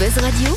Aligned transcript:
Buzz 0.00 0.16
Radio, 0.16 0.56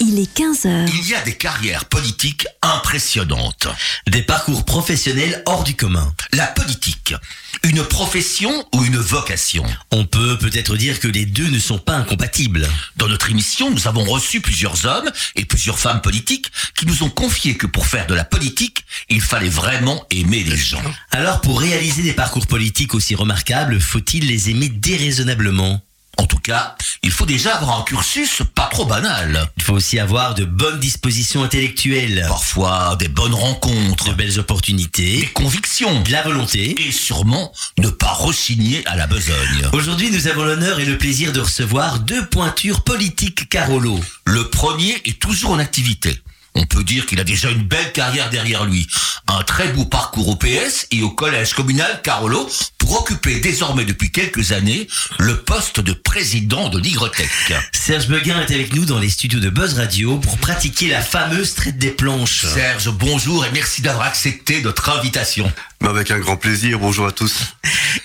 il 0.00 0.18
est 0.18 0.36
15h. 0.36 0.90
Il 0.92 1.08
y 1.08 1.14
a 1.14 1.20
des 1.20 1.36
carrières 1.36 1.84
politiques 1.84 2.44
impressionnantes. 2.60 3.68
Des 4.08 4.22
parcours 4.22 4.64
professionnels 4.64 5.44
hors 5.46 5.62
du 5.62 5.76
commun. 5.76 6.12
La 6.32 6.48
politique, 6.48 7.14
une 7.62 7.84
profession 7.84 8.50
ou 8.74 8.82
une 8.82 8.96
vocation? 8.96 9.64
On 9.92 10.06
peut 10.06 10.38
peut-être 10.38 10.76
dire 10.76 10.98
que 10.98 11.06
les 11.06 11.24
deux 11.24 11.48
ne 11.50 11.60
sont 11.60 11.78
pas 11.78 11.94
incompatibles. 11.94 12.68
Dans 12.96 13.06
notre 13.06 13.30
émission, 13.30 13.70
nous 13.70 13.86
avons 13.86 14.02
reçu 14.02 14.40
plusieurs 14.40 14.86
hommes 14.86 15.08
et 15.36 15.44
plusieurs 15.44 15.78
femmes 15.78 16.00
politiques 16.00 16.50
qui 16.76 16.86
nous 16.86 17.04
ont 17.04 17.10
confié 17.10 17.56
que 17.56 17.68
pour 17.68 17.86
faire 17.86 18.08
de 18.08 18.14
la 18.14 18.24
politique, 18.24 18.84
il 19.08 19.20
fallait 19.20 19.48
vraiment 19.48 20.04
aimer 20.10 20.42
les 20.42 20.56
gens. 20.56 20.82
Alors 21.12 21.40
pour 21.42 21.60
réaliser 21.60 22.02
des 22.02 22.12
parcours 22.12 22.48
politiques 22.48 22.94
aussi 22.94 23.14
remarquables, 23.14 23.80
faut-il 23.80 24.26
les 24.26 24.50
aimer 24.50 24.68
déraisonnablement? 24.68 25.80
En 26.18 26.26
tout 26.26 26.38
cas, 26.38 26.76
il 27.02 27.10
faut 27.10 27.26
déjà 27.26 27.56
avoir 27.56 27.80
un 27.80 27.82
cursus 27.82 28.42
pas 28.54 28.68
trop 28.70 28.84
banal. 28.84 29.48
Il 29.56 29.62
faut 29.62 29.74
aussi 29.74 29.98
avoir 29.98 30.34
de 30.34 30.44
bonnes 30.44 30.80
dispositions 30.80 31.42
intellectuelles, 31.42 32.24
Parfois 32.28 32.96
des 32.98 33.08
bonnes 33.08 33.34
rencontres, 33.34 34.08
de 34.10 34.14
belles 34.14 34.24
des 34.24 34.38
opportunités, 34.38 35.28
convictions 35.34 36.00
de 36.00 36.10
la 36.10 36.22
volonté. 36.22 36.74
et 36.88 36.92
sûrement 36.92 37.52
ne 37.78 37.88
pas 37.90 38.12
rechigner 38.12 38.86
à 38.86 38.96
la 38.96 39.06
besogne. 39.06 39.68
Aujourd'hui, 39.72 40.10
nous 40.10 40.28
avons 40.28 40.44
l'honneur 40.44 40.80
et 40.80 40.84
le 40.86 40.96
plaisir 40.98 41.32
de 41.32 41.40
recevoir 41.40 42.00
deux 42.00 42.24
pointures 42.26 42.82
politiques 42.82 43.48
Carolo. 43.48 44.00
Le 44.24 44.48
premier 44.48 45.00
est 45.04 45.20
toujours 45.20 45.50
en 45.50 45.58
activité. 45.58 46.18
On 46.54 46.66
peut 46.66 46.84
dire 46.84 47.04
qu'il 47.06 47.18
a 47.20 47.24
déjà 47.24 47.50
une 47.50 47.64
belle 47.64 47.92
carrière 47.92 48.30
derrière 48.30 48.64
lui. 48.64 48.86
Un 49.26 49.42
très 49.42 49.68
beau 49.68 49.84
parcours 49.84 50.28
au 50.28 50.36
PS 50.36 50.86
et 50.92 51.02
au 51.02 51.10
collège 51.10 51.52
communal 51.54 52.00
Carolo 52.02 52.48
pour 52.84 53.00
occuper 53.00 53.40
désormais 53.40 53.86
depuis 53.86 54.10
quelques 54.10 54.52
années 54.52 54.88
le 55.18 55.38
poste 55.38 55.80
de 55.80 55.94
président 55.94 56.68
de 56.68 56.78
l'Igrotech. 56.78 57.30
Serge 57.72 58.08
Beguin 58.08 58.38
est 58.40 58.52
avec 58.52 58.74
nous 58.74 58.84
dans 58.84 58.98
les 58.98 59.08
studios 59.08 59.40
de 59.40 59.48
Buzz 59.48 59.74
Radio 59.74 60.18
pour 60.18 60.36
pratiquer 60.36 60.88
la 60.88 61.00
fameuse 61.00 61.54
traite 61.54 61.78
des 61.78 61.90
planches. 61.90 62.44
Serge, 62.44 62.90
bonjour 62.90 63.46
et 63.46 63.50
merci 63.52 63.80
d'avoir 63.80 64.06
accepté 64.06 64.60
notre 64.60 64.90
invitation. 64.90 65.50
Avec 65.80 66.10
un 66.10 66.18
grand 66.18 66.36
plaisir, 66.36 66.78
bonjour 66.78 67.06
à 67.06 67.12
tous. 67.12 67.56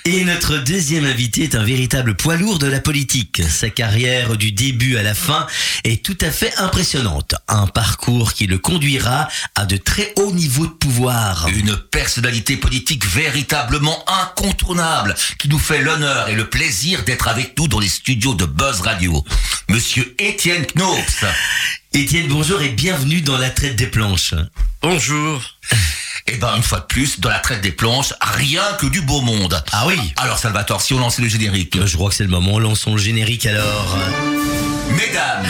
Et 0.06 0.24
notre 0.26 0.58
deuxième 0.58 1.06
invité 1.06 1.44
est 1.44 1.56
un 1.56 1.64
véritable 1.64 2.16
poids 2.16 2.36
lourd 2.36 2.60
de 2.60 2.68
la 2.68 2.82
politique. 2.82 3.42
Sa 3.50 3.70
carrière 3.70 4.38
du 4.38 4.52
début 4.52 4.98
à 4.98 5.04
la 5.04 5.14
fin 5.14 5.48
est 5.86 6.04
tout 6.04 6.18
à 6.22 6.32
fait 6.32 6.54
impressionnante. 6.58 7.36
Un 7.48 7.68
parcours 7.68 8.34
qui 8.34 8.48
le 8.48 8.58
conduira 8.58 9.30
à 9.56 9.66
de 9.66 9.78
très 9.78 10.14
hauts 10.18 10.34
niveaux 10.34 10.68
de 10.68 10.72
pouvoir. 10.72 11.48
Une 11.56 11.78
personnalité 11.78 12.58
politique 12.58 13.06
véritablement 13.06 14.04
incontournable 14.08 14.69
qui 15.40 15.50
nous 15.50 15.58
fait 15.58 15.82
l'honneur 15.82 16.30
et 16.30 16.36
le 16.36 16.48
plaisir 16.48 17.04
d'être 17.04 17.28
avec 17.28 17.58
nous 17.58 17.68
dans 17.68 17.80
les 17.80 17.88
studios 17.88 18.36
de 18.36 18.46
Buzz 18.46 18.82
Radio. 18.82 19.26
Monsieur 19.68 20.16
Étienne 20.20 20.64
Knops. 20.76 21.26
Étienne, 21.94 22.28
bonjour 22.28 22.62
et 22.62 22.70
bienvenue 22.70 23.22
dans 23.22 23.40
la 23.40 23.50
traite 23.50 23.76
des 23.76 23.88
planches. 23.88 24.36
Bonjour. 24.84 25.42
Eh 26.28 26.38
ben, 26.38 26.56
une 26.56 26.62
fois 26.62 26.82
de 26.82 26.86
plus, 26.86 27.20
dans 27.20 27.30
la 27.30 27.40
traite 27.40 27.62
des 27.62 27.72
planches, 27.72 28.14
rien 28.22 28.62
que 28.80 28.86
du 28.86 29.02
beau 29.02 29.22
monde. 29.22 29.60
Ah 29.72 29.88
oui 29.88 29.98
Alors, 30.18 30.38
Salvatore, 30.38 30.82
si 30.82 30.94
on 30.94 31.00
lançait 31.00 31.24
le 31.24 31.30
générique. 31.30 31.84
Je 31.84 31.96
crois 31.96 32.10
que 32.10 32.16
c'est 32.16 32.24
le 32.24 32.30
moment, 32.30 32.60
lançons 32.60 32.94
le 32.94 33.02
générique 33.02 33.48
alors. 33.48 33.98
Mesdames, 34.98 35.46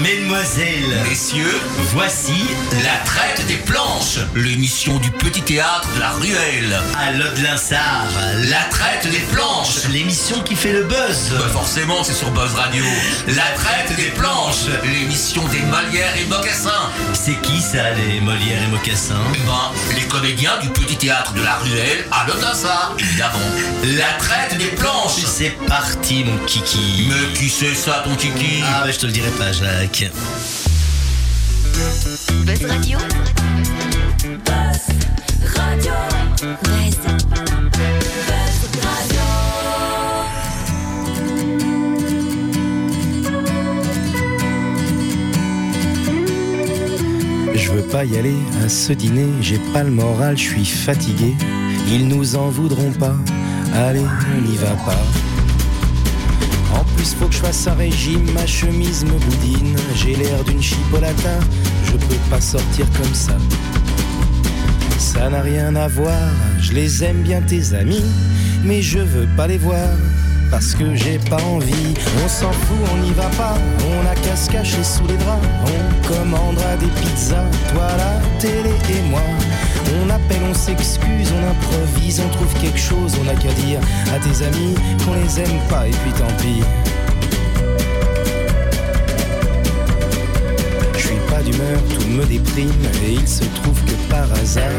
Mesdemoiselles, 0.00 1.02
messieurs, 1.08 1.60
voici 1.92 2.44
la 2.84 2.96
traite 3.04 3.46
des 3.46 3.56
planches, 3.56 4.18
l'émission 4.34 4.98
du 4.98 5.10
petit 5.10 5.42
théâtre 5.42 5.88
de 5.94 6.00
la 6.00 6.10
Ruelle. 6.10 6.80
à 6.98 7.10
l'Aude-Linsard, 7.12 8.06
La 8.48 8.62
traite 8.70 9.10
des 9.10 9.18
planches. 9.32 9.84
l'émission 9.90 10.40
qui 10.42 10.54
fait 10.54 10.72
le 10.72 10.84
buzz. 10.84 11.30
Bah 11.32 11.48
forcément, 11.52 12.02
c'est 12.04 12.12
sur 12.14 12.30
Buzz 12.30 12.54
Radio. 12.54 12.84
La 13.28 13.42
traite 13.56 13.96
des 13.96 14.10
planches, 14.10 14.66
l'émission 14.84 15.42
des 15.48 15.60
Molières 15.60 16.14
et 16.20 16.24
Mocassins. 16.26 16.90
C'est 17.14 17.40
qui 17.42 17.60
ça, 17.60 17.90
les 17.92 18.20
Molières 18.20 18.62
et 18.62 18.70
Mocassins 18.70 19.14
Eh 19.34 19.38
ben, 19.46 19.94
les 19.96 20.02
comédiens 20.08 20.58
du 20.60 20.68
petit 20.68 20.96
théâtre 20.96 21.32
de 21.32 21.42
la 21.42 21.56
Ruelle 21.56 22.04
à 22.10 22.26
l'Odassa, 22.26 22.92
évidemment. 22.98 23.38
La 23.96 24.12
traite 24.18 24.58
des 24.58 24.66
planches. 24.76 25.24
C'est 25.26 25.56
parti, 25.66 26.24
mon 26.24 26.36
kiki. 26.46 27.08
Mais 27.08 27.32
qui 27.38 27.48
c'est 27.48 27.74
ça, 27.74 28.02
ton 28.04 28.14
kiki? 28.16 28.62
Ah, 28.64 28.81
bah, 28.84 28.90
je 28.90 28.98
te 28.98 29.06
le 29.06 29.12
dirai 29.12 29.30
pas, 29.38 29.52
Jacques. 29.52 30.10
Buzz 32.44 32.64
Radio. 32.64 32.98
Buzz 34.44 34.82
Radio. 35.54 35.92
Buzz. 36.62 36.92
Buzz 36.92 36.98
Radio. 38.84 39.20
Je 47.54 47.70
veux 47.70 47.82
pas 47.82 48.04
y 48.04 48.18
aller 48.18 48.34
à 48.64 48.68
ce 48.68 48.92
dîner, 48.92 49.28
j'ai 49.40 49.60
pas 49.72 49.84
le 49.84 49.90
moral, 49.90 50.36
je 50.36 50.42
suis 50.42 50.66
fatigué. 50.66 51.34
Ils 51.88 52.08
nous 52.08 52.36
en 52.36 52.48
voudront 52.48 52.92
pas, 52.92 53.16
allez, 53.74 54.04
on 54.36 54.40
n'y 54.40 54.56
va 54.56 54.74
pas. 54.84 55.31
En 56.72 56.84
plus, 56.96 57.14
faut 57.14 57.26
que 57.26 57.34
je 57.34 57.40
fasse 57.40 57.66
un 57.66 57.74
régime, 57.74 58.30
ma 58.32 58.46
chemise 58.46 59.04
me 59.04 59.18
boudine. 59.18 59.76
J'ai 59.94 60.14
l'air 60.16 60.42
d'une 60.44 60.62
chipolata, 60.62 61.38
je 61.86 61.92
peux 61.92 62.20
pas 62.30 62.40
sortir 62.40 62.86
comme 62.96 63.14
ça. 63.14 63.36
Ça 64.98 65.28
n'a 65.28 65.42
rien 65.42 65.74
à 65.76 65.88
voir, 65.88 66.30
je 66.60 66.72
les 66.72 67.04
aime 67.04 67.22
bien 67.22 67.40
tes 67.42 67.74
amis, 67.74 68.04
mais 68.64 68.80
je 68.80 68.98
veux 68.98 69.28
pas 69.36 69.46
les 69.46 69.58
voir. 69.58 69.88
Parce 70.50 70.74
que 70.74 70.94
j'ai 70.94 71.18
pas 71.30 71.42
envie, 71.44 71.94
on 72.22 72.28
s'en 72.28 72.52
fout, 72.52 72.76
on 72.92 72.98
n'y 72.98 73.12
va 73.12 73.28
pas, 73.38 73.54
on 73.88 74.06
a 74.06 74.14
qu'à 74.14 74.36
se 74.36 74.50
cacher 74.50 74.84
sous 74.84 75.06
les 75.06 75.16
draps, 75.16 75.46
on 75.64 76.08
commandera 76.08 76.76
des 76.76 76.88
pizzas, 77.00 77.46
toi 77.72 77.88
la 77.96 78.38
télé 78.38 78.74
et 78.90 79.02
moi. 79.08 79.22
On 80.04 80.10
appelle, 80.10 80.42
on 80.48 80.54
s'excuse, 80.54 81.32
on 81.32 81.50
improvise, 81.50 82.20
on 82.20 82.28
trouve 82.30 82.52
quelque 82.60 82.78
chose, 82.78 83.12
on 83.22 83.28
a 83.28 83.34
qu'à 83.34 83.52
dire 83.52 83.80
à 84.14 84.18
tes 84.18 84.44
amis 84.44 84.74
qu'on 85.04 85.14
les 85.14 85.40
aime 85.40 85.60
pas 85.68 85.86
et 85.86 85.90
puis 85.90 86.12
tant 86.12 86.32
pis. 86.38 86.62
D'humeur, 91.44 91.82
tout 91.92 92.06
me 92.06 92.24
déprime 92.24 92.70
et 93.04 93.14
il 93.14 93.26
se 93.26 93.42
trouve 93.42 93.76
que 93.84 93.94
par 94.08 94.32
hasard, 94.32 94.70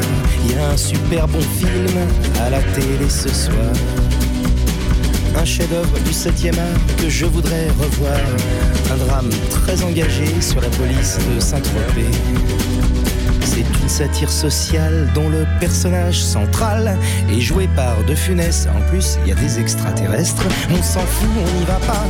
il 0.46 0.56
y 0.56 0.58
a 0.58 0.70
un 0.70 0.78
super 0.78 1.28
bon 1.28 1.42
film 1.42 1.92
à 2.40 2.50
la 2.50 2.62
télé 2.62 3.10
ce 3.10 3.28
soir. 3.28 3.74
Un 5.36 5.44
chef-d'œuvre 5.44 6.00
du 6.06 6.12
7e 6.12 6.58
art 6.58 6.96
que 7.02 7.10
je 7.10 7.26
voudrais 7.26 7.68
revoir. 7.72 8.18
Un 8.94 8.96
drame 8.96 9.30
très 9.50 9.84
engagé 9.84 10.40
sur 10.40 10.62
la 10.62 10.70
police 10.70 11.18
de 11.36 11.42
Saint-Tropez. 11.42 12.08
C'est 13.44 13.60
une 13.82 13.90
satire 13.90 14.32
sociale 14.32 15.10
dont 15.14 15.30
le 15.30 15.46
personnage 15.60 16.22
central 16.24 16.98
est 17.30 17.42
joué 17.42 17.68
par 17.76 18.04
De 18.04 18.16
Funès. 18.16 18.68
En 18.76 18.82
plus, 18.90 19.18
il 19.24 19.30
y 19.30 19.32
a 19.32 19.36
des 19.36 19.60
extraterrestres. 19.60 20.44
On 20.72 20.82
s'en 20.82 21.02
fout, 21.02 21.30
on 21.38 21.60
n'y 21.60 21.66
va 21.66 21.80
pas. 21.86 22.06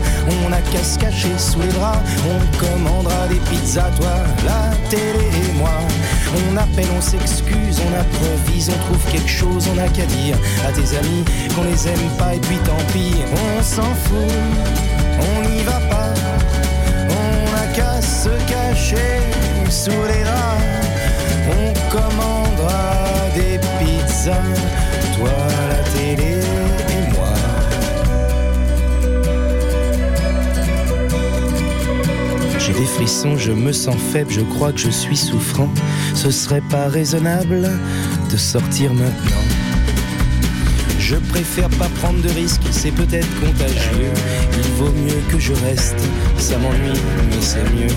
On 0.46 0.52
a 0.52 0.62
qu'à 0.62 0.84
se 0.84 0.98
cacher 1.00 1.38
sous 1.38 1.60
les 1.60 1.68
bras. 1.68 2.02
On 2.26 2.58
commandera 2.58 3.28
des 3.28 3.40
pizzas, 3.50 3.92
toi, 4.00 4.14
la 4.46 4.76
télé 4.90 5.28
et 5.50 5.54
moi. 5.58 5.72
On 6.36 6.58
appelle, 6.58 6.88
on 6.98 7.02
s'excuse, 7.02 7.80
on 7.80 8.00
improvise, 8.00 8.70
on 8.70 8.78
trouve 8.86 9.12
quelque 9.12 9.30
chose, 9.30 9.68
on 9.74 9.78
a 9.78 9.88
qu'à 9.90 10.06
dire 10.06 10.36
à 10.68 10.72
tes 10.72 10.98
amis 10.98 11.24
qu'on 11.56 11.64
les 11.64 11.88
aime 11.88 12.10
pas 12.18 12.34
et 12.34 12.40
puis 12.40 12.58
tant 12.58 12.78
pis. 12.92 13.16
On 13.32 13.62
s'en 13.62 13.94
fout, 14.06 14.32
on 15.20 15.50
n'y 15.50 15.62
va 15.64 15.80
pas. 15.90 16.14
On 17.10 17.56
a 17.56 17.76
qu'à 17.76 18.02
se 18.02 18.30
cacher 18.50 19.20
sous 19.70 19.92
les 19.92 20.23
Je 33.06 33.52
me 33.52 33.74
sens 33.74 33.98
faible, 33.98 34.32
je 34.32 34.40
crois 34.40 34.72
que 34.72 34.80
je 34.80 34.90
suis 34.90 35.18
souffrant. 35.18 35.68
Ce 36.16 36.32
serait 36.32 36.62
pas 36.62 36.88
raisonnable 36.88 37.70
de 38.32 38.38
sortir 38.38 38.94
maintenant. 38.94 39.44
Je 41.00 41.18
préfère 41.18 41.68
pas 41.70 41.90
prendre 42.00 42.22
de 42.22 42.30
risques, 42.30 42.62
c'est 42.72 42.92
peut-être 42.92 43.28
contagieux. 43.42 44.12
Il 44.54 44.72
vaut 44.78 44.94
mieux 44.94 45.22
que 45.30 45.38
je 45.38 45.52
reste, 45.66 46.00
ça 46.38 46.58
m'ennuie, 46.58 47.02
mais 47.30 47.42
c'est 47.42 47.64
mieux. 47.76 47.94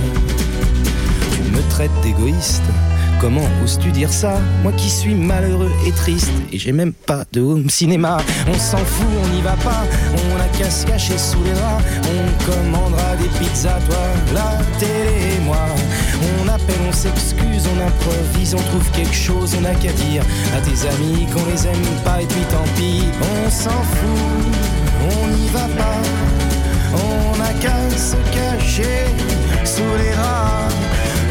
Tu 1.32 1.52
me 1.52 1.62
traites 1.70 2.00
d'égoïste. 2.02 2.64
Comment 3.20 3.48
oses-tu 3.62 3.92
dire 3.92 4.12
ça? 4.12 4.40
Moi 4.62 4.72
qui 4.72 4.90
suis 4.90 5.14
malheureux 5.14 5.70
et 5.86 5.92
triste 5.92 6.32
Et 6.52 6.58
j'ai 6.58 6.72
même 6.72 6.92
pas 6.92 7.24
de 7.32 7.40
home 7.40 7.70
cinéma 7.70 8.18
On 8.46 8.58
s'en 8.58 8.76
fout, 8.76 9.06
on 9.24 9.28
n'y 9.34 9.40
va 9.40 9.56
pas 9.56 9.84
qu'à 10.58 10.70
se 10.70 10.86
cacher 10.86 11.18
sous 11.18 11.42
les 11.44 11.52
draps. 11.52 11.84
On 12.04 12.50
commandera 12.50 13.16
des 13.16 13.28
pizzas, 13.38 13.78
toi, 13.88 13.96
la 14.34 14.64
télé 14.78 15.36
et 15.36 15.40
moi. 15.40 15.66
On 16.40 16.48
appelle, 16.48 16.80
on 16.88 16.92
s'excuse, 16.92 17.64
on 17.74 17.86
improvise, 17.86 18.54
on 18.54 18.62
trouve 18.70 18.90
quelque 18.92 19.14
chose, 19.14 19.54
on 19.58 19.62
n'a 19.62 19.74
qu'à 19.74 19.92
dire 19.92 20.22
à 20.56 20.60
tes 20.60 20.88
amis 20.88 21.26
qu'on 21.26 21.44
les 21.50 21.66
aime 21.66 21.88
pas 22.04 22.22
et 22.22 22.26
puis 22.26 22.44
tant 22.50 22.64
pis. 22.76 23.04
On 23.20 23.50
s'en 23.50 23.70
fout, 23.70 25.20
on 25.20 25.28
n'y 25.28 25.48
va 25.48 25.68
pas. 25.76 26.00
On 26.94 27.36
n'a 27.36 27.52
qu'à 27.60 27.78
se 27.90 28.16
cacher 28.34 29.06
sous 29.64 29.94
les 29.98 30.12
draps. 30.12 30.74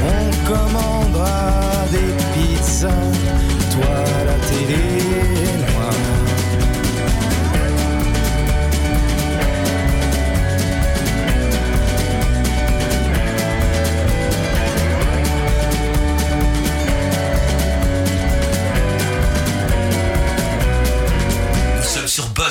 On 0.07 0.53
commandera 0.53 1.85
des 1.91 2.13
pizzas, 2.33 2.89
toi, 3.71 4.03
la 4.25 4.33
télé 4.47 4.94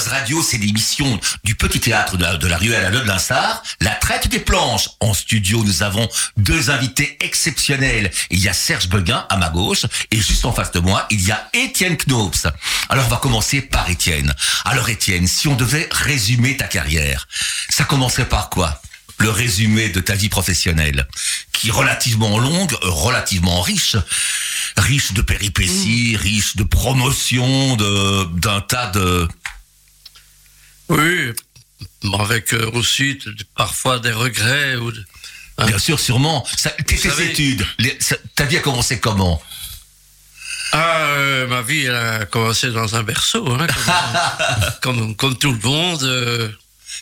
radio, 0.02 0.42
c'est 0.42 0.58
l'émission 0.58 1.20
du 1.44 1.54
petit 1.54 1.78
théâtre 1.78 2.16
de 2.16 2.22
la, 2.22 2.36
de 2.36 2.46
la 2.46 2.56
ruelle 2.56 2.84
à 2.84 2.90
de 2.90 2.98
l'Instar, 2.98 3.62
La 3.80 3.90
traite 3.90 4.28
des 4.28 4.40
planches. 4.40 4.88
En 5.00 5.14
studio, 5.14 5.62
nous 5.64 5.82
avons 5.82 6.08
deux 6.36 6.70
invités 6.70 7.16
exceptionnels. 7.20 8.10
Il 8.30 8.40
y 8.40 8.48
a 8.48 8.52
Serge 8.52 8.88
Beguin 8.88 9.26
à 9.30 9.36
ma 9.36 9.50
gauche 9.50 9.86
et 10.10 10.20
juste 10.20 10.44
en 10.44 10.52
face 10.52 10.72
de 10.72 10.80
moi, 10.80 11.06
il 11.10 11.24
y 11.24 11.30
a 11.30 11.48
Étienne 11.52 11.96
Knops. 11.96 12.46
Alors, 12.88 13.06
on 13.06 13.10
va 13.10 13.18
commencer 13.18 13.60
par 13.62 13.88
Étienne. 13.88 14.34
Alors, 14.64 14.88
Étienne, 14.88 15.28
si 15.28 15.48
on 15.48 15.54
devait 15.54 15.88
résumer 15.92 16.56
ta 16.56 16.66
carrière, 16.66 17.28
ça 17.68 17.84
commencerait 17.84 18.28
par 18.28 18.50
quoi? 18.50 18.80
Le 19.18 19.30
résumé 19.30 19.90
de 19.90 20.00
ta 20.00 20.14
vie 20.14 20.28
professionnelle, 20.28 21.06
qui 21.52 21.68
est 21.68 21.72
relativement 21.72 22.38
longue, 22.38 22.74
relativement 22.82 23.60
riche, 23.60 23.96
riche 24.76 25.12
de 25.12 25.22
péripéties, 25.22 26.16
riche 26.16 26.56
de 26.56 26.64
promotions, 26.64 27.76
de 27.76 28.24
d'un 28.40 28.60
tas 28.60 28.88
de 28.88 29.28
Oui, 30.88 31.32
avec 32.18 32.52
euh, 32.52 32.70
aussi 32.72 33.18
parfois 33.56 33.98
des 33.98 34.12
regrets. 34.12 34.76
Ou 34.76 34.92
de- 34.92 35.04
hein. 35.58 35.66
Bien 35.66 35.78
sûr, 35.78 35.98
sûrement. 35.98 36.46
Ça, 36.56 36.70
tes, 36.70 36.96
savez- 36.96 37.30
études, 37.30 37.66
les- 37.78 37.96
ça- 38.00 38.16
ta 38.34 38.44
vie 38.44 38.56
a 38.58 38.60
commencé 38.60 39.00
comment? 39.00 39.42
Ah, 40.72 41.06
euh, 41.10 41.46
ma 41.46 41.62
vie 41.62 41.84
elle 41.84 41.94
a 41.94 42.24
commencé 42.26 42.70
dans 42.70 42.96
un 42.96 43.02
berceau, 43.04 43.48
hein, 43.52 43.66
comme, 44.82 44.96
comme, 45.14 45.16
comme 45.16 45.38
tout 45.38 45.52
le 45.52 45.58
monde. 45.60 46.02
euh, 46.02 46.48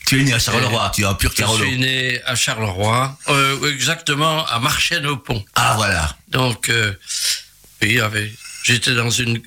Tu 0.06 0.20
es 0.20 0.24
né 0.24 0.32
à 0.34 0.38
Charleroi, 0.38 0.90
tu 0.94 1.02
es 1.02 1.04
un 1.06 1.14
pur 1.14 1.30
je 1.30 1.36
Carolo. 1.36 1.64
suis 1.64 1.78
né 1.78 2.20
à 2.24 2.34
Charleroi, 2.34 3.16
euh, 3.28 3.72
exactement 3.72 4.44
à 4.46 4.58
Marchienne-au-Pont. 4.58 5.42
Ah 5.54 5.74
voilà. 5.76 6.14
Donc, 6.28 6.70
j'étais 7.80 8.94
dans 8.94 9.10
une 9.10 9.40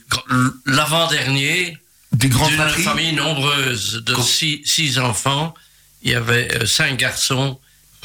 l'avant-dernier 0.66 1.78
Des 2.16 2.30
grandes 2.30 2.52
famille 2.52 3.14
nombreuse 3.14 4.04
de 4.06 4.16
six, 4.22 4.62
six 4.66 5.00
enfants. 5.00 5.54
Il 6.02 6.12
y 6.12 6.16
avait 6.16 6.48
euh, 6.56 6.66
cinq 6.66 6.98
garçons 6.98 7.60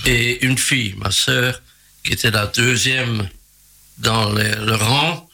et 0.06 0.44
une 0.44 0.58
fille, 0.58 0.94
ma 0.98 1.10
sœur, 1.10 1.60
qui 2.04 2.12
était 2.12 2.30
la 2.30 2.46
deuxième 2.46 3.28
dans 3.98 4.30
le, 4.30 4.64
le 4.64 4.74
rang. 4.74 5.28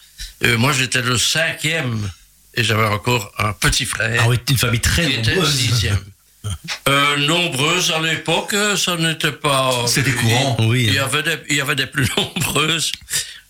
Euh, 0.45 0.59
moi, 0.59 0.73
j'étais 0.73 1.03
le 1.03 1.17
cinquième 1.17 2.11
et 2.55 2.65
j'avais 2.65 2.87
encore 2.87 3.33
un 3.39 3.53
petit 3.53 3.87
frère 3.87 4.21
Ah 4.25 4.29
oui, 4.29 4.39
une 4.51 4.59
famille 4.59 4.81
très 4.81 5.07
qui 5.07 5.13
était 5.15 5.31
le 5.31 5.37
nombreuse. 5.37 5.57
sixième. 5.57 5.99
Euh, 6.89 7.17
nombreuses 7.27 7.91
à 7.91 7.99
l'époque, 8.01 8.55
ça 8.77 8.97
n'était 8.97 9.33
pas. 9.33 9.85
C'était 9.89 10.13
courant. 10.13 10.57
Oui. 10.61 10.85
Il 10.87 10.95
y 10.95 10.99
avait 11.01 11.25
des, 11.25 11.37
il 11.51 11.57
y 11.57 11.61
avait 11.61 11.75
des 11.75 11.87
plus 11.89 12.09
nombreuses, 12.17 12.93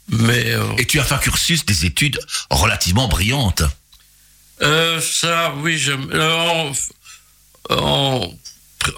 mais 0.08 0.52
euh, 0.52 0.62
Et 0.78 0.86
tu 0.86 0.98
as 0.98 1.04
fait 1.04 1.12
un 1.14 1.18
cursus 1.18 1.66
des 1.66 1.84
études 1.84 2.18
relativement 2.48 3.06
brillantes. 3.06 3.64
Euh, 4.62 5.00
ça, 5.00 5.54
oui, 5.56 5.78
je, 5.78 5.92
en, 5.92 6.72
en, 7.70 8.34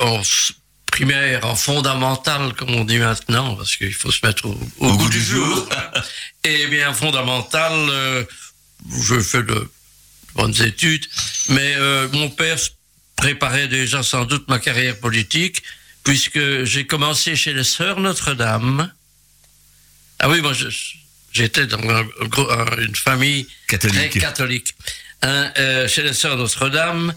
en 0.00 0.20
s- 0.20 0.52
primaire, 0.86 1.44
en 1.44 1.56
fondamental, 1.56 2.54
comme 2.54 2.70
on 2.70 2.84
dit 2.84 2.98
maintenant, 2.98 3.56
parce 3.56 3.76
qu'il 3.76 3.92
faut 3.94 4.10
se 4.12 4.24
mettre 4.24 4.46
au, 4.46 4.58
au 4.78 4.96
goût 4.96 5.08
du 5.08 5.20
jour. 5.22 5.68
Et 6.44 6.66
bien, 6.68 6.92
fondamental, 6.94 7.72
euh, 7.72 8.24
je 9.04 9.20
fais 9.20 9.42
de 9.42 9.68
bonnes 10.34 10.60
études, 10.62 11.06
mais 11.48 11.74
euh, 11.76 12.08
mon 12.12 12.30
père 12.30 12.58
préparait 13.16 13.66
déjà 13.68 14.02
sans 14.04 14.24
doute 14.24 14.46
ma 14.48 14.60
carrière 14.60 14.96
politique, 14.98 15.62
puisque 16.04 16.64
j'ai 16.64 16.86
commencé 16.86 17.34
chez 17.34 17.52
les 17.52 17.64
Sœurs 17.64 17.98
Notre-Dame. 17.98 18.92
Ah 20.20 20.28
oui, 20.28 20.40
moi, 20.40 20.52
j'étais 21.32 21.66
dans 21.66 21.78
un- 21.90 22.06
un 22.50 22.76
une 22.78 22.94
famille 22.96 23.46
très 23.66 24.20
Catholique. 24.20 24.74
Hein, 25.22 25.50
euh, 25.58 25.88
chez 25.88 26.02
les 26.02 26.12
Sœurs 26.12 26.36
Notre-Dame, 26.36 27.14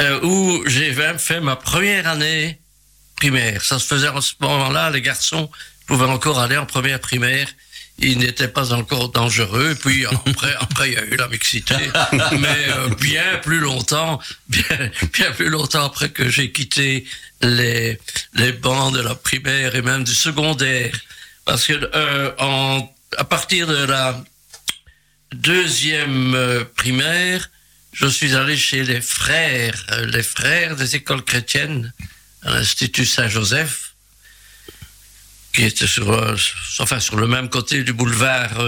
euh, 0.00 0.20
où 0.22 0.62
j'ai 0.66 0.92
même 0.92 1.18
fait 1.18 1.40
ma 1.40 1.56
première 1.56 2.06
année 2.08 2.58
primaire. 3.16 3.64
Ça 3.64 3.78
se 3.78 3.86
faisait 3.86 4.08
en 4.08 4.20
ce 4.20 4.34
moment-là, 4.40 4.90
les 4.90 5.00
garçons 5.00 5.50
pouvaient 5.86 6.06
encore 6.06 6.38
aller 6.38 6.56
en 6.56 6.66
première 6.66 7.00
primaire. 7.00 7.48
Ils 7.98 8.18
n'étaient 8.18 8.48
pas 8.48 8.74
encore 8.74 9.08
dangereux. 9.08 9.74
Puis 9.80 10.04
après, 10.04 10.54
après, 10.60 10.90
il 10.90 10.94
y 10.94 10.98
a 10.98 11.04
eu 11.04 11.16
la 11.16 11.28
mixité, 11.28 11.76
mais 12.38 12.68
euh, 12.68 12.88
bien 13.00 13.38
plus 13.42 13.60
longtemps, 13.60 14.20
bien, 14.48 14.90
bien 15.14 15.30
plus 15.32 15.48
longtemps 15.48 15.86
après 15.86 16.10
que 16.10 16.28
j'ai 16.28 16.52
quitté 16.52 17.06
les 17.40 17.98
les 18.34 18.52
bancs 18.52 18.94
de 18.94 19.00
la 19.00 19.14
primaire 19.14 19.74
et 19.74 19.82
même 19.82 20.04
du 20.04 20.14
secondaire, 20.14 20.94
parce 21.46 21.66
que 21.66 21.90
euh, 21.94 22.32
en 22.38 22.86
à 23.16 23.24
partir 23.24 23.66
de 23.66 23.84
la 23.84 24.22
deuxième 25.32 26.34
euh, 26.34 26.64
primaire, 26.76 27.50
je 27.92 28.06
suis 28.06 28.34
allé 28.34 28.56
chez 28.56 28.84
les 28.84 29.00
frères, 29.00 29.86
euh, 29.92 30.06
les 30.06 30.22
frères 30.22 30.76
des 30.76 30.96
écoles 30.96 31.24
chrétiennes 31.24 31.92
à 32.42 32.50
l'Institut 32.50 33.06
Saint-Joseph, 33.06 33.94
qui 35.54 35.64
était 35.64 35.86
sur, 35.86 36.12
euh, 36.12 36.36
enfin, 36.78 37.00
sur 37.00 37.16
le 37.16 37.26
même 37.26 37.48
côté 37.48 37.82
du 37.82 37.92
boulevard 37.92 38.62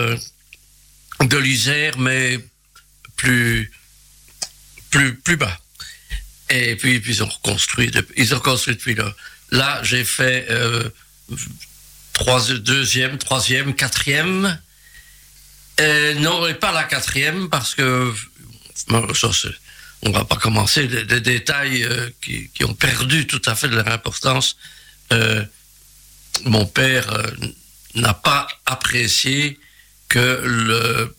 de 1.21 1.37
l'Isère, 1.37 1.99
mais 1.99 2.39
plus, 3.17 3.71
plus, 4.91 5.17
plus 5.17 5.37
bas. 5.37 5.59
Et 6.51 6.77
puis, 6.77 6.99
puis 7.01 7.17
ils 7.17 7.23
ont 7.23 7.29
reconstruit, 7.29 7.91
ils 8.17 8.35
ont 8.35 8.41
construit 8.41 8.75
depuis 8.75 8.95
là. 8.95 9.15
Là, 9.51 9.81
j'ai 9.83 10.05
fait 10.05 10.47
deuxième, 12.61 13.19
troisième, 13.19 13.75
quatrième. 13.75 14.59
Euh, 15.81 16.15
non, 16.15 16.47
et 16.47 16.55
pas 16.55 16.73
la 16.73 16.85
quatrième, 16.85 17.49
parce 17.49 17.75
que 17.75 18.13
ça, 19.15 19.31
on 20.03 20.11
va 20.11 20.25
pas 20.25 20.37
commencer 20.37 20.87
des, 20.87 21.21
détails 21.21 21.85
euh, 21.85 22.11
qui, 22.23 22.65
ont 22.65 22.75
perdu 22.75 23.27
tout 23.27 23.43
à 23.47 23.55
fait 23.55 23.69
de 23.69 23.77
leur 23.77 23.89
importance. 23.89 24.57
Euh, 25.13 25.45
mon 26.45 26.67
père 26.67 27.13
euh, 27.13 27.31
n'a 27.95 28.15
pas 28.15 28.49
apprécié 28.67 29.59
que 30.09 30.43
le- 30.45 31.15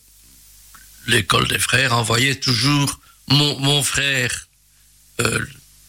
l'école 1.07 1.47
des 1.47 1.59
frères 1.59 1.93
envoyait 1.93 2.35
toujours 2.35 2.99
mon, 3.27 3.83
frère, 3.83 4.47
euh, 5.21 5.39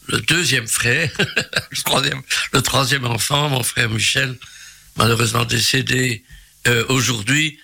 le 0.07 0.19
deuxième 0.21 0.67
frère, 0.67 1.11
le, 1.71 2.59
troisième, 2.61 3.05
enfant, 3.05 3.49
mon 3.49 3.63
frère 3.63 3.89
Michel, 3.89 4.37
malheureusement 4.95 5.45
décédé 5.45 6.23
aujourd'hui, 6.89 7.59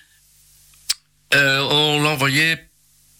euh, 1.34 1.60
on 1.70 2.00
l'envoyait 2.00 2.68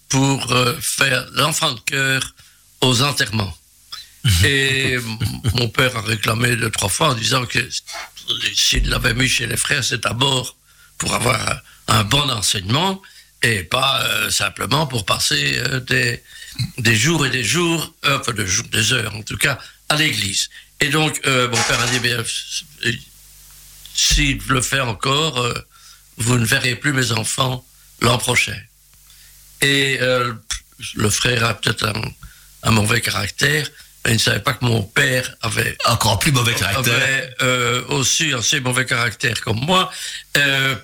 pour 0.09 0.53
euh, 0.53 0.75
faire 0.81 1.27
l'enfant 1.33 1.73
de 1.73 1.81
cœur 1.81 2.35
aux 2.81 3.03
enterrements. 3.03 3.57
Et 4.45 4.99
mon 5.55 5.69
père 5.69 5.97
a 5.97 6.03
réclamé 6.03 6.57
deux, 6.57 6.71
trois 6.71 6.89
fois 6.89 7.11
en 7.11 7.15
disant 7.15 7.45
que 7.47 7.59
s'il 8.55 8.89
l'avait 8.89 9.15
mis 9.15 9.29
chez 9.29 9.47
les 9.47 9.57
frères, 9.57 9.85
c'est 9.85 10.03
d'abord 10.03 10.57
pour 10.97 11.15
avoir 11.15 11.41
un 11.51 11.61
un 11.91 12.05
bon 12.05 12.29
enseignement 12.31 13.01
et 13.41 13.63
pas 13.63 14.03
euh, 14.03 14.31
simplement 14.31 14.87
pour 14.87 15.07
passer 15.07 15.59
des, 15.87 16.23
des 16.77 16.95
jours 16.95 17.25
et 17.25 17.31
des 17.31 17.45
jours, 17.45 17.95
enfin 18.05 18.33
des 18.33 18.47
jours, 18.47 18.67
des 18.71 18.93
heures 18.93 19.15
en 19.15 19.23
tout 19.23 19.39
cas, 19.39 19.59
à 19.89 19.97
l'église. 19.97 20.51
Et 20.81 20.89
donc, 20.89 21.19
mon 21.25 21.63
père 21.63 21.81
a 21.81 21.87
dit, 21.87 21.99
bien, 21.99 22.23
s'il 23.95 24.39
le 24.49 24.61
fait 24.61 24.81
encore, 24.81 25.43
vous 26.19 26.39
ne 26.39 26.45
verrez 26.45 26.77
plus 26.77 26.93
mes 26.93 27.11
enfants 27.13 27.65
l'an 28.01 28.19
prochain. 28.19 28.57
Et 29.61 29.99
euh, 30.01 30.33
le 30.95 31.11
frère 31.11 31.45
a 31.45 31.55
peut-être 31.55 31.87
un, 31.87 32.03
un 32.63 32.71
mauvais 32.71 33.01
caractère, 33.01 33.69
mais 34.05 34.13
il 34.13 34.15
ne 34.15 34.21
savait 34.21 34.41
pas 34.41 34.53
que 34.55 34.65
mon 34.65 34.83
père 34.83 35.35
avait 35.43 35.77
Encore 35.87 36.19
plus 36.19 36.33
mauvais 36.33 36.55
caractère. 36.55 36.95
avait 36.95 37.35
euh, 37.43 37.85
aussi 37.89 38.33
assez 38.33 38.61
mauvais 38.61 38.87
caractère 38.87 39.41
comme 39.41 39.59
moi. 39.61 39.91
Euh, 40.37 40.75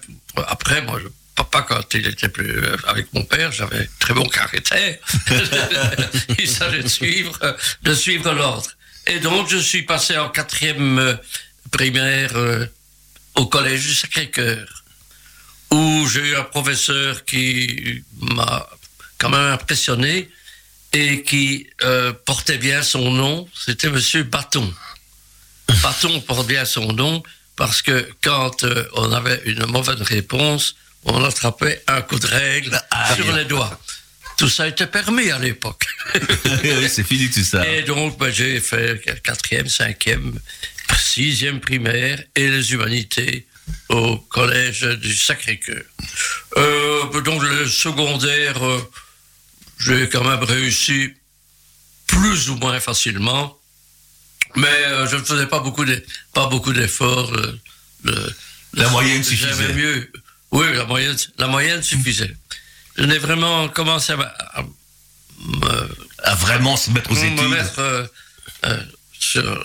après, 0.49 0.83
moi, 0.83 0.99
je- 1.03 1.09
papa, 1.37 1.63
quand 1.63 1.95
il 1.95 2.07
était 2.07 2.29
plus 2.29 2.59
euh, 2.59 2.77
avec 2.87 3.13
mon 3.13 3.25
père, 3.25 3.51
j'avais 3.53 3.89
très 4.01 4.15
bon 4.15 4.25
caractère. 4.29 4.99
il 6.39 6.49
savait 6.49 6.83
de 6.83 6.89
suivre, 6.89 7.39
de 7.83 7.95
suivre 7.95 8.33
l'ordre. 8.33 8.71
Et 9.07 9.21
donc, 9.21 9.49
je 9.49 9.59
suis 9.59 9.83
passé 9.83 10.17
en 10.17 10.29
quatrième 10.29 10.99
euh, 10.99 11.15
primaire 11.71 12.37
euh, 12.37 12.67
au 13.35 13.47
collège 13.47 13.83
du 13.87 13.95
Sacré-Cœur, 13.95 14.84
où 15.75 16.09
j'ai 16.09 16.31
eu 16.31 16.37
un 16.37 16.45
professeur 16.45 17.25
qui 17.25 18.03
m'a 18.21 18.69
quand 19.19 19.31
même 19.31 19.53
impressionné 19.53 20.29
et 20.93 21.23
qui 21.23 21.67
euh, 21.83 22.13
portait 22.25 22.59
bien 22.59 22.83
son 22.83 23.11
nom. 23.11 23.49
C'était 23.55 23.91
Monsieur 23.91 24.23
Bâton. 24.23 24.73
Bâton 25.83 26.21
porte 26.21 26.47
bien 26.47 26.65
son 26.65 26.93
nom 26.93 27.23
parce 27.57 27.83
que 27.83 28.09
quand 28.23 28.65
euh, 28.65 28.85
on 28.95 29.13
avait 29.13 29.41
une 29.47 29.67
mauvaise 29.67 30.03
réponse, 30.03 30.77
on 31.05 31.23
attrapait 31.25 31.83
un 31.89 32.01
coup 32.03 32.19
de 32.19 32.27
règle 32.27 32.81
Ah, 32.91 33.15
sur 33.15 33.33
les 33.33 33.45
doigts. 33.45 33.79
Tout 34.37 34.49
ça 34.49 34.67
était 34.67 34.87
permis 34.87 35.31
à 35.31 35.39
l'époque. 35.39 35.87
oui, 36.15 36.89
c'est 36.89 37.05
fini 37.05 37.31
tout 37.31 37.45
ça. 37.45 37.67
Et 37.69 37.83
donc, 37.83 38.19
ben, 38.19 38.33
j'ai 38.33 38.61
fait 38.61 39.01
quatrième, 39.23 39.69
cinquième, 39.69 40.39
sixième 40.99 41.61
primaire 41.61 42.23
et 42.35 42.49
les 42.49 42.73
humanités 42.73 43.47
au 43.89 44.17
collège 44.19 44.83
du 45.01 45.17
Sacré-Cœur. 45.17 45.83
Euh, 46.57 47.21
donc, 47.23 47.43
le 47.43 47.67
secondaire, 47.69 48.63
euh, 48.65 48.81
j'ai 49.81 50.09
quand 50.09 50.25
même 50.25 50.43
réussi 50.45 51.13
plus 52.07 52.51
ou 52.51 52.57
moins 52.57 52.81
facilement. 52.81 53.59
Mais 54.57 54.69
euh, 54.69 55.07
je 55.09 55.17
ne 55.17 55.25
faisais 55.25 55.47
pas 55.47 55.59
beaucoup 55.61 55.85
de- 55.85 56.05
pas 56.33 56.47
beaucoup 56.47 56.73
d'efforts. 56.73 57.33
le- 57.33 57.59
le- 58.05 58.35
La 58.75 58.89
moyenne 58.91 59.23
suffisait. 59.25 59.73
mieux. 59.75 60.11
Oui, 60.53 60.67
la 60.75 60.85
moyenne, 60.85 61.17
la 61.39 61.47
moyenne 61.49 61.83
suffisait. 61.83 62.35
Je 62.97 63.05
n'ai 63.05 63.19
vraiment 63.19 63.69
commencé 63.69 64.13
à, 64.13 64.35
à 64.55 64.63
me 64.63 65.89
À 66.23 66.35
vraiment 66.37 66.77
se 66.77 66.91
mettre 66.91 67.11
aux 67.11 67.15
me 67.15 67.25
études. 67.27 67.49
mettre 67.49 67.79
euh, 67.81 68.07
euh, 68.67 68.83
sur 69.19 69.65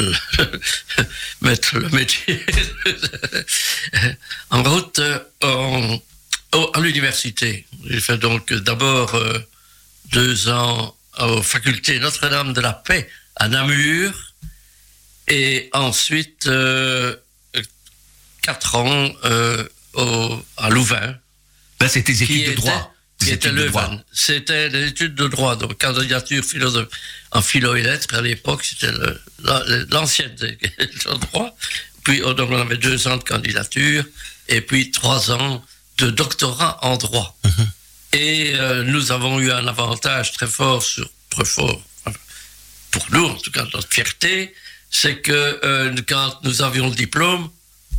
euh, 0.00 0.14
mettre 1.40 1.78
le 1.78 1.88
métier 1.90 2.44
en 4.50 4.62
route 4.62 4.98
euh, 4.98 5.18
en- 5.42 5.98
au- 6.54 6.70
à 6.74 6.80
l'université. 6.80 7.66
J'ai 7.86 8.00
fait 8.00 8.18
donc 8.18 8.52
d'abord 8.52 9.14
euh, 9.14 9.38
deux 10.12 10.48
ans 10.48 10.96
aux 11.20 11.42
facultés 11.42 11.98
Notre-Dame 11.98 12.52
de 12.52 12.60
la 12.60 12.72
Paix 12.72 13.08
à 13.36 13.48
Namur 13.48 14.12
et 15.28 15.70
ensuite 15.72 16.46
euh, 16.46 17.16
quatre 18.42 18.74
ans 18.76 19.10
euh, 19.24 19.66
au- 19.94 20.44
à 20.56 20.70
Louvain 20.70 21.16
Là, 21.80 21.88
c'était 21.88 22.12
des 22.12 22.22
études 22.22 22.36
de 22.50 22.54
droit. 22.54 22.93
Qui 23.18 23.30
était. 23.30 23.50
Leuven. 23.52 24.02
C'était 24.12 24.68
des 24.70 24.88
études 24.88 25.14
de 25.14 25.28
droit, 25.28 25.56
donc 25.56 25.78
candidature 25.80 26.44
philosophe 26.44 26.88
en 27.32 27.42
philo 27.42 27.74
et 27.74 27.82
lettres. 27.82 28.14
À 28.14 28.20
l'époque, 28.20 28.64
c'était 28.64 28.92
la- 29.42 29.64
l'ancienne 29.90 30.34
de 30.38 31.18
droit. 31.26 31.56
Puis 32.04 32.20
oh, 32.22 32.34
donc, 32.34 32.50
on 32.50 32.60
avait 32.60 32.76
deux 32.76 33.08
ans 33.08 33.16
de 33.16 33.24
candidature 33.24 34.04
et 34.48 34.60
puis 34.60 34.90
trois 34.90 35.30
ans 35.30 35.64
de 35.98 36.10
doctorat 36.10 36.78
en 36.82 36.96
droit. 36.96 37.36
Mhm. 37.44 37.70
Et 38.12 38.52
euh, 38.54 38.82
nous 38.84 39.10
avons 39.10 39.40
eu 39.40 39.50
un 39.50 39.66
avantage 39.66 40.32
très 40.32 40.46
fort 40.46 40.82
sur 40.82 41.08
très 41.30 41.44
fort 41.44 41.82
pour 42.94 43.06
nous, 43.10 43.24
en 43.26 43.34
tout 43.34 43.50
cas 43.50 43.64
notre 43.74 43.92
fierté, 43.92 44.54
c'est 44.88 45.16
que 45.16 45.32
euh, 45.64 45.92
quand 46.08 46.38
nous 46.44 46.62
avions 46.62 46.88
le 46.88 46.94
diplôme 46.94 47.50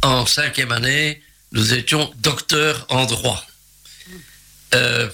en 0.01 0.25
cinquième 0.25 0.72
année, 0.72 1.22
nous 1.51 1.74
étions 1.74 2.10
docteurs 2.19 2.86
en 2.88 3.05
droit. 3.05 3.45
Euh, 4.74 5.10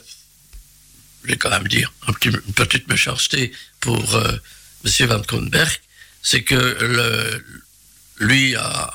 je 1.24 1.30
vais 1.30 1.38
quand 1.38 1.50
même 1.50 1.68
dire 1.68 1.94
une 2.26 2.54
petite 2.54 2.88
méchanceté 2.88 3.52
pour 3.80 4.16
euh, 4.16 4.38
M. 4.86 5.08
Van 5.08 5.22
Kronberg, 5.22 5.72
c'est 6.24 6.44
que 6.44 7.44
lui 8.20 8.56
a, 8.56 8.94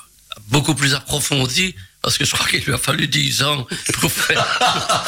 beaucoup 0.49 0.75
plus 0.75 0.95
approfondi, 0.95 1.75
parce 2.03 2.19
que 2.19 2.25
je 2.25 2.31
crois 2.33 2.47
qu'il 2.47 2.63
lui 2.65 2.73
a 2.73 2.79
fallu 2.79 3.09
10 3.09 3.43
ans 3.43 3.67
pour 3.95 4.13
faire, 4.13 4.45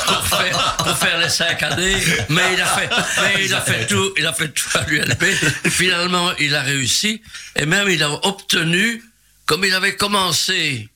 pour 0.06 0.26
faire, 0.26 0.76
pour 0.76 1.18
les 1.20 1.28
5 1.28 1.62
années, 1.62 1.96
mais 2.28 2.54
il 2.54 2.60
a 2.60 2.66
fait, 2.66 2.90
mais 3.22 3.44
il 3.44 3.54
a 3.54 3.60
fait 3.60 3.86
tout, 3.86 4.12
il 4.16 4.26
a 4.26 4.32
fait 4.32 4.48
tout 4.48 4.68
à 4.74 4.84
l'ULB. 4.84 5.24
Finalement, 5.70 6.34
il 6.36 6.54
a 6.54 6.62
réussi, 6.62 7.22
et 7.56 7.66
même 7.66 7.88
il 7.88 8.02
a 8.02 8.10
obtenu, 8.26 9.04
comme 9.46 9.64
il 9.64 9.74
avait 9.74 9.96
commencé 9.96 10.88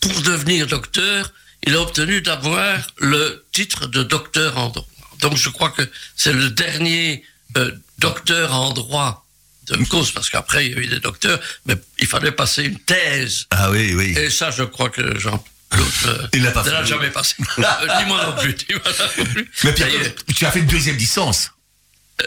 pour 0.00 0.22
devenir 0.22 0.66
docteur, 0.66 1.32
il 1.66 1.74
a 1.74 1.80
obtenu 1.80 2.20
d'avoir 2.22 2.78
le 2.98 3.44
titre 3.52 3.86
de 3.86 4.02
docteur 4.02 4.56
en 4.58 4.68
droit. 4.70 4.86
Donc 5.20 5.36
je 5.36 5.48
crois 5.48 5.70
que 5.70 5.82
c'est 6.16 6.32
le 6.32 6.50
dernier 6.50 7.24
euh, 7.56 7.72
docteur 7.98 8.52
en 8.54 8.72
droit 8.72 9.24
de 9.68 9.76
cause, 9.88 10.12
parce 10.12 10.30
qu'après 10.30 10.66
il 10.66 10.72
y 10.72 10.74
a 10.76 10.78
eu 10.78 10.86
des 10.86 11.00
docteurs, 11.00 11.40
mais 11.64 11.74
il 11.98 12.06
fallait 12.06 12.30
passer 12.32 12.62
une 12.64 12.78
thèse. 12.78 13.46
Ah 13.50 13.70
oui, 13.70 13.94
oui. 13.94 14.14
Et 14.16 14.30
ça, 14.30 14.50
je 14.52 14.62
crois 14.62 14.90
que 14.90 15.18
Jean 15.18 15.42
euh, 15.74 16.28
Il 16.32 16.44
l'a 16.44 16.52
pas 16.52 16.62
fait. 16.62 16.86
jamais 16.86 17.10
passé. 17.10 17.34
ni 17.58 18.04
moi 18.06 18.24
non 18.26 18.40
plus. 18.40 18.56
Mais 19.64 19.72
Pierre, 19.72 19.88
tu 20.36 20.46
as 20.46 20.52
fait 20.52 20.60
une 20.60 20.66
deuxième 20.66 20.96
licence. 20.96 21.50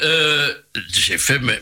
euh, 0.03 0.53
j'ai 0.93 1.17
fait 1.17 1.39
mes 1.39 1.59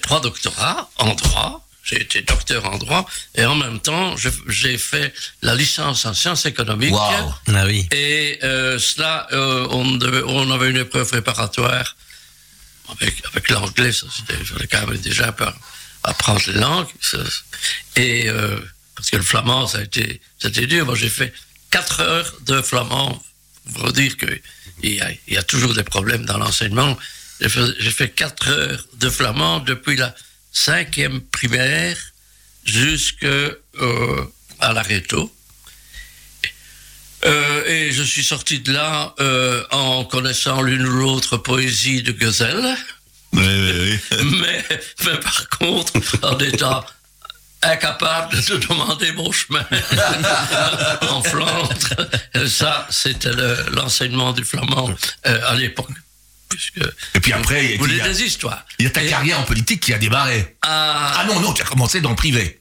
trois 0.00 0.20
doctorats 0.20 0.90
en 0.96 1.14
droit. 1.14 1.68
J'ai 1.84 2.00
été 2.00 2.22
docteur 2.22 2.64
en 2.66 2.78
droit 2.78 3.08
et 3.34 3.44
en 3.44 3.56
même 3.56 3.80
temps, 3.80 4.14
j'ai 4.48 4.78
fait 4.78 5.12
la 5.42 5.54
licence 5.56 6.04
en 6.06 6.14
sciences 6.14 6.46
économiques. 6.46 6.92
Waouh. 6.92 7.34
Ah 7.52 7.64
oui. 7.66 7.88
Et 7.90 8.38
euh, 8.44 8.78
cela, 8.78 9.26
euh, 9.32 9.66
on, 9.70 9.90
devait- 9.96 10.22
on 10.24 10.50
avait 10.52 10.70
une 10.70 10.76
épreuve 10.76 11.08
préparatoire 11.08 11.96
avec, 12.88 13.14
avec 13.26 13.48
l'anglais. 13.50 13.92
Ça, 13.92 14.06
c'était, 14.14 14.38
il 14.40 14.46
fallait 14.46 14.66
quand 14.68 14.86
même 14.86 14.96
déjà 14.98 15.28
un 15.28 15.32
peu 15.32 15.46
apprendre 16.04 16.40
les 16.46 16.54
langues. 16.60 16.86
ça. 17.00 17.18
et 17.96 18.28
euh, 18.28 18.58
parce 18.94 19.10
que 19.10 19.16
le 19.16 19.22
flamand, 19.22 19.66
ça 19.66 19.78
a 19.78 19.82
été, 19.82 20.20
c'était 20.38 20.66
dur. 20.66 20.86
Moi, 20.86 20.94
j'ai 20.94 21.08
fait 21.08 21.32
quatre 21.70 22.00
heures 22.00 22.32
de 22.46 22.62
flamand. 22.62 23.20
Pour 23.74 23.92
dire 23.92 24.16
que 24.16 24.26
il 24.82 24.94
y, 24.94 25.00
a, 25.00 25.10
il 25.28 25.34
y 25.34 25.36
a 25.36 25.42
toujours 25.44 25.72
des 25.74 25.84
problèmes 25.84 26.24
dans 26.26 26.36
l'enseignement. 26.38 26.96
J'ai 27.40 27.48
fait, 27.48 27.60
j'ai 27.78 27.90
fait 27.92 28.08
quatre 28.10 28.48
heures 28.48 28.84
de 28.94 29.08
flamand 29.08 29.60
depuis 29.60 29.96
la 29.96 30.12
cinquième 30.52 31.20
primaire 31.20 31.96
jusqu'à 32.64 33.26
euh, 33.26 34.24
à. 34.60 35.30
Euh, 37.24 37.64
et 37.66 37.92
je 37.92 38.02
suis 38.02 38.24
sorti 38.24 38.58
de 38.60 38.72
là 38.72 39.14
euh, 39.20 39.62
en 39.70 40.04
connaissant 40.04 40.60
l'une 40.62 40.82
ou 40.86 40.90
l'autre 40.90 41.36
poésie 41.36 42.02
de 42.02 42.10
Gazelle, 42.12 42.76
Oui, 43.32 43.42
oui, 43.44 43.98
oui. 44.10 44.24
mais, 44.40 44.64
mais 45.04 45.18
par 45.20 45.48
contre, 45.50 45.92
en 46.22 46.36
étant 46.40 46.84
incapable 47.62 48.34
de 48.44 48.56
demander 48.56 49.12
mon 49.12 49.30
chemin 49.30 49.64
en 51.10 51.22
Flandre, 51.22 51.78
ça, 52.48 52.88
c'était 52.90 53.32
le- 53.32 53.66
l'enseignement 53.70 54.32
du 54.32 54.44
flamand 54.44 54.90
euh, 55.26 55.40
à 55.48 55.54
l'époque. 55.54 55.90
Puisque 56.52 56.80
Et 57.14 57.20
puis 57.20 57.32
après, 57.32 57.64
il 57.64 57.70
y 57.70 57.74
a- 57.74 57.76
vous 57.76 57.82
voulez 57.84 57.94
il 57.94 57.98
y 57.98 58.00
a, 58.02 58.08
des 58.08 58.22
histoires. 58.22 58.64
il 58.78 58.84
y 58.84 58.88
a 58.88 58.90
ta 58.90 59.02
Et 59.02 59.08
carrière 59.08 59.40
en 59.40 59.44
politique 59.44 59.80
qui 59.80 59.92
a 59.94 59.98
démarré. 59.98 60.56
à- 60.62 61.20
Ah 61.20 61.24
non, 61.26 61.40
non, 61.40 61.52
tu 61.52 61.62
as 61.62 61.64
commencé 61.66 62.00
dans 62.00 62.10
le 62.10 62.16
privé. 62.16 62.60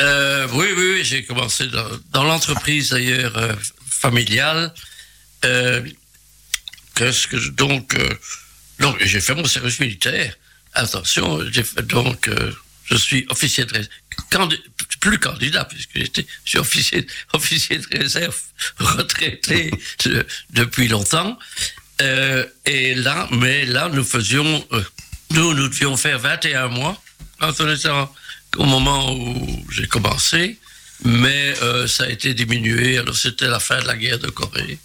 Euh, 0.00 0.46
oui, 0.52 0.66
oui, 0.76 0.92
oui, 0.94 1.04
j'ai 1.04 1.24
commencé 1.24 1.66
dans, 1.66 1.86
dans 2.12 2.24
l'entreprise 2.24 2.90
d'ailleurs 2.90 3.36
euh, 3.36 3.54
familiale. 3.88 4.72
Euh, 5.44 5.82
Qu'est-ce 6.94 7.26
que 7.28 7.36
donc 7.50 7.96
donc 8.78 8.96
j'ai 9.02 9.20
fait 9.20 9.34
mon 9.34 9.44
service 9.46 9.78
militaire. 9.80 10.34
Attention, 10.74 11.40
j'ai 11.50 11.62
fait 11.62 11.82
donc 11.86 12.28
je 12.84 12.96
suis 12.96 13.26
officier 13.30 13.64
de 13.64 13.72
réserve, 13.72 13.90
plus 15.00 15.18
candidat 15.18 15.64
puisque 15.64 15.90
j'étais 15.94 16.26
je 16.44 16.50
suis 16.50 16.58
officier 16.58 17.06
officier 17.32 17.78
de 17.78 17.86
réserve 17.98 18.36
retraité 18.78 19.70
de- 20.04 20.26
depuis 20.50 20.88
longtemps. 20.88 21.38
Euh, 22.00 22.44
et 22.64 22.94
là, 22.94 23.28
mais 23.30 23.64
là, 23.66 23.88
nous 23.92 24.04
faisions, 24.04 24.66
euh, 24.72 24.82
nous, 25.32 25.54
nous 25.54 25.68
devions 25.68 25.96
faire 25.96 26.18
21 26.18 26.68
mois 26.68 27.00
quand 27.38 27.60
on 27.60 27.72
était 27.74 27.88
en- 27.88 28.12
au 28.56 28.64
moment 28.64 29.12
où 29.14 29.64
j'ai 29.70 29.86
commencé, 29.86 30.58
mais 31.04 31.54
euh, 31.62 31.86
ça 31.86 32.04
a 32.04 32.08
été 32.08 32.32
diminué. 32.34 32.98
Alors, 32.98 33.16
c'était 33.16 33.48
la 33.48 33.60
fin 33.60 33.80
de 33.82 33.86
la 33.86 33.96
guerre 33.96 34.18
de 34.18 34.28
Corée. 34.30 34.78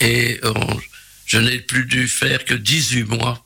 Et 0.00 0.38
on- 0.44 0.80
je 1.26 1.38
n'ai 1.38 1.60
plus 1.60 1.86
dû 1.86 2.08
faire 2.08 2.44
que 2.44 2.54
18 2.54 3.04
mois 3.04 3.44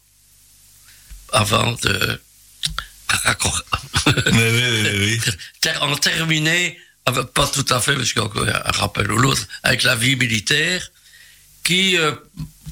avant 1.33 1.73
de 1.83 2.21
raccor- 3.09 3.65
Oui, 4.07 4.33
oui, 4.33 4.91
oui, 4.99 5.21
en 5.81 5.97
terminer, 5.97 6.79
pas 7.35 7.47
tout 7.47 7.67
à 7.71 7.81
fait, 7.81 7.95
parce 7.95 8.13
qu'il 8.13 8.21
y 8.23 8.25
a 8.25 8.27
encore 8.27 8.47
un 8.49 8.71
rappel 8.73 9.11
ou 9.13 9.19
l'autre, 9.19 9.47
avec 9.63 9.83
la 9.83 9.95
vie 9.97 10.17
militaire, 10.17 10.91
qui, 11.65 11.97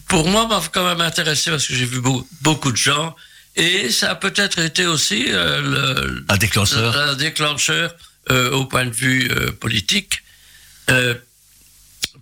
pour 0.09 0.28
moi, 0.28 0.47
m'a 0.47 0.62
quand 0.73 0.85
même 0.87 1.00
intéressé 1.00 1.50
parce 1.50 1.66
que 1.66 1.75
j'ai 1.75 1.85
vu 1.87 2.00
beau- 2.00 2.26
beaucoup 2.40 2.71
de 2.73 2.76
gens. 2.76 3.14
Et 3.56 3.90
ça 3.90 4.11
a 4.12 4.14
peut-être 4.14 4.59
été 4.61 4.87
aussi 4.87 5.26
euh, 5.28 5.61
le, 5.61 6.25
Un 6.28 6.37
déclencheur. 6.38 6.97
un 6.97 7.14
déclencheur 7.14 7.94
euh, 8.30 8.50
au 8.50 8.64
point 8.66 8.87
de 8.87 8.94
vue 8.94 9.30
euh, 9.30 9.52
politique. 9.52 10.23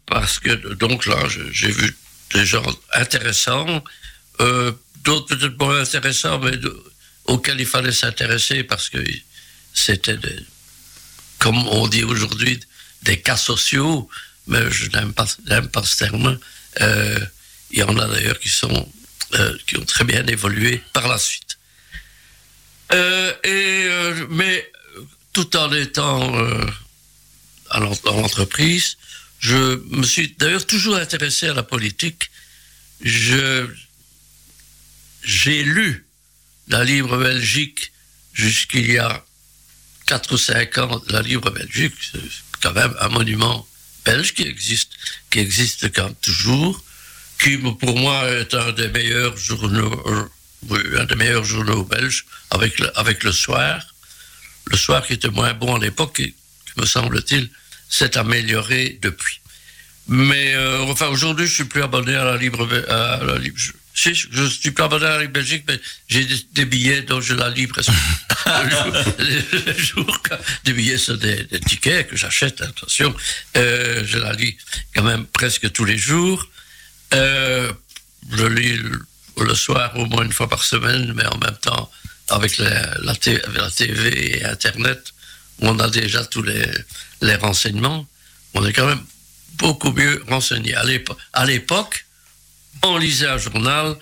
Parce 0.06 0.38
que, 0.38 0.50
donc 0.74 1.06
là, 1.06 1.16
j'ai 1.52 1.70
vu 1.70 1.96
des 2.34 2.44
gens 2.46 2.64
intéressants, 2.92 3.82
d'autres 5.04 5.26
peut-être 5.36 5.58
moins 5.58 5.80
intéressants, 5.80 6.38
mais 6.38 6.52
auxquels 7.24 7.60
il 7.60 7.66
fallait 7.66 7.92
s'intéresser 7.92 8.62
parce 8.64 8.88
que 8.88 8.98
c'était, 9.74 10.18
comme 11.38 11.66
on 11.68 11.86
dit 11.88 12.04
aujourd'hui, 12.04 12.60
des 13.02 13.20
cas 13.20 13.36
sociaux, 13.36 14.08
mais 14.46 14.70
je 14.70 14.88
n'aime 14.90 15.12
pas, 15.12 15.26
n'aime 15.48 15.68
pas 15.68 15.82
ce 15.84 15.96
terme. 15.96 16.38
Il 17.70 17.78
y 17.78 17.82
en 17.82 17.98
a 17.98 18.06
d'ailleurs 18.06 18.38
qui 18.40 18.50
euh, 19.34 19.56
qui 19.66 19.76
ont 19.76 19.84
très 19.84 20.04
bien 20.04 20.26
évolué 20.26 20.82
par 20.92 21.06
la 21.06 21.18
suite. 21.18 21.58
Euh, 22.92 23.32
et, 23.44 23.84
euh, 23.86 24.26
mais 24.30 24.70
tout 25.32 25.56
en 25.56 25.72
étant 25.72 26.34
à 27.70 27.78
l'entreprise, 27.78 28.96
je 29.38 29.80
me 29.96 30.02
suis 30.02 30.34
d'ailleurs 30.36 30.66
toujours 30.66 30.96
intéressé 30.96 31.46
à 31.46 31.54
la 31.54 31.62
politique. 31.62 32.30
J'ai 33.02 33.62
lu 35.62 36.06
la 36.66 36.82
Libre 36.82 37.16
Belgique 37.16 37.92
jusqu'il 38.32 38.90
y 38.90 38.98
a 38.98 39.24
4 40.06 40.32
ou 40.32 40.38
5 40.38 40.78
ans. 40.78 41.02
La 41.08 41.22
Libre 41.22 41.50
Belgique, 41.50 41.94
c'est 42.12 42.18
quand 42.60 42.72
même 42.72 42.94
un 43.00 43.08
monument 43.08 43.66
belge 44.04 44.34
qui 44.34 44.42
existe, 44.42 44.90
qui 45.30 45.38
existe 45.38 45.92
quand 45.92 46.12
toujours, 46.20 46.82
qui 47.40 47.56
pour 47.56 47.96
moi 47.98 48.28
est 48.30 48.54
un 48.54 48.72
des 48.72 48.88
meilleurs 48.88 49.36
journaux, 49.36 50.02
euh, 50.06 50.24
oui, 50.68 50.80
un 50.98 51.04
des 51.04 51.14
meilleurs 51.14 51.44
journaux 51.44 51.84
belges, 51.84 52.24
avec 52.50 52.78
le, 52.78 52.98
avec 52.98 53.24
le 53.24 53.32
soir. 53.32 53.82
Le 54.66 54.76
soir 54.76 55.04
qui 55.06 55.14
était 55.14 55.30
moins 55.30 55.54
bon 55.54 55.76
à 55.76 55.78
l'époque, 55.78 56.16
qui, 56.16 56.34
me 56.76 56.86
semble-t-il, 56.86 57.50
s'est 57.88 58.16
amélioré 58.16 58.98
depuis. 59.02 59.40
Mais 60.06 60.54
euh, 60.54 60.80
enfin, 60.82 61.08
aujourd'hui, 61.08 61.46
je 61.46 61.54
suis 61.54 61.64
plus 61.64 61.82
abonné 61.82 62.14
à 62.14 62.24
la 62.24 62.36
Libre... 62.36 62.68
À 62.88 63.24
la 63.24 63.38
libre 63.38 63.56
je, 63.58 63.72
si, 63.92 64.14
je 64.14 64.44
suis 64.44 64.70
plus 64.70 64.84
abonné 64.84 65.06
à 65.06 65.16
la 65.16 65.20
Libre 65.22 65.34
Belgique, 65.34 65.64
mais 65.66 65.80
j'ai 66.08 66.24
des, 66.24 66.36
des 66.52 66.64
billets 66.64 67.02
dont 67.02 67.20
je 67.20 67.34
la 67.34 67.50
lis 67.50 67.66
presque 67.66 67.90
le 68.46 69.74
jour, 69.78 70.22
des 70.64 70.72
billets, 70.72 70.98
c'est 70.98 71.18
des, 71.18 71.44
des 71.44 71.60
tickets 71.60 72.08
que 72.08 72.16
j'achète, 72.16 72.60
attention. 72.60 73.14
Euh, 73.56 74.02
je 74.06 74.18
la 74.18 74.32
lis 74.32 74.56
quand 74.94 75.02
même 75.02 75.26
presque 75.26 75.70
tous 75.72 75.84
les 75.84 75.98
jours. 75.98 76.48
Euh, 77.14 77.72
je 78.30 78.46
lis 78.46 78.78
le, 79.38 79.54
soir 79.54 79.96
au 79.96 80.06
moins 80.06 80.24
une 80.24 80.32
fois 80.32 80.48
par 80.48 80.62
semaine, 80.64 81.12
mais 81.14 81.26
en 81.26 81.38
même 81.38 81.56
temps, 81.60 81.90
avec 82.28 82.58
la, 82.58 82.94
la, 83.02 83.14
TV 83.70 84.38
et 84.38 84.44
Internet, 84.44 85.12
on 85.60 85.78
a 85.78 85.88
déjà 85.90 86.24
tous 86.24 86.42
les, 86.42 87.34
renseignements, 87.36 88.06
on 88.54 88.64
est 88.66 88.72
quand 88.72 88.86
même 88.86 89.02
beaucoup 89.54 89.92
mieux 89.92 90.22
renseigné. 90.28 90.74
À 90.74 90.84
l'épo- 90.84 91.16
À 91.32 91.46
l'époque, 91.46 92.06
on 92.82 92.96
lisait 92.98 93.28
un 93.28 93.38
journal 93.38 93.96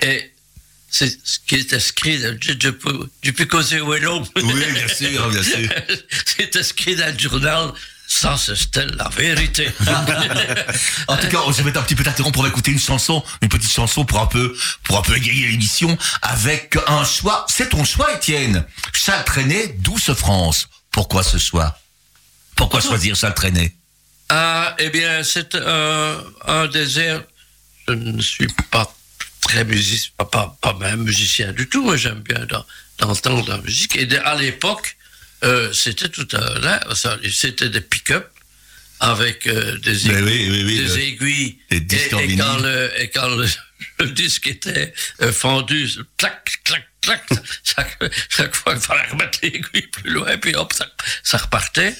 et 0.00 0.30
c'est 0.88 1.08
ce 1.24 1.38
qui 1.46 1.56
est 1.56 1.72
inscrit, 1.72 2.18
où 3.80 3.94
est 3.94 4.00
l'homme. 4.00 4.26
Oui, 4.36 4.64
bien 4.72 4.88
sûr, 4.88 5.28
bien 5.30 5.42
sûr. 5.42 5.68
c'est 6.26 6.56
inscrit 6.56 6.96
dans 6.96 7.12
le 7.12 7.18
journal, 7.18 7.72
ça 8.12 8.36
c'est 8.36 8.76
la 8.96 9.08
vérité. 9.08 9.68
En 11.08 11.16
tout 11.16 11.28
cas, 11.28 11.38
je 11.56 11.62
vais 11.62 11.76
un 11.76 11.82
petit 11.82 11.94
peu 11.94 12.04
t'interrompre 12.04 12.34
pour 12.36 12.46
écouter 12.46 12.70
une 12.70 12.78
chanson, 12.78 13.22
une 13.40 13.48
petite 13.48 13.72
chanson 13.72 14.04
pour 14.04 14.20
un 14.20 14.26
peu, 14.26 14.54
pour 14.84 14.98
un 14.98 15.02
peu 15.02 15.16
égayer 15.16 15.48
l'émission 15.48 15.96
avec 16.22 16.76
un 16.86 17.04
choix. 17.04 17.44
C'est 17.48 17.70
ton 17.70 17.84
choix, 17.84 18.14
Étienne. 18.14 18.64
Charles 18.92 19.24
Trenet, 19.24 19.68
Douce 19.78 20.12
France. 20.14 20.68
Pourquoi 20.90 21.22
ce 21.22 21.38
choix? 21.38 21.78
Pourquoi 22.54 22.80
choisir 22.80 23.16
Charles 23.16 23.34
Trenet 23.34 23.74
Ah, 24.28 24.74
eh 24.78 24.90
bien, 24.90 25.22
c'est 25.24 25.54
euh, 25.54 26.20
un 26.46 26.70
airs. 26.72 27.22
Je 27.88 27.94
ne 27.94 28.20
suis 28.20 28.46
pas 28.70 28.94
très 29.40 29.64
musicien, 29.64 30.10
pas, 30.18 30.24
pas, 30.26 30.56
pas 30.60 30.74
même 30.74 31.02
musicien 31.02 31.52
du 31.52 31.68
tout. 31.68 31.90
mais 31.90 31.98
J'aime 31.98 32.20
bien 32.20 32.44
d'en- 32.46 32.64
d'entendre 32.98 33.48
la 33.48 33.58
musique. 33.58 33.96
Et 33.96 34.06
à 34.18 34.34
l'époque, 34.36 34.96
euh, 35.44 35.72
c'était 35.72 36.08
tout 36.08 36.28
à 36.32 36.58
là, 36.60 36.80
ça, 36.94 37.18
c'était 37.30 37.68
des 37.68 37.80
pick-up 37.80 38.28
avec 39.00 39.46
euh, 39.46 39.76
des, 39.78 39.92
Ben 39.92 40.18
aiguilles, 40.18 40.22
oui, 40.22 40.48
oui, 40.50 40.64
oui, 40.64 40.76
des 40.76 40.84
le- 40.84 40.98
aiguilles. 41.00 41.58
les 41.70 41.76
Et, 41.78 42.32
et 42.32 42.36
quand, 42.36 42.58
le, 42.58 42.90
et 43.00 43.08
quand 43.10 43.28
le, 43.34 43.46
le 44.00 44.06
disque 44.10 44.46
était 44.46 44.92
euh, 45.22 45.32
fendu, 45.32 45.88
clac, 46.16 46.58
clac, 46.64 46.86
clac, 47.00 47.24
chaque, 47.64 47.98
chaque 48.28 48.54
fois 48.54 48.74
il 48.74 48.80
fallait 48.80 49.08
remettre 49.10 49.38
l'aiguille 49.42 49.88
plus 49.88 50.10
loin, 50.10 50.36
puis 50.38 50.54
hop, 50.54 50.72
ça, 50.72 50.86
ça 51.24 51.38
repartait. 51.38 51.94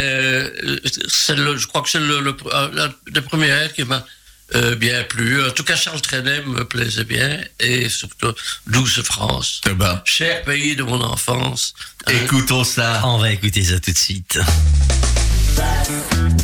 Euh, 0.00 0.78
c'est 1.08 1.34
le, 1.36 1.56
je 1.58 1.66
crois 1.66 1.82
que 1.82 1.90
c'est 1.90 1.98
le, 2.00 2.20
le, 2.20 2.34
la- 2.72 2.94
le 3.06 3.20
premier 3.20 3.48
air 3.48 3.72
qui 3.72 3.84
m'a 3.84 4.06
euh, 4.54 4.74
bien 4.76 5.04
plu. 5.04 5.44
En 5.44 5.50
tout 5.50 5.64
cas, 5.64 5.76
Charles 5.76 6.00
Trenet 6.00 6.42
me 6.46 6.64
plaisait 6.64 7.04
bien, 7.04 7.38
et 7.60 7.88
surtout 7.88 8.32
Douce 8.66 9.02
France. 9.02 9.60
Eh 9.68 9.74
ben, 9.74 10.00
Cher 10.04 10.42
pays 10.42 10.76
de 10.76 10.82
mon 10.82 11.00
enfance. 11.00 11.74
Euh, 12.08 12.24
écoutons 12.24 12.64
ça. 12.64 13.02
On 13.04 13.18
va 13.18 13.30
écouter 13.30 13.62
ça 13.62 13.78
tout 13.78 13.92
de 13.92 13.98
suite. 13.98 14.38
Buzz. 15.56 15.90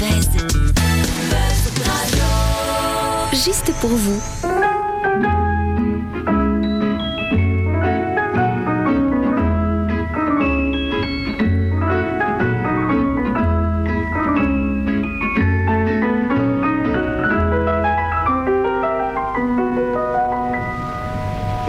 Buzz 0.01 0.29
Radio. 1.87 2.25
Juste 3.33 3.73
pour 3.81 3.91
vous. 3.91 4.23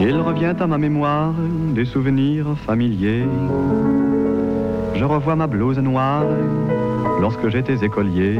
Il 0.07 0.17
revient 0.17 0.53
à 0.59 0.67
ma 0.67 0.77
mémoire 0.77 1.33
des 1.73 1.83
souvenirs 1.83 2.55
familiers. 2.63 3.25
Je 4.93 5.03
revois 5.03 5.35
ma 5.35 5.47
blouse 5.47 5.79
noire 5.79 6.25
lorsque 7.19 7.49
j'étais 7.49 7.83
écolier. 7.83 8.39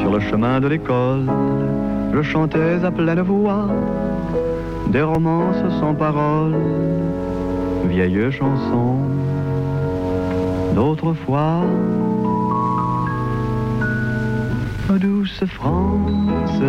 Sur 0.00 0.10
le 0.10 0.18
chemin 0.18 0.58
de 0.60 0.66
l'école, 0.66 1.26
je 2.12 2.22
chantais 2.22 2.84
à 2.84 2.90
pleine 2.90 3.20
voix 3.20 3.68
des 4.88 5.02
romances 5.02 5.62
sans 5.78 5.94
paroles, 5.94 6.56
vieilles 7.88 8.32
chansons 8.32 8.98
d'autrefois. 10.74 11.62
Douce 15.00 15.44
France, 15.46 16.60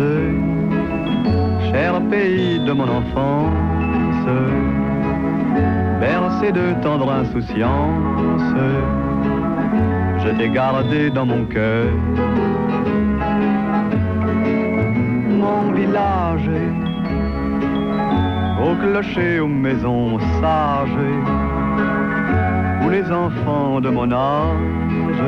cher 1.70 2.00
pays 2.10 2.58
de 2.64 2.72
mon 2.72 2.88
enfance, 2.88 4.26
bercé 6.00 6.52
de 6.52 6.66
tendre 6.82 7.10
insouciance, 7.10 8.54
je 10.22 10.28
t'ai 10.36 10.48
gardé 10.48 11.10
dans 11.10 11.26
mon 11.26 11.44
cœur. 11.44 11.86
Mon 15.42 15.72
village, 15.72 16.50
au 18.64 18.74
clocher, 18.82 19.40
aux 19.40 19.48
maisons 19.48 20.18
sages, 20.40 21.04
où 22.82 22.90
les 22.90 23.10
enfants 23.10 23.80
de 23.80 23.90
mon 23.90 24.10
âge 24.12 25.22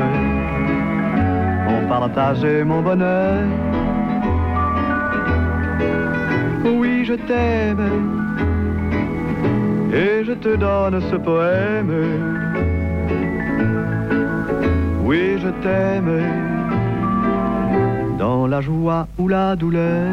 ont 1.69 1.89
partagé 1.89 2.65
mon 2.65 2.83
bonheur. 2.83 3.45
Oui, 6.71 7.05
je 7.05 7.15
t'aime 7.15 8.29
et 9.93 10.25
je 10.25 10.33
te 10.33 10.55
donne 10.57 11.01
ce 11.11 11.17
poème. 11.17 11.93
Oui, 15.05 15.39
je 15.39 15.49
t'aime 15.63 16.23
dans 18.19 18.47
la 18.47 18.61
joie 18.61 19.09
ou 19.19 19.29
la 19.29 19.57
douleur. 19.57 20.13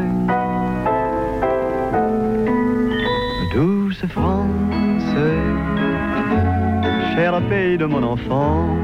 Douce 3.54 4.04
France, 4.08 5.14
cher 7.14 7.40
pays 7.48 7.76
de 7.76 7.84
mon 7.84 8.02
enfance, 8.02 8.78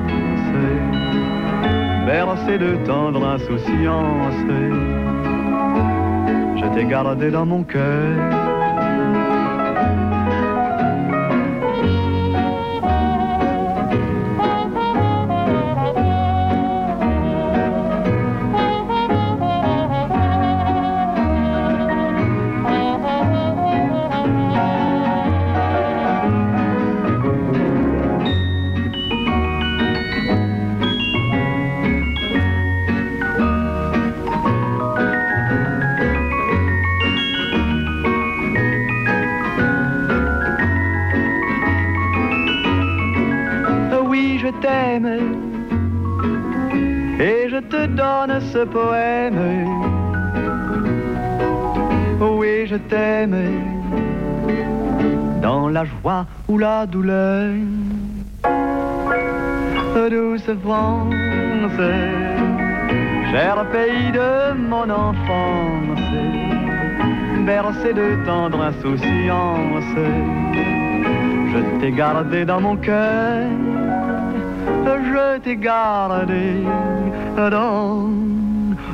bercé 2.06 2.58
de 2.58 2.76
tendre 2.85 3.24
insouciance 3.26 5.02
je 6.62 6.68
t'ai 6.75 6.85
gardé 6.85 7.31
dans 7.31 7.46
mon 7.46 7.62
cœur. 7.62 8.41
Poème. 48.64 49.66
Oui, 52.20 52.66
je 52.66 52.77
t'aime 52.77 53.37
dans 55.42 55.68
la 55.68 55.85
joie 55.85 56.25
ou 56.48 56.59
la 56.59 56.87
douleur. 56.87 57.51
Douce 60.11 60.51
France, 60.64 61.14
cher 63.31 63.66
pays 63.72 64.11
de 64.12 64.55
mon 64.55 64.88
enfance, 64.88 66.01
bercé 67.44 67.92
de 67.92 68.25
tendre 68.25 68.62
insouciance, 68.62 69.94
je 71.53 71.81
t'ai 71.81 71.92
gardé 71.92 72.44
dans 72.44 72.61
mon 72.61 72.77
cœur, 72.77 73.46
je 74.87 75.38
t'ai 75.40 75.57
gardé 75.57 76.64
dans 77.37 78.32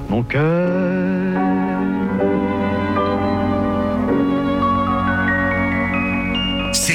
mon 0.08 0.22
cœur. 0.22 1.38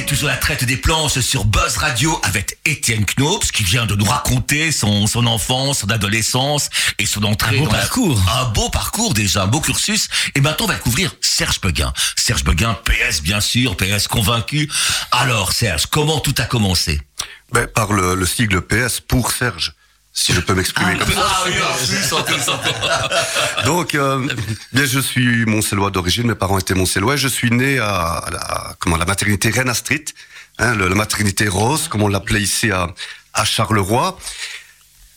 toujours 0.06 0.28
la 0.28 0.36
traite 0.36 0.64
des 0.64 0.76
planches 0.76 1.18
sur 1.20 1.46
Buzz 1.46 1.78
Radio 1.78 2.20
avec 2.24 2.58
Étienne 2.66 3.06
Knops 3.16 3.50
qui 3.52 3.62
vient 3.64 3.86
de 3.86 3.94
nous 3.94 4.04
raconter 4.04 4.70
son, 4.70 5.06
son 5.06 5.24
enfance, 5.26 5.78
son 5.78 5.90
adolescence 5.90 6.68
et 6.98 7.06
son 7.06 7.22
entrée 7.24 7.56
Un 7.56 7.60
beau 7.60 7.66
dans 7.66 7.72
la- 7.72 7.78
parcours. 7.78 8.22
un 8.38 8.44
beau 8.50 8.68
parcours 8.68 9.14
déjà, 9.14 9.44
un 9.44 9.46
beau 9.46 9.60
cursus. 9.60 10.08
Et 10.34 10.40
maintenant, 10.42 10.66
on 10.66 10.68
va 10.68 10.74
découvrir 10.74 11.14
Serge 11.22 11.58
Beguin. 11.60 11.92
Serge 12.16 12.44
Beguin, 12.44 12.76
PS 12.84 13.22
bien 13.22 13.40
sûr, 13.40 13.76
PS 13.78 14.06
convaincu. 14.08 14.70
Alors 15.10 15.52
Serge, 15.52 15.86
comment 15.86 16.20
tout 16.20 16.34
a 16.38 16.44
commencé? 16.44 17.00
Ben, 17.52 17.66
par 17.66 17.92
le, 17.94 18.14
le 18.14 18.26
sigle 18.26 18.60
PS 18.60 19.00
pour 19.00 19.30
Serge, 19.32 19.72
si 20.16 20.32
je 20.32 20.40
peux 20.40 20.54
m'exprimer 20.54 20.96
comme 20.96 21.12
ça. 21.12 21.26
Ah 21.28 21.42
oui, 21.44 21.52
plus. 22.26 23.64
Donc, 23.66 23.94
euh, 23.94 24.26
bien, 24.72 24.84
je 24.86 25.00
suis 25.00 25.44
Montcellois 25.44 25.90
d'origine. 25.90 26.28
Mes 26.28 26.34
parents 26.36 26.58
étaient 26.58 26.74
Montcellois. 26.74 27.16
Je 27.16 27.28
suis 27.28 27.50
né 27.50 27.78
à, 27.80 28.18
à 28.18 28.30
la, 28.30 28.76
comment, 28.78 28.96
la 28.96 29.04
maternité 29.06 29.50
Reine 29.50 29.68
Astrid, 29.68 30.08
hein, 30.58 30.74
le- 30.76 30.88
la 30.88 30.94
maternité 30.94 31.48
rose, 31.48 31.88
comme 31.88 32.02
on 32.02 32.08
l'appelait 32.08 32.40
ici 32.42 32.70
à, 32.70 32.88
à 33.34 33.44
Charleroi. 33.44 34.16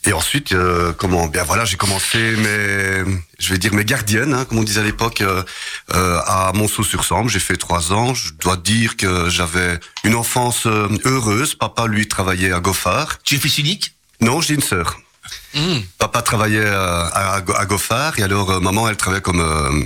Et 0.05 0.13
ensuite, 0.13 0.53
euh, 0.53 0.93
comment 0.93 1.27
Bien 1.27 1.43
voilà, 1.43 1.65
j'ai 1.65 1.75
commencé 1.75 2.17
mes, 2.17 3.03
je 3.39 3.49
vais 3.51 3.57
dire 3.57 3.73
mes 3.73 3.83
gardiennes, 3.83 4.33
hein, 4.33 4.45
comme 4.45 4.59
on 4.59 4.63
disait 4.63 4.79
à 4.79 4.83
l'époque, 4.83 5.19
euh, 5.21 5.43
euh, 5.93 6.19
à 6.25 6.51
Monceau-sur-Sambre. 6.53 7.29
J'ai 7.29 7.39
fait 7.39 7.57
trois 7.57 7.91
ans. 7.91 8.13
Je 8.13 8.31
dois 8.39 8.55
dire 8.57 8.95
que 8.95 9.29
j'avais 9.29 9.79
une 10.05 10.15
enfance 10.15 10.65
euh, 10.65 10.87
heureuse. 11.03 11.55
Papa, 11.55 11.87
lui, 11.87 12.07
travaillait 12.07 12.53
à 12.53 12.59
Goffard. 12.61 13.17
Tu 13.23 13.35
es 13.35 13.37
fils 13.37 13.57
unique? 13.57 13.96
Non, 14.21 14.41
j'ai 14.41 14.55
une 14.55 14.61
sœur. 14.61 14.97
Hum. 15.55 15.81
Papa 15.97 16.21
travaillait 16.21 16.65
à, 16.69 17.07
à, 17.33 17.41
Go- 17.41 17.53
à 17.57 17.65
Goffard 17.65 18.17
et 18.17 18.23
alors 18.23 18.49
euh, 18.51 18.59
maman 18.61 18.87
elle 18.87 18.95
travaillait 18.95 19.21
comme 19.21 19.41
euh, 19.41 19.81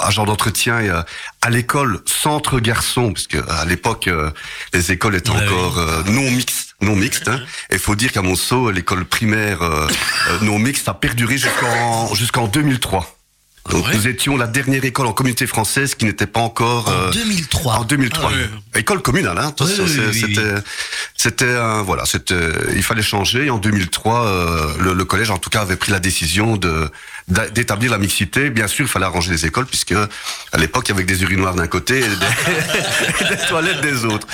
agent 0.00 0.24
d'entretien 0.24 0.80
et, 0.80 0.88
euh, 0.88 1.02
à 1.42 1.50
l'école 1.50 2.00
centre 2.06 2.58
garçon 2.58 3.12
puisque 3.12 3.36
à 3.50 3.64
l'époque 3.66 4.08
les 4.72 4.92
écoles 4.92 5.16
étaient 5.16 5.30
Ouais, 5.30 5.46
encore 5.46 5.78
non 6.06 6.30
mixtes 6.30 6.74
non 6.80 6.96
mixtes 6.96 7.28
hein. 7.28 7.38
et 7.70 7.74
il 7.74 7.78
faut 7.78 7.96
dire 7.96 8.12
qu'à 8.12 8.22
Monceau 8.22 8.70
l'école 8.70 9.04
primaire 9.04 9.60
euh, 9.62 9.86
non 10.40 10.58
mixte 10.58 10.88
a 10.88 10.94
perduré 10.94 11.36
jusqu'en 11.36 12.14
jusqu'en 12.14 12.46
2003 12.46 13.17
donc 13.70 13.86
ouais 13.86 13.94
nous 13.96 14.06
étions 14.08 14.36
la 14.36 14.46
dernière 14.46 14.84
école 14.84 15.06
en 15.06 15.12
communauté 15.12 15.46
française 15.46 15.94
qui 15.94 16.04
n'était 16.04 16.26
pas 16.26 16.40
encore 16.40 16.88
En 16.88 16.92
euh, 16.92 17.10
2003. 17.12 17.74
en 17.74 17.84
2003. 17.84 18.30
Ah 18.32 18.36
oui. 18.36 18.80
École 18.80 19.02
communale, 19.02 19.38
hein. 19.38 19.48
attention, 19.48 19.84
Oui, 19.84 19.90
oui, 19.90 19.94
c'est- 19.94 20.00
oui, 20.00 20.24
oui, 20.28 20.34
c'était, 20.36 20.54
c'était 21.16 21.56
un, 21.56 21.82
voilà, 21.82 22.04
c'était, 22.06 22.34
il 22.76 22.82
fallait 22.82 23.02
changer. 23.02 23.46
Et 23.46 23.50
en 23.50 23.58
2003, 23.58 24.24
euh, 24.26 24.66
le, 24.80 24.92
le 24.94 25.04
collège, 25.04 25.30
en 25.30 25.38
tout 25.38 25.50
cas, 25.50 25.62
avait 25.62 25.76
pris 25.76 25.90
la 25.92 26.00
décision 26.00 26.56
de 26.56 26.90
d'établir 27.52 27.90
la 27.90 27.98
mixité. 27.98 28.48
Bien 28.48 28.66
sûr, 28.68 28.86
il 28.86 28.88
fallait 28.88 29.04
arranger 29.04 29.30
les 29.30 29.44
écoles 29.44 29.66
puisque 29.66 29.92
à 29.92 30.56
l'époque, 30.56 30.84
il 30.88 30.92
y 30.92 30.94
avait 30.94 31.02
que 31.04 31.08
des 31.12 31.22
urinoirs 31.22 31.54
d'un 31.54 31.66
côté 31.66 31.98
et 31.98 32.02
des, 32.02 32.06
et 33.20 33.36
des 33.36 33.46
toilettes 33.48 33.82
des 33.82 34.06
autres. 34.06 34.26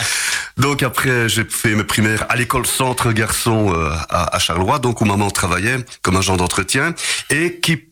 Donc 0.59 0.85
après, 0.85 1.29
j'ai 1.29 1.45
fait 1.45 1.75
mes 1.75 1.83
primaires 1.83 2.25
à 2.29 2.37
l'école 2.37 2.67
centre 2.67 3.11
garçon 3.11 3.75
euh, 3.75 3.91
à, 4.11 4.37
à 4.37 4.39
Charleroi, 4.39 4.79
donc 4.79 5.01
où 5.01 5.05
maman 5.07 5.29
travaillait 5.33 5.79
comme 6.03 6.17
agent 6.17 6.37
d'entretien 6.37 6.95
et 7.31 7.59
qui 7.59 7.83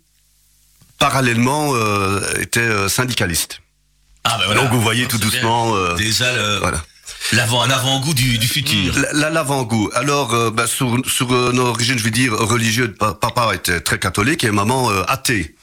parallèlement 1.07 1.73
euh, 1.75 2.21
était 2.41 2.61
euh, 2.61 2.89
syndicaliste. 2.89 3.61
Ah 4.25 4.37
ben 4.39 4.47
voilà. 4.47 4.61
Donc 4.63 4.71
vous 4.73 4.81
voyez 4.81 5.07
tout 5.09 5.19
doucement. 5.19 5.75
euh, 5.75 5.95
Déjà 5.97 6.33
le- 6.33 6.59
voilà. 6.59 6.81
l'avant, 7.33 7.63
un 7.63 7.71
avant-goût 7.71 8.15
du, 8.15 8.39
du 8.39 8.47
futur. 8.49 8.95
La- 8.99 9.13
la- 9.13 9.31
L'avant-goût. 9.31 9.91
Alors, 9.95 10.33
euh, 10.35 10.51
bah, 10.51 10.67
sur, 10.67 10.97
sur 11.07 11.33
euh, 11.33 11.51
nos 11.53 11.67
origines, 11.67 11.99
je 11.99 12.05
vais 12.05 12.11
dire 12.11 12.33
religieuses, 12.35 12.95
pa- 12.99 13.15
papa 13.15 13.53
était 13.55 13.81
très 13.81 13.99
catholique 13.99 14.45
et 14.45 14.51
maman 14.53 14.91
euh, 14.91 15.03
athée. 15.09 15.57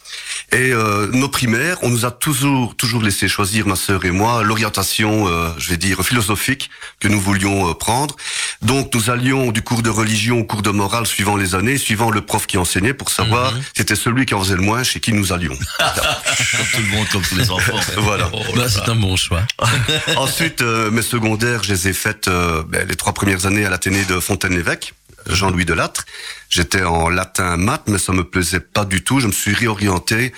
Et 0.51 0.71
euh, 0.73 1.07
nos 1.11 1.29
primaires, 1.29 1.77
on 1.83 1.89
nous 1.89 2.05
a 2.05 2.11
toujours 2.11 2.75
toujours 2.75 3.01
laissé 3.01 3.27
choisir, 3.27 3.67
ma 3.67 3.75
sœur 3.75 4.05
et 4.05 4.11
moi, 4.11 4.43
l'orientation, 4.43 5.27
euh, 5.27 5.49
je 5.57 5.69
vais 5.69 5.77
dire, 5.77 6.03
philosophique 6.03 6.69
que 6.99 7.07
nous 7.07 7.19
voulions 7.19 7.69
euh, 7.69 7.73
prendre. 7.73 8.15
Donc, 8.61 8.93
nous 8.93 9.09
allions 9.09 9.51
du 9.51 9.61
cours 9.61 9.81
de 9.81 9.89
religion 9.89 10.39
au 10.39 10.43
cours 10.43 10.61
de 10.61 10.71
morale, 10.71 11.05
suivant 11.05 11.35
les 11.35 11.55
années, 11.55 11.77
suivant 11.77 12.09
le 12.09 12.21
prof 12.21 12.47
qui 12.47 12.57
enseignait, 12.57 12.93
pour 12.93 13.09
savoir 13.09 13.53
c'était 13.75 13.95
celui 13.95 14.25
qui 14.25 14.33
en 14.33 14.41
faisait 14.41 14.55
le 14.55 14.61
moins 14.61 14.83
chez 14.83 14.99
qui 14.99 15.13
nous 15.13 15.31
allions. 15.33 15.57
Comme 15.79 16.65
tout 16.73 16.81
le 16.81 16.95
monde, 16.95 17.07
comme 17.11 17.21
tous 17.21 17.35
les 17.35 17.51
enfants. 17.51 17.79
voilà. 17.97 18.29
Oh 18.33 18.39
Bah, 18.55 18.67
c'est 18.67 18.87
un 18.89 18.95
bon 18.95 19.15
choix. 19.15 19.41
Ensuite, 20.17 20.61
euh, 20.61 20.91
mes 20.91 21.01
secondaires, 21.01 21.63
je 21.63 21.73
les 21.73 21.87
ai 21.89 21.93
faites 21.93 22.27
euh, 22.27 22.63
ben, 22.67 22.87
les 22.87 22.95
trois 22.95 23.13
premières 23.13 23.45
années 23.45 23.65
à 23.65 23.69
l'Athénée 23.69 24.05
de 24.05 24.19
Fontaine-l'Évêque, 24.19 24.93
Jean-Louis 25.27 25.65
Delattre. 25.65 26.05
J'étais 26.49 26.83
en 26.83 27.09
latin 27.09 27.57
maths, 27.57 27.83
mais 27.87 27.97
ça 27.97 28.13
me 28.13 28.23
plaisait 28.23 28.59
pas 28.59 28.85
du 28.85 29.03
tout. 29.03 29.19
Je 29.19 29.27
me 29.27 29.31
suis 29.31 29.53
réorienté 29.53 30.33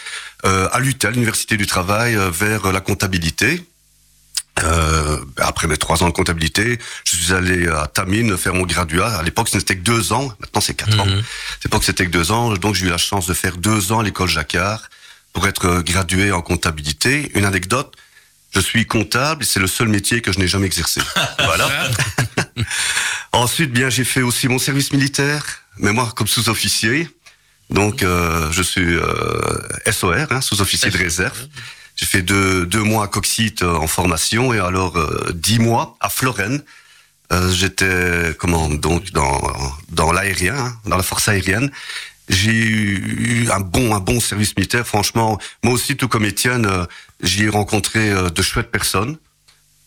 euh, 0.45 0.67
à 0.71 0.79
l'UTEL, 0.79 1.13
l'Université 1.13 1.57
du 1.57 1.67
Travail, 1.67 2.15
euh, 2.15 2.29
vers 2.29 2.71
la 2.71 2.81
comptabilité. 2.81 3.65
Euh, 4.63 5.17
après 5.37 5.67
mes 5.67 5.77
trois 5.77 6.03
ans 6.03 6.07
de 6.07 6.13
comptabilité, 6.13 6.77
je 7.05 7.15
suis 7.15 7.33
allé 7.33 7.67
à 7.67 7.87
Tamine 7.87 8.37
faire 8.37 8.53
mon 8.53 8.65
graduat. 8.65 9.17
À 9.17 9.23
l'époque, 9.23 9.49
ce 9.49 9.57
n'était 9.57 9.75
que 9.75 9.81
deux 9.81 10.13
ans. 10.13 10.31
Maintenant, 10.39 10.61
c'est 10.61 10.73
quatre 10.73 10.99
ans. 10.99 11.05
Mhm. 11.05 11.19
À 11.19 11.63
l'époque, 11.63 11.83
c'était 11.83 12.05
que 12.05 12.11
deux 12.11 12.31
ans. 12.31 12.53
Donc, 12.53 12.75
j'ai 12.75 12.85
eu 12.85 12.89
la 12.89 12.97
chance 12.97 13.27
de 13.27 13.33
faire 13.33 13.57
deux 13.57 13.91
ans 13.91 13.99
à 13.99 14.03
l'école 14.03 14.27
Jacquard 14.27 14.89
pour 15.33 15.47
être 15.47 15.65
euh, 15.65 15.81
gradué 15.81 16.31
en 16.31 16.41
comptabilité. 16.41 17.31
Une 17.35 17.45
anecdote, 17.45 17.95
je 18.51 18.59
suis 18.59 18.85
comptable 18.85 19.43
et 19.43 19.45
c'est 19.45 19.59
le 19.59 19.67
seul 19.67 19.87
métier 19.87 20.21
que 20.21 20.31
je 20.31 20.39
n'ai 20.39 20.47
jamais 20.47 20.67
exercé. 20.67 21.01
voilà. 21.39 21.69
Ensuite, 23.31 23.71
bien, 23.71 23.89
j'ai 23.89 24.03
fait 24.03 24.21
aussi 24.21 24.47
mon 24.47 24.59
service 24.59 24.91
militaire, 24.91 25.43
mais 25.77 25.91
moi 25.93 26.11
comme 26.15 26.27
sous-officier. 26.27 27.09
Donc, 27.69 28.03
euh, 28.03 28.51
je 28.51 28.61
suis 28.61 28.95
euh, 28.95 29.91
SOR, 29.91 30.13
hein, 30.31 30.41
sous-officier 30.41 30.91
de 30.91 30.97
réserve. 30.97 31.47
J'ai 31.95 32.05
fait 32.05 32.21
deux, 32.21 32.65
deux 32.65 32.83
mois 32.83 33.05
à 33.05 33.07
Coxite 33.07 33.61
euh, 33.61 33.75
en 33.75 33.87
formation 33.87 34.53
et 34.53 34.59
alors 34.59 34.97
euh, 34.97 35.31
dix 35.33 35.59
mois 35.59 35.97
à 35.99 36.09
Florène. 36.09 36.63
Euh, 37.31 37.51
J'étais 37.51 38.35
comment 38.37 38.69
donc 38.69 39.11
dans 39.11 39.39
dans 39.89 40.11
l'aérien, 40.11 40.57
hein, 40.57 40.77
dans 40.85 40.97
la 40.97 41.03
force 41.03 41.29
aérienne. 41.29 41.71
J'ai 42.27 42.51
eu 42.53 43.49
un 43.51 43.59
bon 43.59 43.93
un 43.95 43.99
bon 43.99 44.19
service 44.19 44.55
militaire. 44.57 44.85
Franchement, 44.87 45.37
moi 45.63 45.73
aussi 45.73 45.95
tout 45.95 46.07
comme 46.07 46.25
Étienne, 46.25 46.65
euh, 46.65 46.85
j'y 47.21 47.43
ai 47.43 47.49
rencontré 47.49 48.09
euh, 48.11 48.29
de 48.29 48.41
chouettes 48.41 48.71
personnes. 48.71 49.17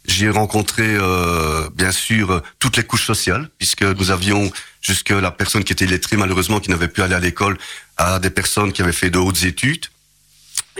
J'y 0.06 0.26
ai 0.26 0.30
rencontré, 0.30 0.84
euh, 0.86 1.68
bien 1.74 1.90
sûr, 1.90 2.42
toutes 2.58 2.76
les 2.76 2.82
couches 2.82 3.06
sociales, 3.06 3.48
puisque 3.58 3.82
nous 3.82 4.10
avions 4.10 4.50
jusque 4.82 5.10
la 5.10 5.30
personne 5.30 5.64
qui 5.64 5.72
était 5.72 5.86
lettrée, 5.86 6.18
malheureusement, 6.18 6.60
qui 6.60 6.68
n'avait 6.70 6.88
pu 6.88 7.00
aller 7.00 7.14
à 7.14 7.20
l'école, 7.20 7.56
à 7.96 8.18
des 8.18 8.28
personnes 8.28 8.72
qui 8.72 8.82
avaient 8.82 8.92
fait 8.92 9.08
de 9.08 9.18
hautes 9.18 9.44
études. 9.44 9.86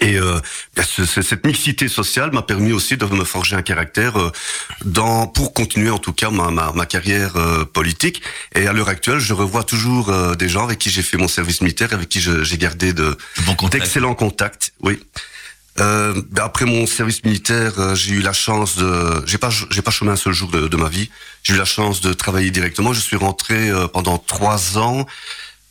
Et 0.01 0.19
euh, 0.19 0.41
bien, 0.75 0.85
ce- 0.85 1.07
ce- 1.07 1.23
cette 1.23 1.47
mixité 1.47 1.89
sociale 1.89 2.33
m'a 2.33 2.43
permis 2.43 2.73
aussi 2.73 2.97
de 2.99 3.07
me 3.07 3.25
forger 3.25 3.57
un 3.57 3.63
caractère 3.63 4.21
euh, 4.21 4.31
dans, 4.85 5.27
pour 5.29 5.55
continuer 5.55 5.89
en 5.91 5.99
tout 5.99 6.13
cas 6.13 6.31
ma, 6.31 6.51
ma, 6.51 6.73
ma 6.73 6.85
carrière 6.85 7.37
euh, 7.37 7.65
politique. 7.65 8.21
Et 8.55 8.67
à 8.67 8.73
l'heure 8.75 8.89
actuelle, 8.91 9.21
je 9.21 9.33
revois 9.33 9.65
toujours 9.65 10.13
des 10.37 10.49
gens 10.51 10.65
avec 10.65 10.81
qui 10.81 10.91
j'ai 10.91 11.03
fait 11.03 11.17
mon 11.17 11.29
service 11.29 11.61
militaire, 11.63 11.95
avec 11.95 12.09
qui 12.11 12.21
j'ai 12.21 12.59
gardé 12.59 12.93
de, 12.93 13.17
Bon 13.47 13.55
contact. 13.55 13.85
d'excellents 13.85 14.15
contacts, 14.17 14.73
oui. 14.81 15.01
Euh, 15.81 16.23
ben, 16.31 16.45
après 16.45 16.65
mon 16.67 16.87
service 16.87 17.25
militaire, 17.25 17.73
euh, 17.79 17.95
j'ai 17.95 18.13
eu 18.15 18.21
la 18.21 18.33
chance 18.33 18.77
de, 18.77 19.25
j'ai 19.27 19.39
pas, 19.39 19.51
j'ai 19.71 19.83
pas 19.83 19.91
chômé 19.91 20.13
un 20.13 20.17
seul 20.17 20.33
jour 20.33 20.49
de, 20.51 20.69
de 20.69 20.77
ma 20.77 20.89
vie. 20.89 21.11
J'ai 21.43 21.55
eu 21.55 21.57
la 21.57 21.65
chance 21.65 22.01
de 22.01 22.13
travailler 22.13 22.51
directement. 22.53 22.93
Je 22.93 23.01
suis 23.01 23.17
rentré 23.17 23.71
euh, 23.71 23.89
pendant 23.89 24.19
trois 24.19 24.79
ans 24.79 25.05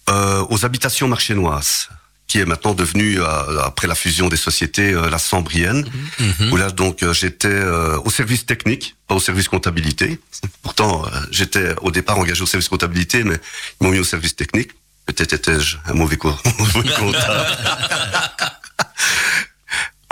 euh, 0.09 0.45
aux 0.49 0.65
habitations 0.65 1.07
marchénoises, 1.07 1.87
qui 2.27 2.39
est 2.39 2.45
maintenant 2.45 2.73
devenue 2.73 3.21
euh, 3.21 3.61
après 3.63 3.87
la 3.87 3.95
fusion 3.95 4.27
des 4.27 4.35
sociétés 4.35 4.91
euh, 4.91 5.09
la 5.09 5.19
Sambrienne. 5.19 5.85
Mhm. 6.19 6.51
Où 6.51 6.57
là 6.57 6.69
donc 6.69 7.05
j'étais 7.13 7.47
euh, 7.47 7.97
au 8.03 8.09
service 8.09 8.45
technique, 8.45 8.97
pas 9.07 9.15
au 9.15 9.21
service 9.21 9.47
comptabilité. 9.47 10.19
Pourtant 10.63 11.05
j'étais 11.31 11.75
au 11.81 11.91
départ 11.91 12.17
engagé 12.19 12.41
au 12.43 12.45
service 12.47 12.67
comptabilité, 12.67 13.23
mais 13.23 13.37
ils 13.79 13.85
m'ont 13.85 13.91
mis 13.93 13.99
au 13.99 14.03
service 14.03 14.35
technique. 14.35 14.71
Peut-être 15.05 15.31
étais-je 15.33 15.77
un 15.85 15.93
mauvais 15.93 16.17
co- 16.17 16.35
mauvais 16.59 16.89
comptable. 16.89 17.57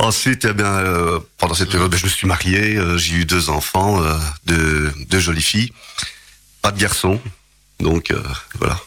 Ensuite, 0.06 0.46
eh 0.46 0.54
bien, 0.54 0.66
euh, 0.80 1.20
pendant 1.38 1.54
cette 1.54 1.70
période, 1.70 1.92
ben, 1.92 1.98
je 1.98 2.06
me 2.06 2.10
suis 2.10 2.26
marié, 2.28 2.76
euh, 2.76 2.98
j'ai 2.98 3.14
eu 3.18 3.26
deux 3.26 3.50
enfants, 3.52 4.02
euh, 4.04 4.18
deux, 4.46 4.92
deux 5.10 5.20
jolies 5.20 5.44
filles, 5.44 5.72
pas 6.64 6.72
de 6.72 6.80
garçons, 6.80 7.22
donc 7.80 8.12
voilà, 8.58 8.80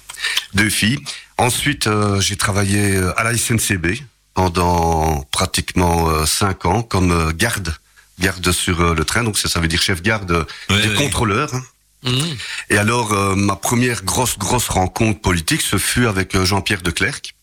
deux 0.55 0.69
filles. 0.71 0.99
Ensuite, 1.39 1.89
j'ai 2.19 2.37
travaillé 2.37 2.97
à 3.17 3.23
la 3.23 3.37
SNCB 3.37 4.03
pendant 4.35 5.23
pratiquement 5.31 6.27
cinq 6.27 6.65
ans 6.67 6.83
comme 6.83 7.33
garde, 7.33 7.77
garde 8.19 8.51
sur 8.51 8.95
le 8.95 9.05
train, 9.05 9.23
donc 9.23 9.39
ça, 9.39 9.49
ça 9.49 9.61
veut 9.61 9.69
dire 9.69 9.83
chef 9.83 10.03
garde 10.03 10.47
Ouais, 10.69 10.83
des 10.83 10.89
ouais. 10.89 10.95
contrôleurs. 10.97 11.55
hein. 11.55 11.63
Mhm. 12.05 12.37
Et 12.71 12.77
alors, 12.77 13.13
ma 13.37 13.55
première 13.57 14.03
grosse, 14.05 14.37
grosse 14.37 14.69
rencontre 14.69 15.21
politique, 15.21 15.63
ce 15.63 15.79
fut 15.79 16.07
avec 16.07 16.37
Jean-Pierre 16.45 16.83
de 16.83 16.91
Clercq, 16.91 17.35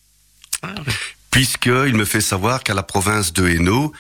Ah, 0.62 0.74
oui. 0.86 0.94
Puisqu'il 1.32 1.96
me 1.96 2.06
fait 2.06 2.22
savoir 2.22 2.64
qu'à 2.64 2.74
la 2.74 2.84
province 2.84 3.34
de 3.34 3.48
Hainaut, 3.48 3.92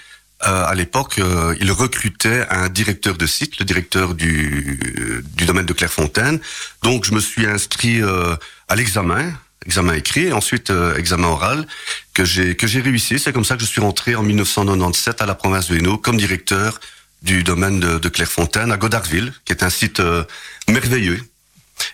euh, 0.43 0.65
à 0.65 0.73
l'époque, 0.73 1.19
euh, 1.19 1.55
il 1.59 1.71
recrutait 1.71 2.45
un 2.49 2.67
directeur 2.69 3.15
de 3.15 3.25
site, 3.25 3.59
le 3.59 3.65
directeur 3.65 4.15
du, 4.15 5.23
du 5.35 5.45
domaine 5.45 5.65
de 5.65 5.73
Clairefontaine. 5.73 6.39
Donc, 6.81 7.05
je 7.05 7.13
me 7.13 7.19
suis 7.19 7.45
inscrit 7.45 8.01
euh, 8.01 8.35
à 8.67 8.75
l'examen, 8.75 9.31
examen 9.65 9.93
écrit, 9.93 10.27
et 10.27 10.33
ensuite 10.33 10.71
euh, 10.71 10.97
examen 10.97 11.27
oral, 11.27 11.67
que 12.13 12.25
j'ai 12.25 12.55
que 12.55 12.67
j'ai 12.67 12.81
réussi. 12.81 13.19
C'est 13.19 13.33
comme 13.33 13.45
ça 13.45 13.55
que 13.55 13.61
je 13.61 13.67
suis 13.67 13.81
rentré 13.81 14.15
en 14.15 14.23
1997 14.23 15.21
à 15.21 15.25
la 15.25 15.35
province 15.35 15.69
de 15.69 15.77
Hainaut 15.77 15.97
comme 15.97 16.17
directeur 16.17 16.79
du 17.21 17.43
domaine 17.43 17.79
de, 17.79 17.99
de 17.99 18.09
Clairefontaine 18.09 18.71
à 18.71 18.77
Godarville, 18.77 19.31
qui 19.45 19.53
est 19.53 19.63
un 19.63 19.69
site 19.69 19.99
euh, 19.99 20.23
merveilleux. 20.67 21.21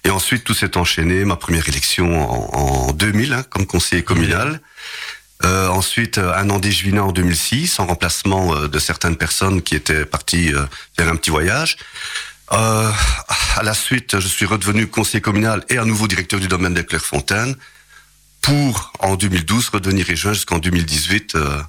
Et 0.04 0.10
ensuite, 0.10 0.44
tout 0.44 0.54
s'est 0.54 0.78
enchaîné. 0.78 1.26
Ma 1.26 1.36
première 1.36 1.68
élection 1.68 2.08
en, 2.16 2.88
en 2.88 2.92
2000 2.94 3.34
hein, 3.34 3.44
comme 3.50 3.66
conseiller 3.66 4.04
communal. 4.04 4.62
Euh, 5.44 5.68
ensuite, 5.68 6.18
euh, 6.18 6.34
un 6.36 6.50
an 6.50 6.60
d'échevinat 6.60 7.04
en 7.04 7.12
2006, 7.12 7.80
en 7.80 7.86
remplacement 7.86 8.56
euh, 8.56 8.68
de 8.68 8.80
certaines 8.80 9.16
personnes 9.16 9.62
qui 9.62 9.76
étaient 9.76 10.06
parties 10.06 10.54
euh, 10.54 10.66
faire 10.96 11.08
un 11.10 11.16
petit 11.16 11.30
voyage. 11.30 11.78
Euh, 12.54 12.92
à 13.56 13.64
la 13.64 13.74
suite, 13.74 14.20
je 14.20 14.28
suis 14.28 14.46
redevenu 14.46 14.88
conseiller 14.88 15.22
communal 15.22 15.64
et 15.70 15.78
à 15.78 15.86
nouveau 15.86 16.08
directeur 16.08 16.40
du 16.40 16.48
domaine 16.48 16.74
de 16.74 16.82
Clairefontaine 16.82 17.56
pour, 18.42 18.94
en 19.00 19.16
2012, 19.16 19.70
redevenir 19.70 20.10
échevin 20.10 20.34
jusqu'en 20.34 20.58
2018, 20.58 21.36
euh, 21.36 21.62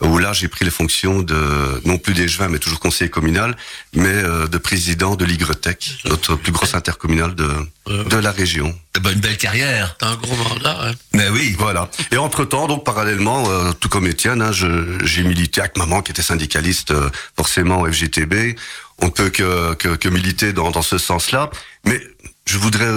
où 0.00 0.18
là, 0.18 0.32
j'ai 0.32 0.48
pris 0.48 0.64
les 0.64 0.70
fonctions 0.70 1.20
de, 1.20 1.80
non 1.84 1.98
plus 1.98 2.14
d'échevin, 2.14 2.48
mais 2.48 2.58
toujours 2.58 2.80
conseiller 2.80 3.10
communal, 3.10 3.56
mais 3.94 4.08
euh, 4.08 4.46
de 4.46 4.58
président 4.58 5.14
de 5.16 5.24
l'Igretec, 5.24 5.90
notre 6.06 6.36
plus 6.36 6.52
grosse 6.52 6.74
intercommunale 6.74 7.34
de, 7.34 7.48
de 7.86 8.16
la 8.16 8.30
région. 8.32 8.78
Ben, 9.00 9.12
une 9.12 9.20
belle 9.20 9.36
carrière. 9.36 9.96
T'as 9.98 10.08
un 10.08 10.16
gros 10.16 10.36
mandat, 10.36 10.78
hein. 10.88 10.92
Mais 11.12 11.28
oui. 11.28 11.54
Voilà. 11.58 11.90
Et 12.12 12.16
entre-temps, 12.16 12.66
donc 12.66 12.84
parallèlement, 12.84 13.48
euh, 13.50 13.72
tout 13.72 13.88
comme 13.88 14.06
Étienne, 14.06 14.42
hein, 14.42 14.52
je- 14.52 14.98
j'ai 15.04 15.22
milité 15.22 15.60
avec 15.60 15.76
maman 15.76 16.02
qui 16.02 16.12
était 16.12 16.22
syndicaliste 16.22 16.90
euh, 16.92 17.10
forcément 17.36 17.80
au 17.82 17.86
FGTB. 17.92 18.56
On 18.98 19.06
ne 19.06 19.10
peut 19.10 19.30
que, 19.30 19.74
que, 19.74 19.88
que 19.96 20.08
militer 20.08 20.52
dans, 20.52 20.70
dans 20.70 20.82
ce 20.82 20.98
sens-là. 20.98 21.50
Mais 21.84 22.00
je 22.46 22.58
voudrais 22.58 22.90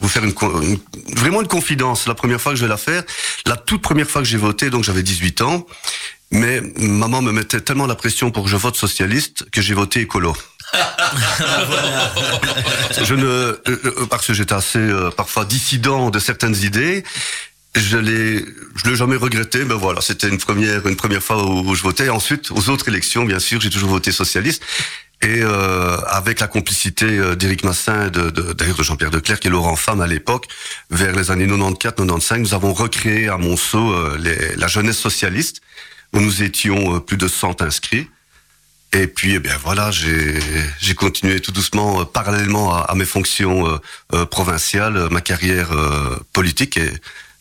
vous 0.00 0.08
faire 0.08 0.24
une, 0.24 0.34
une- 0.62 0.78
vraiment 1.16 1.40
une 1.42 1.48
confidence. 1.48 2.06
La 2.06 2.14
première 2.14 2.40
fois 2.40 2.52
que 2.52 2.56
je 2.58 2.62
vais 2.64 2.70
la 2.70 2.78
faire, 2.78 3.02
la 3.46 3.56
toute 3.56 3.82
première 3.82 4.08
fois 4.08 4.22
que 4.22 4.28
j'ai 4.28 4.38
voté, 4.38 4.70
donc 4.70 4.84
j'avais 4.84 5.02
18 5.02 5.42
ans, 5.42 5.66
mais 6.30 6.60
maman 6.76 7.22
me 7.22 7.32
mettait 7.32 7.60
tellement 7.60 7.86
la 7.86 7.94
pression 7.96 8.30
pour 8.30 8.44
que 8.44 8.50
je 8.50 8.56
vote 8.56 8.76
socialiste 8.76 9.48
que 9.50 9.60
j'ai 9.60 9.74
voté 9.74 10.00
écolo. 10.00 10.34
je 13.02 13.14
ne, 13.14 13.24
euh, 13.24 13.56
euh, 13.68 14.06
parce 14.08 14.26
que 14.26 14.34
j'étais 14.34 14.54
assez 14.54 14.78
euh, 14.78 15.10
parfois 15.10 15.44
dissident 15.44 16.10
de 16.10 16.18
certaines 16.18 16.56
idées. 16.56 17.02
Je 17.76 17.96
l'ai, 17.96 18.44
je 18.76 18.90
l'ai 18.90 18.96
jamais 18.96 19.16
regretté, 19.16 19.64
mais 19.64 19.74
voilà, 19.74 20.00
c'était 20.00 20.28
une 20.28 20.38
première, 20.38 20.86
une 20.86 20.96
première 20.96 21.22
fois 21.22 21.44
où, 21.44 21.68
où 21.68 21.74
je 21.74 21.82
votais. 21.82 22.06
Et 22.06 22.10
ensuite, 22.10 22.50
aux 22.50 22.68
autres 22.68 22.88
élections, 22.88 23.24
bien 23.24 23.38
sûr, 23.38 23.60
j'ai 23.60 23.70
toujours 23.70 23.90
voté 23.90 24.10
socialiste. 24.12 24.62
Et 25.22 25.42
euh, 25.42 25.98
avec 26.06 26.40
la 26.40 26.46
complicité 26.48 27.36
d'Éric 27.36 27.62
Massin, 27.62 28.06
et 28.06 28.10
de, 28.10 28.30
de, 28.30 28.52
d'ailleurs 28.54 28.76
de 28.76 28.82
Jean-Pierre 28.82 29.10
Declercq 29.10 29.44
et 29.46 29.50
Laurent 29.50 29.76
Femme 29.76 30.00
à 30.00 30.06
l'époque, 30.06 30.46
vers 30.90 31.14
les 31.14 31.30
années 31.30 31.46
94-95, 31.46 32.38
nous 32.38 32.54
avons 32.54 32.72
recréé 32.72 33.28
à 33.28 33.36
Monceau 33.36 33.92
euh, 33.92 34.16
les- 34.18 34.56
la 34.56 34.66
jeunesse 34.66 34.98
socialiste, 34.98 35.60
où 36.12 36.20
nous 36.20 36.42
étions 36.42 36.96
euh, 36.96 37.00
plus 37.00 37.16
de 37.16 37.28
100 37.28 37.62
inscrits. 37.62 38.08
Et 38.92 39.06
puis, 39.06 39.34
eh 39.34 39.38
bien 39.38 39.56
voilà, 39.62 39.90
j'ai 39.92 40.94
continué 40.96 41.40
tout 41.40 41.52
doucement, 41.52 42.00
euh, 42.00 42.04
parallèlement 42.04 42.74
à, 42.74 42.94
mes 42.96 43.04
fonctions 43.04 43.78
euh, 44.12 44.26
provinciales, 44.26 45.08
ma 45.10 45.20
carrière 45.20 45.70
politique, 46.32 46.80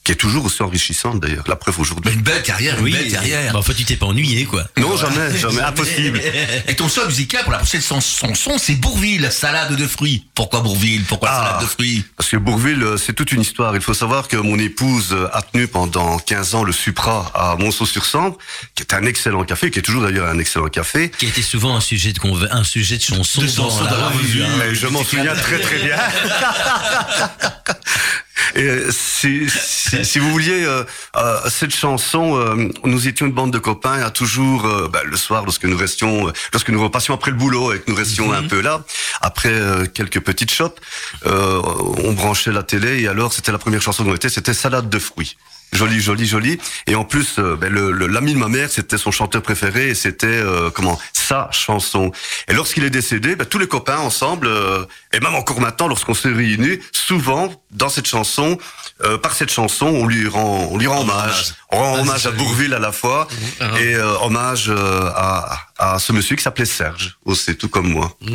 qui 0.03 0.13
est 0.13 0.15
toujours 0.15 0.45
aussi 0.45 0.63
enrichissante 0.63 1.19
d'ailleurs. 1.19 1.43
La 1.47 1.55
preuve 1.55 1.79
aujourd'hui. 1.79 2.11
une 2.13 2.21
belle 2.21 2.41
carrière, 2.41 2.79
une 2.83 2.91
belle 2.91 3.11
carrière. 3.11 3.53
Bah, 3.53 3.59
enfin, 3.59 3.73
tu 3.75 3.83
t'es 3.85 3.95
pas 3.95 4.07
ennuyé, 4.07 4.45
quoi. 4.45 4.63
Non, 4.77 4.97
jamais, 4.97 5.37
jamais, 5.37 5.61
impossible. 5.61 6.19
Et 6.67 6.75
ton 6.75 6.89
choix 6.89 7.05
musical 7.05 7.43
pour 7.43 7.51
la 7.51 7.59
prochaine 7.59 7.81
chan- 7.81 7.99
chanson, 8.01 8.57
c'est 8.57 8.75
Bourville, 8.75 9.29
salade 9.31 9.75
de 9.75 9.87
fruits. 9.87 10.25
Pourquoi 10.33 10.61
Bourville? 10.61 11.03
Pourquoi 11.03 11.29
Ah. 11.31 11.43
salade 11.45 11.61
de 11.61 11.67
fruits? 11.67 12.03
Parce 12.17 12.29
que 12.29 12.37
Bourville, 12.37 12.81
euh, 12.81 12.97
c'est 12.97 13.13
toute 13.13 13.31
une 13.31 13.41
histoire. 13.41 13.75
Il 13.75 13.81
faut 13.81 13.93
savoir 13.93 14.27
que 14.27 14.37
mon 14.37 14.57
épouse 14.57 15.09
euh, 15.11 15.27
a 15.33 15.41
tenu 15.41 15.67
pendant 15.67 16.17
15 16.17 16.55
ans 16.55 16.63
le 16.63 16.71
Supra 16.71 17.31
à 17.35 17.55
Monceau-sur-Sambre, 17.59 18.37
qui 18.75 18.83
est 18.83 18.93
un 18.93 19.05
excellent 19.05 19.43
café, 19.43 19.69
qui 19.69 19.79
est 19.79 19.83
toujours 19.83 20.03
d'ailleurs 20.03 20.27
un 20.27 20.39
excellent 20.39 20.69
café. 20.69 21.11
Qui 21.17 21.27
était 21.27 21.41
souvent 21.41 21.75
un 21.75 21.81
sujet 21.81 22.13
de, 22.13 22.19
conve- 22.19 22.47
un 22.51 22.63
sujet 22.63 22.97
de 22.97 23.01
chanson, 23.03 23.41
De 23.41 23.47
chanson 23.47 23.77
dans 23.79 23.83
la 23.85 23.91
dans 23.91 23.97
la 23.97 24.07
revue. 24.09 24.41
revue. 24.41 24.43
hein. 24.43 24.49
Mais 24.59 24.75
je 24.75 24.87
m'en 24.87 25.03
souviens 25.03 25.35
très 25.35 25.59
très 25.59 25.79
bien. 25.79 25.97
Et 28.55 28.63
euh, 28.63 28.91
si, 28.91 29.49
si, 29.49 30.03
si 30.03 30.19
vous 30.19 30.29
vouliez, 30.31 30.63
euh, 30.63 30.83
euh, 31.15 31.49
cette 31.49 31.73
chanson, 31.73 32.37
euh, 32.37 32.69
nous 32.83 33.07
étions 33.07 33.25
une 33.25 33.31
bande 33.31 33.51
de 33.51 33.59
copains 33.59 34.01
à 34.01 34.09
toujours, 34.09 34.65
euh, 34.65 34.87
bah, 34.87 35.01
le 35.05 35.17
soir, 35.17 35.43
lorsque 35.45 35.65
nous 35.65 35.77
restions, 35.77 36.27
euh, 36.27 36.31
lorsque 36.53 36.69
nous 36.69 36.81
repassions 36.81 37.13
après 37.13 37.31
le 37.31 37.37
boulot 37.37 37.73
et 37.73 37.79
que 37.79 37.89
nous 37.89 37.97
restions 37.97 38.31
un 38.33 38.43
peu 38.47 38.61
là, 38.61 38.81
après 39.21 39.53
euh, 39.53 39.85
quelques 39.85 40.19
petites 40.19 40.51
chopes, 40.51 40.79
euh, 41.25 41.61
on 42.03 42.13
branchait 42.13 42.51
la 42.51 42.63
télé 42.63 43.01
et 43.01 43.07
alors 43.07 43.33
c'était 43.33 43.51
la 43.51 43.57
première 43.57 43.81
chanson 43.81 44.03
qu'on 44.03 44.15
était, 44.15 44.29
c'était 44.29 44.53
Salade 44.53 44.89
de 44.89 44.99
fruits. 44.99 45.37
Joli, 45.73 45.99
joli, 46.01 46.25
joli. 46.25 46.59
Et 46.87 46.95
en 46.95 47.03
plus, 47.05 47.37
euh, 47.39 47.55
ben, 47.55 47.71
le, 47.71 47.91
le- 47.91 48.07
l'ami 48.07 48.33
de 48.33 48.39
ma 48.39 48.47
mère, 48.47 48.69
c'était 48.69 48.97
son 48.97 49.11
chanteur 49.11 49.41
préféré 49.41 49.89
et 49.89 49.95
c'était 49.95 50.25
euh, 50.27 50.69
comment 50.71 50.99
sa 51.13 51.47
chanson. 51.51 52.11
Et 52.47 52.53
lorsqu'il 52.53 52.83
est 52.83 52.89
décédé, 52.89 53.35
ben, 53.35 53.45
tous 53.45 53.59
les 53.59 53.67
copains 53.67 53.99
ensemble, 53.99 54.47
euh, 54.47 54.85
et 55.13 55.19
même 55.19 55.35
encore 55.35 55.61
maintenant, 55.61 55.87
lorsqu'on 55.87 56.13
se 56.15 56.27
réunit, 56.27 56.79
souvent 56.91 57.53
dans 57.71 57.89
cette 57.89 58.07
chanson, 58.07 58.57
euh, 59.03 59.17
par 59.19 59.33
cette 59.33 59.51
chanson, 59.51 59.85
on 59.85 60.05
lui 60.07 60.27
rend, 60.27 60.69
on 60.71 60.77
lui 60.77 60.87
rend 60.87 61.01
hommage. 61.01 61.53
On 61.71 61.77
rend 61.77 61.95
Ah, 61.97 62.01
hommage 62.01 62.25
à. 62.25 62.31
Bourville 62.31 62.73
à 62.73 62.79
la 62.79 62.91
fois 62.91 63.27
Ah. 63.59 63.79
et 63.79 63.93
euh, 63.95 64.17
hommage 64.21 64.65
euh, 64.69 65.09
à, 65.15 65.59
à 65.77 65.99
ce 65.99 66.11
monsieur 66.13 66.35
qui 66.35 66.41
s'appelait 66.43 66.65
Serge, 66.65 67.17
aussi 67.25 67.55
tout 67.55 67.69
comme 67.69 67.89
moi. 67.89 68.17
Eh 68.27 68.29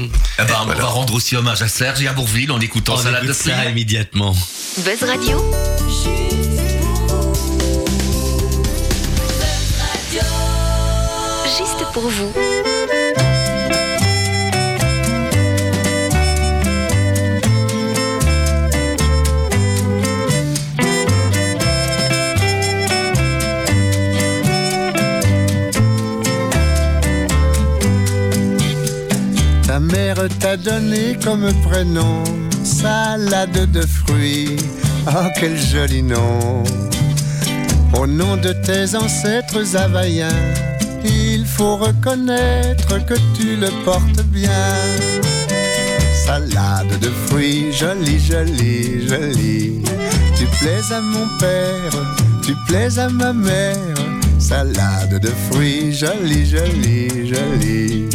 ben, 0.44 0.54
On 0.62 0.66
va 0.66 0.84
rendre 0.86 1.14
aussi 1.14 1.34
hommage 1.36 1.62
à 1.62 1.68
Serge 1.68 2.00
et 2.02 2.06
à 2.08 2.12
Bourville 2.12 2.52
en 2.52 2.60
écoutant 2.60 2.94
On 2.94 2.98
salade 2.98 3.26
de 3.26 3.32
ça 3.32 3.64
immédiatement. 3.64 4.34
Buzz 4.78 5.02
Radio, 5.02 5.42
pour 11.94 12.08
vous. 12.08 12.32
Ta 29.66 29.78
mère 29.78 30.16
t'a 30.40 30.56
donné 30.56 31.16
comme 31.24 31.52
prénom 31.62 32.24
salade 32.64 33.70
de 33.70 33.82
fruits. 33.82 34.56
Oh, 35.06 35.28
quel 35.38 35.56
joli 35.56 36.02
nom! 36.02 36.64
Au 37.96 38.06
nom 38.06 38.36
de 38.36 38.52
tes 38.52 38.96
ancêtres 38.96 39.76
havaïens, 39.76 40.28
faut 41.56 41.76
reconnaître 41.76 43.04
que 43.06 43.14
tu 43.36 43.56
le 43.56 43.68
portes 43.84 44.22
bien. 44.24 44.50
Salade 46.26 46.98
de 47.00 47.10
fruits, 47.26 47.72
jolie, 47.72 48.18
jolie, 48.18 49.08
jolie. 49.08 49.82
Tu 50.36 50.46
plais 50.58 50.84
à 50.90 51.00
mon 51.00 51.26
père, 51.38 51.92
tu 52.44 52.54
plais 52.66 52.98
à 52.98 53.08
ma 53.08 53.32
mère. 53.32 53.76
Salade 54.38 55.20
de 55.20 55.30
fruits, 55.48 55.92
jolie, 55.92 56.46
jolie, 56.46 57.28
jolie. 57.32 58.08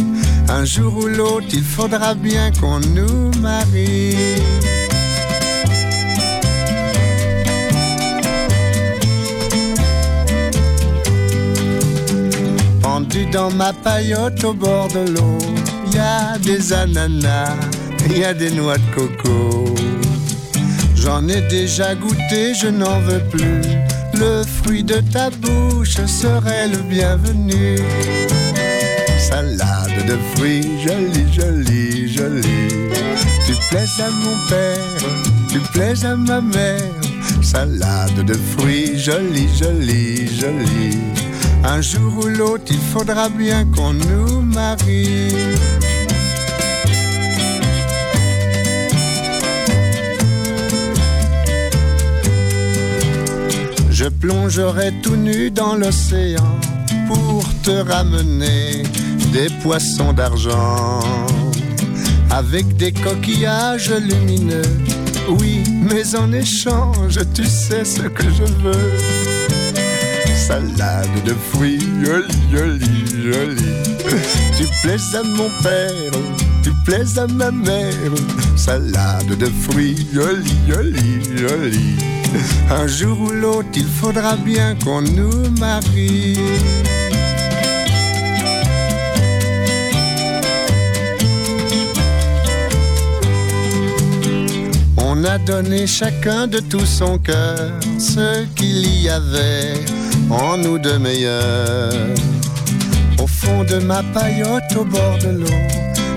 Un 0.50 0.66
jour 0.66 0.98
ou 0.98 1.08
l'autre, 1.08 1.48
il 1.54 1.64
faudra 1.64 2.14
bien 2.16 2.52
qu'on 2.60 2.80
nous 2.80 3.32
marie. 3.40 4.18
Dans 13.32 13.52
ma 13.52 13.74
paillote 13.74 14.44
au 14.44 14.54
bord 14.54 14.88
de 14.88 15.12
l'eau, 15.12 15.38
y 15.94 15.98
a 15.98 16.38
des 16.40 16.74
ananas, 16.74 17.56
il 18.06 18.18
y 18.18 18.24
a 18.24 18.34
des 18.34 18.52
noix 18.52 18.78
de 18.78 18.96
coco. 18.96 19.76
J'en 20.96 21.28
ai 21.28 21.42
déjà 21.42 21.96
goûté, 21.96 22.54
je 22.54 22.68
n'en 22.68 23.00
veux 23.02 23.22
plus. 23.30 23.62
Le 24.14 24.44
fruit 24.44 24.84
de 24.84 25.02
ta 25.12 25.30
bouche 25.30 25.98
serait 26.06 26.68
le 26.68 26.78
bienvenu. 26.78 27.78
Salade 29.20 30.06
de 30.08 30.18
fruits, 30.36 30.82
jolie, 30.84 31.32
jolie, 31.32 32.12
jolie. 32.12 32.92
Tu 33.46 33.54
plais 33.70 34.04
à 34.04 34.10
mon 34.10 34.50
père, 34.50 35.12
tu 35.52 35.60
plais 35.72 36.06
à 36.06 36.16
ma 36.16 36.42
mère. 36.42 36.82
Salade 37.42 38.26
de 38.26 38.34
fruits, 38.34 39.00
jolie, 39.00 39.50
jolie, 39.56 40.28
jolie. 40.28 41.19
Un 41.64 41.82
jour 41.82 42.26
ou 42.26 42.28
l'autre, 42.28 42.66
il 42.70 42.80
faudra 42.80 43.30
bien 43.30 43.66
qu'on 43.66 43.94
nous 43.94 44.42
marie. 44.42 45.34
Je 53.90 54.06
plongerai 54.06 54.94
tout 55.04 55.18
nu 55.18 55.52
dans 55.52 55.76
l'océan 55.76 56.58
pour 57.08 57.44
te 57.64 57.72
ramener 57.72 58.84
des 59.34 59.50
poissons 59.62 60.14
d'argent 60.14 61.02
avec 62.30 62.78
des 62.78 62.92
coquillages 62.92 63.92
lumineux. 63.92 64.62
Oui, 65.28 65.64
mais 65.84 66.16
en 66.16 66.32
échange, 66.32 67.20
tu 67.34 67.46
sais 67.46 67.84
ce 67.84 68.04
que 68.04 68.24
je 68.24 68.44
veux. 68.64 69.39
Salade 70.50 71.24
de 71.26 71.36
fruits, 71.52 71.80
joli, 72.04 72.34
joli, 72.52 73.06
joli. 73.24 73.72
Tu 74.58 74.66
plais 74.82 75.04
à 75.14 75.22
mon 75.38 75.48
père, 75.62 76.12
tu 76.64 76.72
plais 76.86 77.20
à 77.20 77.28
ma 77.28 77.52
mère, 77.52 78.16
salade 78.56 79.38
de 79.38 79.46
fruits, 79.46 80.08
joli, 80.12 80.56
joli, 80.68 81.38
joli. 81.38 81.96
Un 82.72 82.88
jour 82.88 83.22
ou 83.22 83.30
l'autre, 83.30 83.70
il 83.76 83.86
faudra 83.86 84.38
bien 84.38 84.76
qu'on 84.84 85.04
nous 85.04 85.52
marie. 85.60 86.40
On 94.98 95.24
a 95.26 95.38
donné 95.38 95.86
chacun 95.86 96.48
de 96.48 96.60
tout 96.60 96.88
son 96.88 97.20
cœur 97.20 97.72
ce 98.00 98.46
qu'il 98.56 99.04
y 99.04 99.10
avait 99.10 99.99
en 100.30 100.58
nous 100.58 100.80
de 100.80 100.98
meilleur. 100.98 101.94
Au 103.18 103.28
fond 103.28 103.64
de 103.64 103.80
ma 103.80 104.02
paillote 104.04 104.76
au 104.76 104.86
bord 104.86 105.18
de 105.20 105.40
l'eau, 105.40 105.60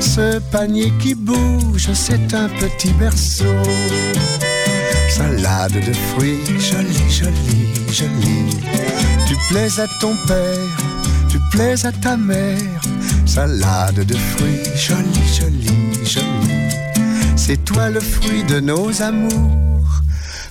ce 0.01 0.39
panier 0.51 0.93
qui 1.01 1.15
bouge, 1.15 1.89
c'est 1.95 2.35
un 2.35 2.49
petit 2.49 2.93
berceau. 2.93 3.45
Salade 5.09 5.73
de 5.73 5.93
fruits, 5.93 6.41
jolie, 6.59 7.11
jolie, 7.11 7.69
jolie. 7.91 8.57
Tu 9.27 9.37
plais 9.49 9.81
à 9.81 9.87
ton 10.01 10.15
père, 10.27 10.77
tu 11.29 11.39
plais 11.51 11.85
à 11.85 11.93
ta 11.93 12.17
mère. 12.17 12.81
Salade 13.27 14.05
de 14.05 14.15
fruits, 14.15 14.65
jolie, 14.77 15.29
jolie, 15.39 16.05
jolie. 16.05 16.53
C'est 17.37 17.65
toi 17.65 17.91
le 17.91 18.01
fruit 18.01 18.45
de 18.45 18.61
nos 18.61 19.03
amours. 19.03 20.03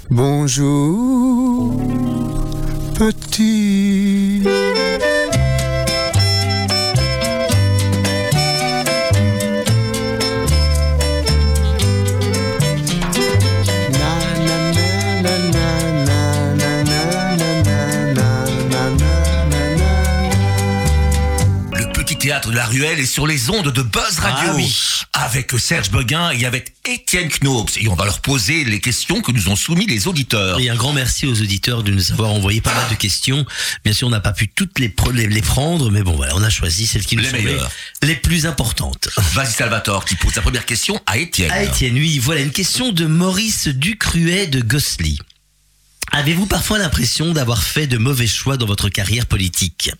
Bonjour, 0.09 1.79
petit. 2.93 4.41
Le 21.73 21.91
petit 21.93 22.17
théâtre 22.17 22.49
de 22.49 22.55
la 22.55 22.65
ruelle 22.65 22.99
est 22.99 23.05
sur 23.05 23.27
les 23.27 23.49
ondes 23.49 23.71
de 23.71 23.81
Buzz 23.81 24.19
Radio. 24.19 24.51
Ah. 24.57 24.90
Avec 25.31 25.51
Serge 25.59 25.91
Beguin 25.91 26.31
et 26.31 26.45
avec 26.45 26.73
Étienne 26.85 27.29
Knobs. 27.29 27.69
Et 27.79 27.87
on 27.87 27.95
va 27.95 28.03
leur 28.03 28.19
poser 28.19 28.65
les 28.65 28.81
questions 28.81 29.21
que 29.21 29.31
nous 29.31 29.47
ont 29.47 29.55
soumis 29.55 29.85
les 29.87 30.07
auditeurs. 30.09 30.59
Et 30.59 30.69
un 30.69 30.75
grand 30.75 30.91
merci 30.91 31.25
aux 31.25 31.41
auditeurs 31.41 31.83
de 31.83 31.91
nous 31.91 32.11
avoir 32.11 32.31
envoyé 32.31 32.59
pas 32.59 32.73
mal 32.73 32.89
de 32.89 32.95
questions. 32.95 33.45
Bien 33.85 33.93
sûr, 33.93 34.09
on 34.09 34.11
n'a 34.11 34.19
pas 34.19 34.33
pu 34.33 34.49
toutes 34.49 34.77
les, 34.77 34.89
pre- 34.89 35.13
les, 35.13 35.27
les 35.27 35.41
prendre, 35.41 35.89
mais 35.89 36.03
bon, 36.03 36.17
voilà, 36.17 36.35
on 36.35 36.43
a 36.43 36.49
choisi 36.49 36.85
celles 36.85 37.05
qui 37.05 37.15
nous 37.15 37.23
Les 37.23 37.31
meilleures. 37.31 37.71
les 38.03 38.15
plus 38.15 38.45
importantes. 38.45 39.07
Vas-y 39.33 39.53
Salvatore 39.53 40.03
qui 40.03 40.15
pose 40.15 40.35
la 40.35 40.41
première 40.41 40.65
question 40.65 40.99
à 41.05 41.17
Étienne. 41.17 41.49
Ah, 41.53 41.63
Étienne, 41.63 41.93
oui, 41.95 42.19
voilà 42.19 42.41
une 42.41 42.51
question 42.51 42.91
de 42.91 43.05
Maurice 43.05 43.69
Ducruet 43.69 44.47
de 44.47 44.59
Gossely. 44.59 45.17
Avez-vous 46.11 46.45
parfois 46.45 46.77
l'impression 46.77 47.31
d'avoir 47.31 47.63
fait 47.63 47.87
de 47.87 47.97
mauvais 47.97 48.27
choix 48.27 48.57
dans 48.57 48.65
votre 48.65 48.89
carrière 48.89 49.25
politique? 49.27 49.91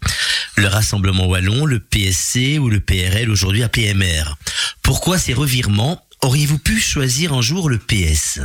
Le 0.58 0.68
Rassemblement 0.68 1.26
Wallon, 1.28 1.66
le 1.66 1.80
PSC 1.80 2.58
ou 2.60 2.70
le 2.70 2.82
PRL 2.82 3.30
aujourd'hui 3.30 3.64
à 3.64 3.70
PMR. 3.70 4.36
Pourquoi 4.82 5.18
ces 5.18 5.34
revirements? 5.34 6.06
Auriez-vous 6.22 6.60
pu 6.60 6.80
choisir 6.82 7.34
un 7.34 7.42
jour 7.42 7.70
le 7.70 7.78
PS 7.80 8.40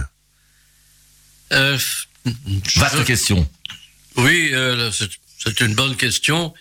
Euh, 1.53 1.77
Vaste 2.77 2.99
je- 2.99 3.03
question. 3.03 3.49
Oui, 4.17 4.51
euh, 4.53 4.91
c'est 4.93 5.11
c'est 5.39 5.61
une 5.61 5.75
bonne 5.75 5.95
question 5.97 6.55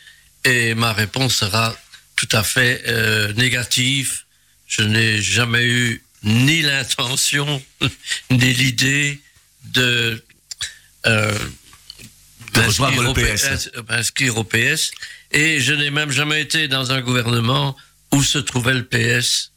et 0.43 0.75
ma 0.75 0.91
réponse 0.93 1.35
sera 1.35 1.75
tout 2.15 2.27
à 2.33 2.43
fait 2.43 2.83
euh, 2.87 3.31
négative. 3.33 4.23
Je 4.67 4.81
n'ai 4.83 5.21
jamais 5.21 5.63
eu 5.65 6.03
ni 6.23 6.61
l'intention 6.61 7.61
ni 8.31 8.53
l'idée 8.53 9.21
de 9.65 10.23
euh, 11.07 11.37
De 12.53 12.61
rejoindre 12.61 13.01
le 13.03 13.13
PS. 13.13 13.69
euh, 13.75 13.81
m'inscrire 13.89 14.37
au 14.37 14.43
PS 14.43 14.91
et 15.31 15.59
je 15.59 15.73
n'ai 15.73 15.89
même 15.91 16.11
jamais 16.11 16.41
été 16.41 16.67
dans 16.67 16.91
un 16.91 17.01
gouvernement 17.01 17.75
où 18.11 18.23
se 18.23 18.37
trouvait 18.37 18.73
le 18.73 18.85
PS. 18.85 19.51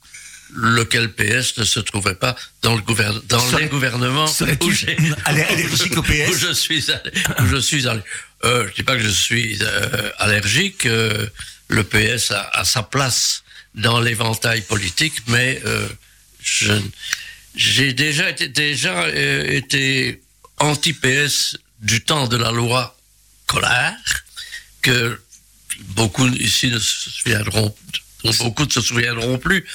Lequel 0.54 1.12
PS 1.12 1.58
ne 1.58 1.64
se 1.64 1.78
trouvait 1.78 2.14
pas 2.14 2.34
dans 2.62 2.74
le 2.74 2.80
gouvernement, 2.80 3.20
dans 3.28 3.38
Serait- 3.38 3.64
les 3.64 3.68
gouvernements 3.68 4.24
où 4.24 4.70
allergique 5.26 5.94
au 5.94 6.00
où 6.00 6.02
PS 6.02 6.38
je 6.38 6.52
suis 6.54 6.90
allé, 6.90 7.10
où 7.40 7.46
je 7.46 7.56
suis 7.58 7.86
allé. 7.86 8.00
Euh, 8.44 8.66
je 8.70 8.74
dis 8.76 8.82
pas 8.82 8.96
que 8.96 9.02
je 9.02 9.10
suis 9.10 9.58
euh, 9.60 10.10
allergique. 10.18 10.86
euh, 10.86 11.26
le 11.68 11.84
PS 11.84 12.30
a, 12.30 12.48
a 12.54 12.64
sa 12.64 12.82
place 12.82 13.42
dans 13.74 14.00
l'éventail 14.00 14.62
politique, 14.62 15.16
mais 15.26 15.60
euh, 15.66 15.86
j'ai 17.54 17.92
déjà 17.92 18.30
été 18.30 18.48
déjà 18.48 19.02
euh, 19.04 19.44
été 19.50 20.20
anti-PS 20.60 21.56
du 21.80 22.02
temps 22.04 22.26
de 22.26 22.36
la 22.36 22.50
loi 22.50 22.96
Collard, 23.46 23.94
que 24.82 25.20
beaucoup 25.80 26.26
ici 26.28 26.68
ne 26.68 26.78
se 26.78 27.10
souviendront, 27.10 27.74
beaucoup 28.38 28.64
ne 28.64 28.70
se 28.70 28.80
souviendront 28.80 29.38
plus. 29.38 29.66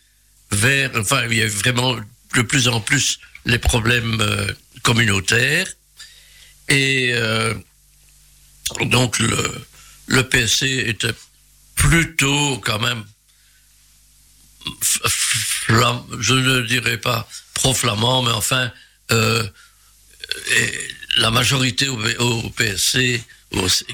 vers. 0.51 0.91
Enfin, 0.97 1.27
il 1.31 1.37
y 1.37 1.43
a 1.43 1.49
vraiment 1.49 1.97
de 2.35 2.43
plus 2.43 2.69
en 2.69 2.81
plus 2.81 3.19
les 3.45 3.59
problèmes 3.59 4.21
euh, 4.21 4.53
communautaires. 4.83 5.67
Et 6.69 7.11
euh, 7.15 7.55
donc, 8.83 9.19
le, 9.19 9.67
le 10.07 10.29
PSC 10.29 10.63
était 10.87 11.15
plutôt 11.77 12.59
quand 12.59 12.81
même. 12.81 13.05
Je 16.21 16.35
ne 16.35 16.61
dirais 16.63 16.99
pas 16.99 17.29
pro-flamand, 17.55 18.23
mais 18.23 18.33
enfin. 18.33 18.71
euh, 19.13 20.71
la 21.17 21.31
majorité 21.31 21.89
au, 21.89 22.51
PSC, 22.51 23.23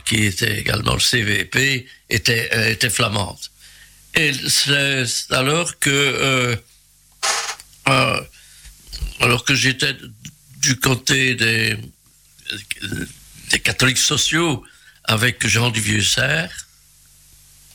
qui 0.04 0.24
était 0.24 0.58
également 0.60 0.94
le 0.94 1.00
CVP, 1.00 1.86
était, 2.10 2.50
euh, 2.52 2.70
était 2.70 2.90
flamande. 2.90 3.38
Et 4.14 4.32
c'est 4.32 5.32
alors 5.32 5.78
que, 5.78 5.90
euh, 5.90 6.56
alors 9.20 9.44
que 9.44 9.54
j'étais 9.54 9.96
du 10.58 10.78
côté 10.78 11.34
des, 11.34 11.76
des 13.50 13.60
catholiques 13.60 13.98
sociaux 13.98 14.64
avec 15.04 15.46
Jean 15.46 15.70
Duvieux-Serre, 15.70 16.50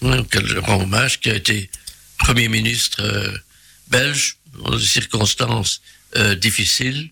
hein, 0.03 0.23
que 0.23 0.45
je 0.45 0.57
rends 0.57 0.81
hommage, 0.81 1.19
qui 1.19 1.29
a 1.29 1.35
été 1.35 1.69
Premier 2.17 2.47
ministre 2.47 3.01
belge 3.91 4.37
dans 4.63 4.75
des 4.75 4.85
circonstances 4.85 5.81
euh, 6.15 6.35
difficiles, 6.35 7.09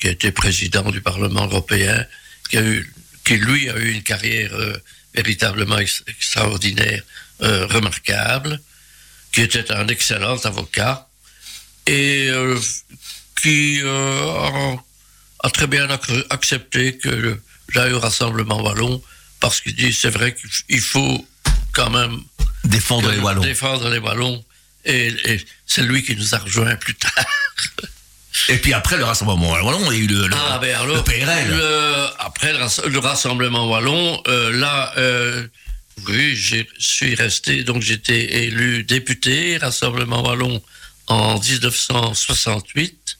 qui 0.00 0.08
a 0.08 0.10
été 0.10 0.30
président 0.30 0.90
du 0.90 1.00
Parlement 1.00 1.44
européen, 1.46 2.04
qui, 2.50 2.58
a 2.58 2.62
eu, 2.62 2.92
qui 3.24 3.36
lui 3.36 3.68
a 3.70 3.76
eu 3.78 3.90
une 3.92 4.02
carrière 4.02 4.52
euh, 4.54 4.76
véritablement 5.14 5.78
ex- 5.78 6.04
extraordinaire, 6.06 7.02
euh, 7.42 7.66
remarquable, 7.66 8.60
qui 9.32 9.40
était 9.42 9.70
un 9.72 9.86
excellent 9.88 10.38
avocat 10.44 11.08
et 11.86 12.28
euh, 12.30 12.58
qui 13.42 13.80
a, 13.84 14.76
a 15.44 15.50
très 15.50 15.66
bien 15.66 15.86
ac- 15.88 16.24
accepté 16.30 16.96
que 16.98 17.40
j'aille 17.72 17.92
au 17.92 18.00
Rassemblement 18.00 18.60
Wallon 18.62 19.02
parce 19.40 19.60
qu'il 19.60 19.74
dit 19.74 19.92
c'est 19.92 20.10
vrai 20.10 20.34
qu'il 20.34 20.80
faut 20.80 21.26
quand 21.72 21.90
même 21.90 22.20
Défendre 22.64 23.10
les 23.12 23.18
Wallons. 23.18 23.40
défendre 23.42 23.88
les 23.88 23.98
Wallons. 23.98 24.44
Et, 24.88 25.14
et 25.24 25.44
c'est 25.66 25.82
lui 25.82 26.02
qui 26.02 26.16
nous 26.16 26.34
a 26.34 26.38
rejoint 26.38 26.74
plus 26.76 26.94
tard. 26.94 27.12
Et 28.48 28.56
puis 28.58 28.72
après 28.72 28.96
le 28.96 29.04
Rassemblement 29.04 29.50
Wallon, 29.52 29.90
il 29.92 29.98
y 29.98 30.00
a 30.00 30.04
eu 30.04 30.06
le, 30.06 30.26
le, 30.28 30.34
Ah, 30.36 30.58
ben 30.60 30.74
alors, 30.74 30.96
le 30.96 31.02
PRL. 31.02 31.48
le- 31.50 32.06
après 32.18 32.52
le 32.52 32.98
Rassemblement 32.98 33.68
Wallon, 33.70 34.22
euh, 34.28 34.52
là, 34.52 34.92
euh, 34.96 35.46
oui, 36.06 36.34
je 36.36 36.56
suis 36.78 37.14
resté, 37.14 37.64
donc 37.64 37.82
j'étais 37.82 38.44
élu 38.44 38.84
député, 38.84 39.58
Rassemblement 39.58 40.22
Wallon, 40.22 40.62
en 41.08 41.38
1968, 41.38 43.18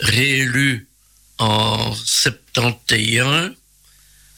réélu 0.00 0.86
en 1.38 1.94
71, 1.94 3.52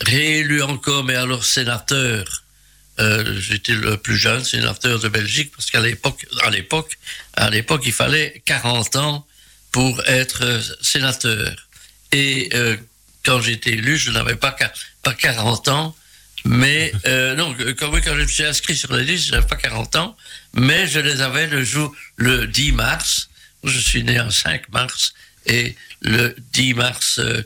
réélu 0.00 0.62
encore, 0.62 1.04
mais 1.04 1.14
alors 1.16 1.44
sénateur. 1.44 2.44
Euh, 3.00 3.40
j'étais 3.40 3.74
le 3.74 3.96
plus 3.96 4.16
jeune 4.16 4.44
sénateur 4.44 4.98
de 4.98 5.08
Belgique 5.08 5.52
parce 5.54 5.70
qu'à 5.70 5.80
l'époque, 5.80 6.26
à 6.42 6.50
l'époque, 6.50 6.98
à 7.34 7.50
l'époque, 7.50 7.82
il 7.86 7.92
fallait 7.92 8.42
40 8.44 8.96
ans 8.96 9.26
pour 9.70 10.02
être 10.06 10.44
euh, 10.44 10.60
sénateur. 10.80 11.68
Et 12.12 12.48
euh, 12.54 12.76
quand 13.24 13.40
j'ai 13.40 13.52
été 13.52 13.72
élu, 13.72 13.98
je 13.98 14.10
n'avais 14.10 14.36
pas, 14.36 14.54
pas 15.02 15.14
40 15.14 15.68
ans, 15.68 15.96
mais 16.44 16.92
euh, 17.06 17.34
non, 17.34 17.54
euh, 17.60 17.74
quand, 17.74 17.90
oui, 17.92 18.00
quand 18.02 18.14
je 18.14 18.22
me 18.22 18.26
suis 18.26 18.44
inscrit 18.44 18.76
sur 18.76 18.94
les 18.94 19.04
listes, 19.04 19.26
je 19.26 19.32
n'avais 19.32 19.46
pas 19.46 19.56
40 19.56 19.96
ans, 19.96 20.16
mais 20.54 20.86
je 20.86 21.00
les 21.00 21.20
avais 21.20 21.46
le 21.46 21.62
jour, 21.64 21.94
le 22.16 22.46
10 22.46 22.72
mars. 22.72 23.28
Je 23.64 23.78
suis 23.78 24.04
né 24.04 24.18
en 24.20 24.30
5 24.30 24.68
mars, 24.70 25.12
et 25.46 25.76
le 26.00 26.34
10 26.52 26.74
mars 26.74 27.18
euh, 27.18 27.42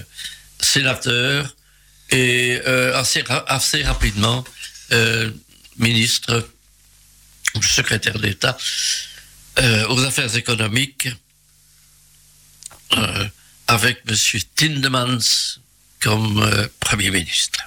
sénateur 0.60 1.55
et 2.10 2.60
euh, 2.68 2.97
assez, 2.97 3.22
ra- 3.22 3.45
assez 3.47 3.84
rapidement 3.84 4.43
euh, 4.91 5.30
ministre, 5.78 6.47
ou 7.55 7.62
secrétaire 7.64 8.18
d'État 8.20 8.58
euh, 9.60 9.88
aux 9.89 10.03
affaires 10.03 10.34
économiques 10.36 11.10
euh, 12.97 13.28
avec 13.68 14.01
M. 14.08 14.16
Tindemans 14.55 15.20
comme 15.99 16.41
euh, 16.41 16.68
Premier 16.80 17.12
ministre. 17.12 17.60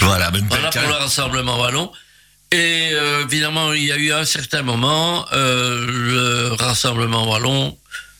Voilà, 0.00 0.30
même 0.30 0.46
Voilà 0.48 0.70
pour 0.70 0.80
le 0.82 0.94
Rassemblement 0.94 1.60
Wallon. 1.60 1.92
Et 2.50 2.90
euh, 2.92 3.24
évidemment, 3.24 3.72
il 3.74 3.84
y 3.84 3.92
a 3.92 3.96
eu 3.96 4.12
un 4.12 4.24
certain 4.24 4.62
moment, 4.62 5.26
euh, 5.32 5.86
le 5.86 6.52
Rassemblement 6.54 7.30
Wallon 7.30 7.76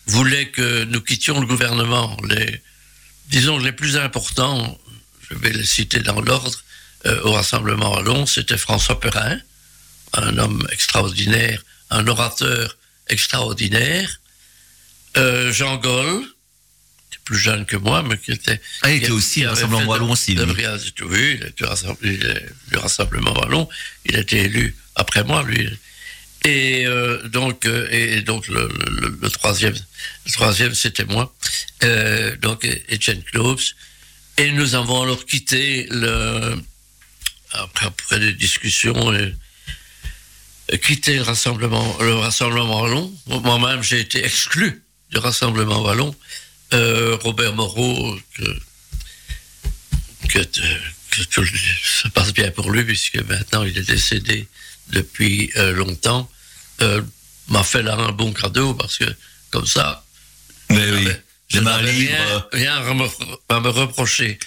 voulait 0.07 0.49
que 0.49 0.85
nous 0.85 1.01
quittions 1.01 1.41
le 1.41 1.47
gouvernement. 1.47 2.16
Les, 2.29 2.61
disons, 3.29 3.59
les 3.59 3.72
plus 3.72 3.97
importants, 3.97 4.79
je 5.31 5.35
vais 5.37 5.51
les 5.51 5.64
citer 5.64 6.01
dans 6.01 6.20
l'ordre, 6.20 6.62
euh, 7.07 7.20
au 7.22 7.33
Rassemblement 7.33 7.95
Wallon, 7.95 8.26
c'était 8.26 8.59
François 8.59 9.01
Perrin, 9.01 9.39
un 10.14 10.37
homme 10.39 10.66
extraordinaire, 10.72 11.62
un 11.91 12.07
orateur 12.07 12.76
extraordinaire, 13.09 14.20
euh, 15.16 15.53
Jean 15.53 15.76
Gaulle, 15.76 16.24
plus 17.29 17.39
jeune 17.39 17.66
que 17.66 17.76
moi, 17.76 18.03
mais 18.03 18.16
qui 18.16 18.33
était 18.33 18.59
Ah, 18.81 18.91
il 18.91 19.03
était 19.03 19.11
aussi 19.11 19.45
Rassemblement 19.45 19.83
de- 19.83 19.87
Wallon 19.87 20.11
aussi, 20.12 20.35
de 20.35 20.45
tout. 20.45 21.05
Oui, 21.11 21.39
il 21.39 21.47
était 21.47 22.47
du 22.70 22.76
Rassemblement 22.79 23.35
Wallon. 23.39 23.68
Il 24.07 24.16
a 24.16 24.20
été 24.20 24.39
élu 24.45 24.74
après 24.95 25.24
moi, 25.24 25.43
lui. 25.43 25.68
Et 26.47 26.87
euh, 26.87 27.29
donc, 27.29 27.66
euh, 27.66 27.87
et 27.91 28.22
donc 28.22 28.49
le, 28.49 28.66
le- 29.01 29.18
le 29.20 29.29
troisième, 29.31 29.74
le 30.26 30.33
troisième, 30.33 30.74
c'était 30.74 31.05
moi. 31.05 31.35
Euh, 31.85 32.35
donc 32.39 32.64
Etienne 32.91 33.22
Klobs. 33.24 33.61
Et 34.39 34.51
nous 34.53 34.74
avons 34.74 35.03
alors 35.03 35.26
quitté 35.26 35.87
le 35.91 36.55
après, 37.53 37.87
après 37.87 38.18
des 38.20 38.33
discussions. 38.33 39.12
et- 39.12 39.35
et 40.70 40.79
quitté 40.79 41.16
le 41.16 41.22
rassemblement, 41.22 41.97
le 42.01 42.14
rassemblement 42.14 42.83
wallon. 42.83 43.12
Moi-même, 43.26 43.83
j'ai 43.83 44.01
été 44.01 44.24
exclu 44.24 44.83
du 45.11 45.18
rassemblement 45.18 45.81
wallon. 45.83 46.14
Euh, 46.75 47.16
Robert 47.23 47.55
Moreau, 47.55 48.19
que, 48.37 48.59
que, 50.29 51.23
tout 51.31 51.45
passe 52.14 52.33
bien 52.35 52.51
pour 52.51 52.71
lui, 52.71 52.85
puisque 52.85 53.16
maintenant 53.16 53.62
il 53.64 53.77
est 53.79 53.89
décédé 53.89 54.47
depuis 54.89 55.51
euh, 55.57 55.73
longtemps, 55.73 56.31
euh, 56.83 57.03
m'a 57.49 57.62
fait 57.64 57.83
là 57.83 57.95
un 57.97 58.12
bon 58.12 58.33
cadeau, 58.33 58.75
parce 58.75 58.99
que 58.99 59.05
comme 59.51 59.66
ça, 59.66 60.05
Mais 60.71 60.77
oui. 60.91 61.03
j'avais- 61.05 61.23
je 61.49 61.61
n'avais 61.61 61.91
rien, 61.91 62.47
rien 62.53 62.77
à, 62.77 62.93
me, 62.95 63.07
à 63.49 63.61
me 63.61 63.71
reprocher. 63.71 64.39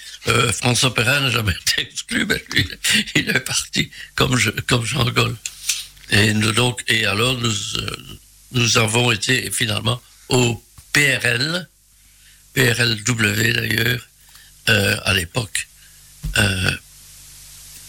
François 0.52 0.94
Perrin 0.94 1.20
n'a 1.22 1.30
jamais 1.30 1.52
été 1.76 1.82
exclu, 1.90 2.24
mais 2.26 2.42
lui, 2.52 2.68
il 3.16 3.28
est 3.28 3.40
parti 3.40 3.90
comme, 4.14 4.36
je, 4.36 4.50
comme 4.50 4.84
Jean 4.84 5.04
Gaulle. 5.10 5.36
Et, 6.10 6.32
nous, 6.32 6.52
donc, 6.52 6.84
et 6.86 7.04
alors, 7.06 7.36
nous, 7.38 7.52
nous 8.52 8.78
avons 8.78 9.10
été 9.10 9.50
finalement 9.50 10.00
au 10.28 10.62
PRL, 10.92 11.68
PRLW 12.54 13.52
d'ailleurs, 13.52 14.08
euh, 14.68 14.96
à 15.04 15.14
l'époque. 15.14 15.68
Euh, 16.38 16.76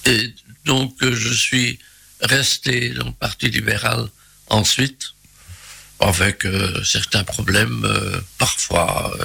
et 0.05 0.33
donc, 0.65 0.95
euh, 1.03 1.15
je 1.15 1.33
suis 1.33 1.79
resté 2.21 2.89
dans 2.89 3.05
le 3.05 3.11
Parti 3.11 3.49
libéral 3.49 4.07
ensuite, 4.47 5.13
avec 5.99 6.45
certains 6.83 7.23
problèmes, 7.23 7.87
parfois, 8.37 9.15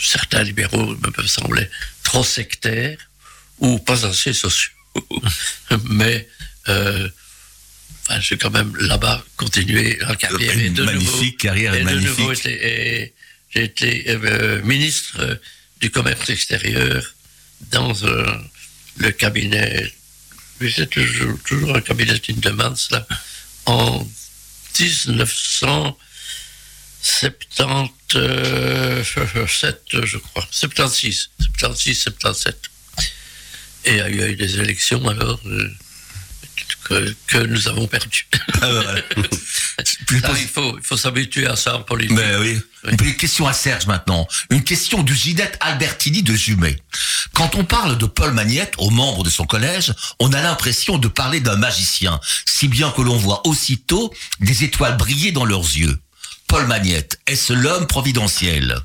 certains 0.00 0.42
libéraux 0.44 0.94
me 0.94 1.26
semblaient 1.26 1.70
trop 2.04 2.22
sectaires 2.22 2.98
ou 3.58 3.78
pas 3.78 4.06
assez 4.06 4.32
sociaux. 4.32 4.72
Mais 5.90 6.28
enfin, 8.06 8.20
j'ai 8.20 8.36
quand 8.38 8.50
même 8.50 8.74
là-bas 8.76 9.24
continué 9.36 9.98
la 10.00 10.16
carrière. 10.16 10.56
et 10.58 10.66
Une 10.66 10.74
de 10.74 10.84
magnifique 10.84 11.12
nouveau, 11.14 11.36
carrière, 11.38 11.74
et 11.74 11.80
de 11.80 11.84
magnifique. 11.84 12.18
nouveau 12.18 12.32
été- 12.32 13.00
et 13.02 13.14
j'ai 13.54 13.64
été 13.64 14.04
euh, 14.10 14.62
ministre 14.62 15.16
euh, 15.20 15.34
du 15.80 15.90
commerce 15.90 16.28
extérieur 16.30 17.14
dans 17.70 17.94
euh, 18.04 18.26
le 18.98 19.10
cabinet, 19.12 19.92
c'est 20.74 20.88
toujours, 20.90 21.38
toujours 21.44 21.76
un 21.76 21.80
cabinet 21.80 22.18
Tindemans, 22.18 22.74
là, 22.90 23.06
en 23.66 24.06
1977, 28.14 29.80
je 30.04 30.18
crois, 30.18 30.46
76, 30.50 31.30
76, 31.58 31.98
77. 32.04 32.70
Et 33.86 33.90
il 33.92 34.16
y 34.16 34.22
a 34.22 34.28
eu 34.28 34.36
des 34.36 34.58
élections 34.60 35.06
alors 35.08 35.40
euh, 35.46 35.70
que, 36.84 37.14
que 37.26 37.38
nous 37.38 37.68
avons 37.68 37.86
perdues. 37.86 38.26
Ah, 38.60 38.70
voilà. 38.70 39.02
Plus 40.06 40.20
Ça, 40.20 40.28
pos- 40.28 40.36
il 40.38 40.80
faut, 40.82 40.96
s'habituer 40.96 41.46
à 41.46 41.56
ça 41.56 41.76
en 41.76 41.82
politique. 41.82 42.16
Mais 42.16 42.36
oui. 42.36 42.60
Une 42.86 43.16
question 43.16 43.46
à 43.46 43.52
Serge 43.52 43.86
maintenant. 43.86 44.28
Une 44.50 44.62
question 44.62 45.02
de 45.02 45.12
Ginette 45.12 45.56
Albertini 45.60 46.22
de 46.22 46.34
Jumet. 46.34 46.76
Quand 47.34 47.54
on 47.56 47.64
parle 47.64 47.96
de 47.98 48.06
Paul 48.06 48.32
Magnette 48.32 48.74
aux 48.78 48.90
membres 48.90 49.24
de 49.24 49.30
son 49.30 49.44
collège, 49.46 49.92
on 50.20 50.32
a 50.32 50.42
l'impression 50.42 50.98
de 50.98 51.08
parler 51.08 51.40
d'un 51.40 51.56
magicien, 51.56 52.20
si 52.44 52.68
bien 52.68 52.90
que 52.90 53.00
l'on 53.02 53.16
voit 53.16 53.46
aussitôt 53.46 54.12
des 54.40 54.64
étoiles 54.64 54.96
briller 54.96 55.32
dans 55.32 55.44
leurs 55.46 55.62
yeux. 55.62 55.98
Paul 56.46 56.66
Magnette, 56.66 57.18
est-ce 57.26 57.52
l'homme 57.54 57.86
providentiel? 57.86 58.76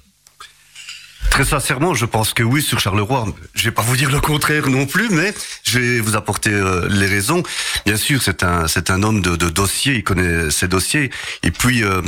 Très 1.30 1.46
sincèrement, 1.46 1.94
je 1.94 2.06
pense 2.06 2.34
que 2.34 2.44
oui 2.44 2.62
sur 2.62 2.80
Charleroi. 2.80 3.26
Je 3.54 3.66
vais 3.66 3.72
pas 3.72 3.82
vous 3.82 3.96
dire 3.96 4.10
le 4.10 4.20
contraire 4.20 4.68
non 4.68 4.86
plus, 4.86 5.10
mais 5.10 5.34
je 5.64 5.80
vais 5.80 6.00
vous 6.00 6.16
apporter 6.16 6.50
euh, 6.50 6.88
les 6.90 7.06
raisons. 7.06 7.44
Bien 7.86 7.98
sûr, 7.98 8.22
c'est 8.22 8.44
un 8.44 8.68
c'est 8.68 8.90
un 8.90 9.04
homme 9.04 9.22
de, 9.22 9.36
de 9.36 9.48
dossier, 9.50 9.96
il 9.96 10.04
connaît 10.04 10.50
ses 10.50 10.68
dossiers. 10.68 11.12
Et 11.44 11.52
puis 11.52 11.84
euh, 11.84 12.02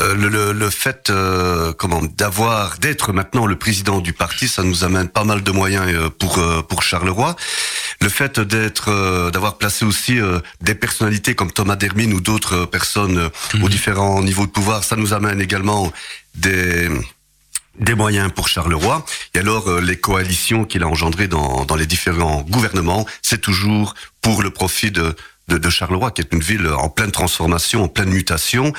euh, 0.00 0.14
le, 0.14 0.28
le, 0.28 0.52
le 0.52 0.70
fait 0.70 1.08
euh, 1.10 1.72
comment 1.72 2.02
d'avoir 2.02 2.78
d'être 2.78 3.12
maintenant 3.12 3.46
le 3.46 3.56
président 3.56 4.00
du 4.00 4.12
parti, 4.12 4.48
ça 4.48 4.62
nous 4.62 4.82
amène 4.82 5.08
pas 5.08 5.24
mal 5.24 5.42
de 5.42 5.50
moyens 5.52 5.86
euh, 5.88 6.10
pour 6.10 6.38
euh, 6.38 6.62
pour 6.62 6.82
Charleroi. 6.82 7.36
Le 8.00 8.08
fait 8.08 8.40
d'être 8.40 8.90
euh, 8.90 9.30
d'avoir 9.30 9.56
placé 9.56 9.84
aussi 9.84 10.18
euh, 10.18 10.40
des 10.60 10.74
personnalités 10.74 11.34
comme 11.34 11.52
Thomas 11.52 11.76
Dermine 11.76 12.12
ou 12.12 12.20
d'autres 12.20 12.64
personnes 12.64 13.18
euh, 13.18 13.62
aux 13.62 13.68
différents 13.68 14.22
niveaux 14.22 14.46
de 14.46 14.50
pouvoir, 14.50 14.84
ça 14.84 14.96
nous 14.96 15.12
amène 15.14 15.40
également 15.40 15.92
des 16.34 16.88
des 17.78 17.94
moyens 17.94 18.30
pour 18.32 18.48
Charleroi. 18.48 19.04
Et 19.34 19.38
alors, 19.38 19.68
euh, 19.68 19.80
les 19.80 19.96
coalitions 19.96 20.64
qu'il 20.64 20.82
a 20.82 20.88
engendrées 20.88 21.28
dans, 21.28 21.64
dans 21.64 21.76
les 21.76 21.86
différents 21.86 22.42
gouvernements, 22.42 23.06
c'est 23.22 23.40
toujours 23.40 23.94
pour 24.22 24.42
le 24.42 24.50
profit 24.50 24.90
de, 24.90 25.14
de, 25.48 25.58
de, 25.58 25.70
Charleroi, 25.70 26.10
qui 26.10 26.22
est 26.22 26.32
une 26.32 26.40
ville 26.40 26.66
en 26.68 26.88
pleine 26.88 27.10
transformation, 27.10 27.84
en 27.84 27.88
pleine 27.88 28.10
mutation. 28.10 28.72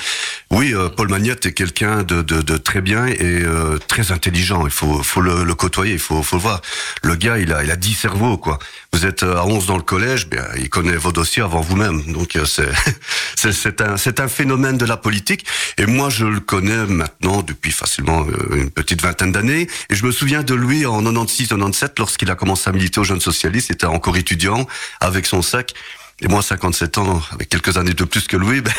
Oui, 0.50 0.74
euh, 0.74 0.88
Paul 0.88 1.08
Magnette 1.08 1.46
est 1.46 1.52
quelqu'un 1.52 2.02
de, 2.02 2.22
de, 2.22 2.42
de, 2.42 2.56
très 2.56 2.80
bien 2.80 3.06
et 3.06 3.18
euh, 3.20 3.78
très 3.78 4.12
intelligent. 4.12 4.66
Il 4.66 4.72
faut, 4.72 5.02
faut 5.02 5.20
le, 5.20 5.44
le, 5.44 5.54
côtoyer, 5.54 5.94
il 5.94 5.98
faut, 5.98 6.22
faut 6.22 6.36
le 6.36 6.42
voir. 6.42 6.60
Le 7.02 7.14
gars, 7.14 7.38
il 7.38 7.52
a, 7.52 7.62
il 7.62 7.70
a 7.70 7.76
10 7.76 7.94
cerveaux, 7.94 8.36
quoi. 8.36 8.58
Vous 8.92 9.06
êtes 9.06 9.22
à 9.22 9.44
11 9.46 9.66
dans 9.66 9.76
le 9.76 9.82
collège, 9.82 10.28
bien, 10.28 10.44
il 10.56 10.68
connaît 10.68 10.96
vos 10.96 11.12
dossiers 11.12 11.42
avant 11.42 11.60
vous-même. 11.60 12.02
Donc 12.12 12.38
c'est 12.46 13.52
c'est 13.52 13.80
un, 13.80 13.96
c'est 13.96 14.20
un 14.20 14.28
phénomène 14.28 14.78
de 14.78 14.86
la 14.86 14.96
politique. 14.96 15.46
Et 15.78 15.86
moi, 15.86 16.10
je 16.10 16.26
le 16.26 16.40
connais 16.40 16.86
maintenant 16.86 17.42
depuis 17.42 17.72
facilement 17.72 18.26
une 18.52 18.70
petite 18.70 19.02
vingtaine 19.02 19.32
d'années. 19.32 19.68
Et 19.90 19.94
je 19.94 20.04
me 20.04 20.10
souviens 20.10 20.42
de 20.42 20.54
lui 20.54 20.86
en 20.86 21.02
96-97, 21.02 21.92
lorsqu'il 21.98 22.30
a 22.30 22.34
commencé 22.34 22.68
à 22.68 22.72
militer 22.72 23.00
au 23.00 23.04
Jeunes 23.04 23.20
Socialistes. 23.20 23.68
Il 23.68 23.74
était 23.74 23.86
encore 23.86 24.16
étudiant 24.16 24.66
avec 25.00 25.26
son 25.26 25.42
sac. 25.42 25.74
Et 26.22 26.28
moi, 26.28 26.40
57 26.40 26.96
ans, 26.96 27.22
avec 27.32 27.50
quelques 27.50 27.76
années 27.76 27.92
de 27.92 28.04
plus 28.04 28.26
que 28.26 28.38
Louis, 28.38 28.62
ben, 28.62 28.72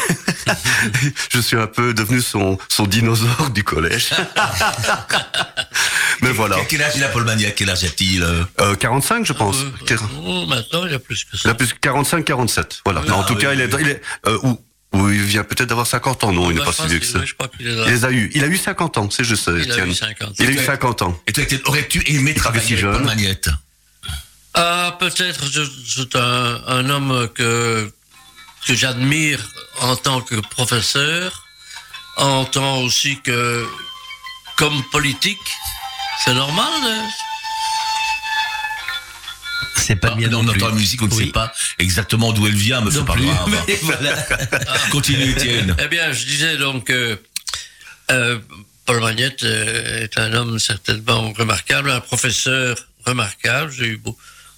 je 1.31 1.39
suis 1.39 1.55
un 1.55 1.67
peu 1.67 1.93
devenu 1.93 2.19
son, 2.19 2.57
son 2.67 2.88
dinosaure 2.88 3.51
du 3.51 3.63
collège. 3.63 4.09
Mais 6.23 6.31
voilà. 6.31 6.57
Quel 6.67 6.81
âge 6.81 6.93
il 6.95 7.03
a 7.03 7.09
Paul 7.09 7.25
Magnac? 7.25 7.53
Quel 7.55 7.69
âge 7.69 7.83
a-t-il 7.83 8.23
euh, 8.23 8.75
45, 8.75 9.23
je 9.23 9.33
pense. 9.33 9.57
Euh, 9.57 9.97
oh, 10.25 10.47
maintenant, 10.47 10.88
il 10.88 10.93
a 10.95 10.99
plus 10.99 11.25
que 11.25 11.38
ça. 11.38 11.43
Il 11.45 11.51
a 11.51 11.53
plus 11.53 11.75
45, 11.79 12.25
47. 12.25 12.81
Voilà. 12.85 13.03
Ah, 13.07 13.13
en 13.13 13.23
tout 13.23 13.35
oui, 13.35 13.41
cas, 13.41 13.49
oui. 13.49 13.55
il 13.55 13.61
est, 13.61 13.69
il 13.81 13.89
est 13.89 14.01
euh, 14.25 14.39
où 14.41 14.59
ou 14.93 15.09
il 15.09 15.21
vient 15.21 15.43
peut-être 15.43 15.67
d'avoir 15.67 15.85
50 15.85 16.23
ans, 16.23 16.31
non, 16.31 16.49
il 16.49 16.57
n'est 16.57 16.63
pas 16.63 16.71
si 16.71 16.88
vieux 16.88 16.99
que 16.99 17.05
ça. 17.05 17.19
Il, 17.59 17.67
il 17.67 17.83
les 17.83 18.05
a 18.05 18.11
eu. 18.11 18.31
Il 18.33 18.43
a 18.43 18.47
eu 18.47 18.57
50 18.57 18.97
ans, 18.97 19.09
c'est 19.09 19.25
juste. 19.25 19.51
Il 19.53 19.71
a 19.71 19.85
eu 19.85 19.93
50. 19.93 20.35
Il 20.39 20.47
a 20.47 20.49
eu 20.49 20.57
50 20.57 21.01
ans. 21.01 21.21
Et 21.27 21.33
toi, 21.33 21.43
aurais-tu 21.65 22.09
aimé 22.09 22.33
travailler 22.33 22.77
avec 22.77 22.97
Paul 22.97 23.03
Magnette? 23.03 23.49
Ah, 24.58 24.97
peut-être 24.99 25.45
c'est 25.86 26.16
un, 26.16 26.62
un, 26.68 26.89
homme 26.89 27.30
que, 27.36 27.91
que 28.66 28.74
j'admire 28.74 29.39
en 29.82 29.95
tant 29.95 30.22
que 30.22 30.36
professeur, 30.36 31.45
en 32.18 32.43
tant 32.45 32.80
aussi 32.82 33.22
que 33.22 33.66
comme 34.55 34.84
politique. 34.91 35.38
C'est 36.26 36.34
normal. 36.34 36.68
Hein? 36.84 37.08
C'est 39.76 39.95
pas 39.95 40.16
bien. 40.16 40.34
on 40.34 40.47
entend 40.47 40.70
la 40.70 40.74
musique, 40.74 41.03
on 41.03 41.05
ne 41.05 41.14
oui. 41.14 41.28
sait 41.28 41.32
pas 41.32 41.53
exactement 41.78 42.34
d'où 42.34 42.47
elle 42.47 42.55
vient, 42.55 42.82
mais 42.82 42.89
c'est 42.89 43.05
pas 43.05 43.16
grave. 43.16 43.64
voilà. 43.84 44.16
Continue, 44.91 45.30
Étienne. 45.30 45.76
Eh 45.80 45.88
bien, 45.88 46.12
je 46.12 46.26
disais 46.26 46.58
donc. 46.58 46.89
Euh, 46.89 47.16
euh, 48.10 48.39
Paul 48.86 49.01
Magnette 49.01 49.43
est 49.43 50.18
un 50.18 50.32
homme 50.34 50.60
certainement 50.60 51.34
remarquable, 51.34 51.91
un 51.91 51.99
professeur 51.99 52.78
remarquable. 53.05 53.70
J'ai 53.70 53.88
eu 53.88 53.97
beau, 53.97 54.18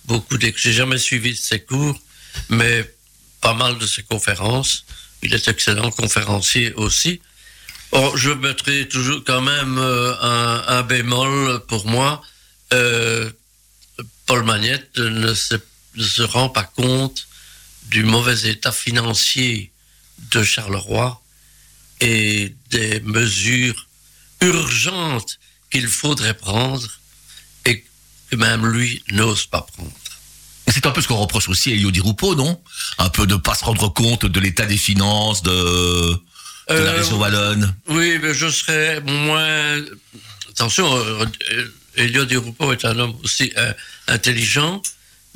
beaucoup 0.10 0.38
de... 0.38 0.51
J'ai 0.55 0.74
jamais 0.74 0.97
suivi 0.97 1.36
ses 1.36 1.62
cours, 1.62 1.97
mais 2.49 2.76
pas 3.41 3.53
mal 3.53 3.78
de 3.78 3.88
ses 3.93 4.03
conférences. 4.03 4.86
Il 5.22 5.34
est 5.34 5.47
excellent 5.47 5.91
conférencier 5.91 6.74
aussi. 6.74 7.22
Or, 7.91 8.18
je 8.18 8.32
mettrai 8.32 8.88
toujours 8.88 9.24
quand 9.24 9.41
même 9.41 9.78
euh, 9.78 10.68
un, 10.80 10.84
bémol 10.84 11.62
pour 11.68 11.86
moi. 11.88 12.22
Euh, 12.74 13.30
Paul 14.26 14.43
Magnette 14.43 14.97
ne 14.97 15.34
se, 15.34 16.22
rend 16.22 16.49
pas 16.49 16.64
compte 16.64 17.28
du 17.86 18.03
mauvais 18.03 18.49
état 18.49 18.72
financier 18.72 19.72
de 20.32 20.43
Charleroi 20.43 21.22
et 22.01 22.53
des 22.70 22.99
mesures 23.01 23.88
urgentes 24.41 25.39
qu'il 25.72 25.88
faudrait 25.88 26.36
prendre 26.36 26.99
que 28.30 28.36
même 28.36 28.65
lui 28.65 29.03
n'ose 29.11 29.45
pas 29.45 29.61
prendre. 29.61 29.91
C'est 30.67 30.86
un 30.86 30.91
peu 30.91 31.01
ce 31.01 31.07
qu'on 31.07 31.17
reproche 31.17 31.49
aussi 31.49 31.71
à 31.71 31.73
Elio 31.73 31.89
Di 31.89 31.99
Rupo, 31.99 32.36
non? 32.36 32.61
Un 32.99 33.09
peu 33.09 33.25
de 33.25 33.34
ne 33.34 33.39
pas 33.39 33.55
se 33.55 33.65
rendre 33.65 33.91
compte 33.91 34.25
de 34.25 34.39
l'état 34.39 34.65
des 34.65 34.77
finances 34.77 35.41
de, 35.41 35.51
de 35.51 36.17
euh, 36.69 36.86
la 36.86 36.91
région 36.91 37.17
wallonne. 37.17 37.75
Oui, 37.88 38.19
mais 38.21 38.34
je 38.34 38.47
serais 38.47 39.01
moins... 39.01 39.82
Attention, 40.51 40.88
Elio 41.95 42.25
Di 42.25 42.38
Rupo 42.38 42.71
est 42.71 42.86
un 42.86 42.99
homme 42.99 43.15
aussi 43.23 43.51
euh, 43.57 43.73
intelligent, 44.07 44.82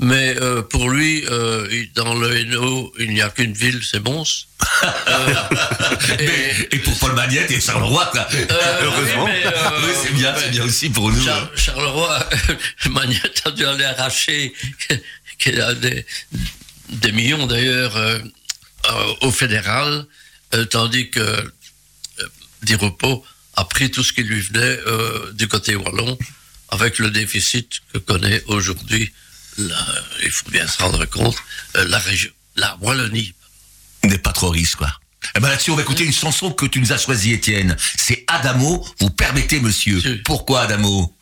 mais 0.04 0.36
euh, 0.38 0.62
pour 0.62 0.90
lui, 0.90 1.24
euh, 1.30 1.86
dans 1.96 2.14
le 2.14 2.36
Hainaut, 2.36 2.94
il 3.00 3.12
n'y 3.12 3.22
a 3.22 3.30
qu'une 3.30 3.54
ville, 3.54 3.82
c'est 3.84 4.02
Mons. 4.02 4.48
euh, 4.84 5.34
et, 6.20 6.76
et, 6.76 6.80
pour 6.80 6.98
Paul 7.00 7.14
Magnette 7.14 7.50
et 7.52 7.62
Charleroi, 7.62 8.12
heureusement. 8.82 9.26
Oui, 9.26 9.32
oui 9.86 9.92
c'est 10.04 10.14
bien, 10.14 10.36
c'est 10.38 10.52
bien 10.52 10.66
aussi 10.66 10.90
pour 10.90 11.10
nous. 11.10 11.24
Char 11.24 11.44
hein. 11.44 11.50
Charleroi, 11.56 12.30
Magnette 12.90 13.42
a 13.46 13.52
dû 13.52 13.66
aller 13.66 13.86
arracher 13.86 14.54
des, 15.46 16.06
des 16.90 17.12
millions 17.14 17.48
d'ailleurs 17.48 17.98
au 19.22 19.32
fédéral, 19.32 20.06
tandis 20.70 21.10
que 21.10 21.52
Di 22.62 22.76
a 23.56 23.66
pris 23.66 23.90
tout 23.90 24.04
ce 24.04 24.12
qui 24.12 24.24
lui 24.24 24.42
venait 24.42 24.78
du 25.34 25.48
côté 25.48 25.76
wallon 25.76 26.18
avec 26.70 27.00
le 27.00 27.10
déficit 27.10 27.82
que 27.94 28.00
connaît 28.00 28.42
aujourd'hui 28.48 29.12
il 29.58 30.32
faut 30.32 30.50
bien 30.50 30.68
se 30.68 30.82
rendre 30.82 31.06
compte, 31.06 31.36
euh, 31.76 31.86
la 31.88 32.00
région, 32.00 32.32
la 32.56 32.78
Wallonie. 32.82 33.34
N'est 34.04 34.18
pas 34.18 34.34
trop 34.34 34.50
riche, 34.50 34.76
quoi. 34.76 34.92
Eh 35.36 35.40
ben 35.40 35.48
là-dessus, 35.48 35.72
on 35.72 35.76
va 35.76 35.84
écouter 35.84 36.04
une 36.04 36.14
chanson 36.14 36.52
que 36.52 36.66
tu 36.66 36.82
nous 36.82 36.92
as 36.92 36.98
choisie, 36.98 37.32
Étienne. 37.32 37.78
C'est 37.98 38.26
Adamo. 38.28 38.86
Vous 39.00 39.10
permettez, 39.10 39.62
monsieur. 39.62 40.02
Oui. 40.04 40.22
Pourquoi 40.26 40.62
Adamo? 40.62 41.16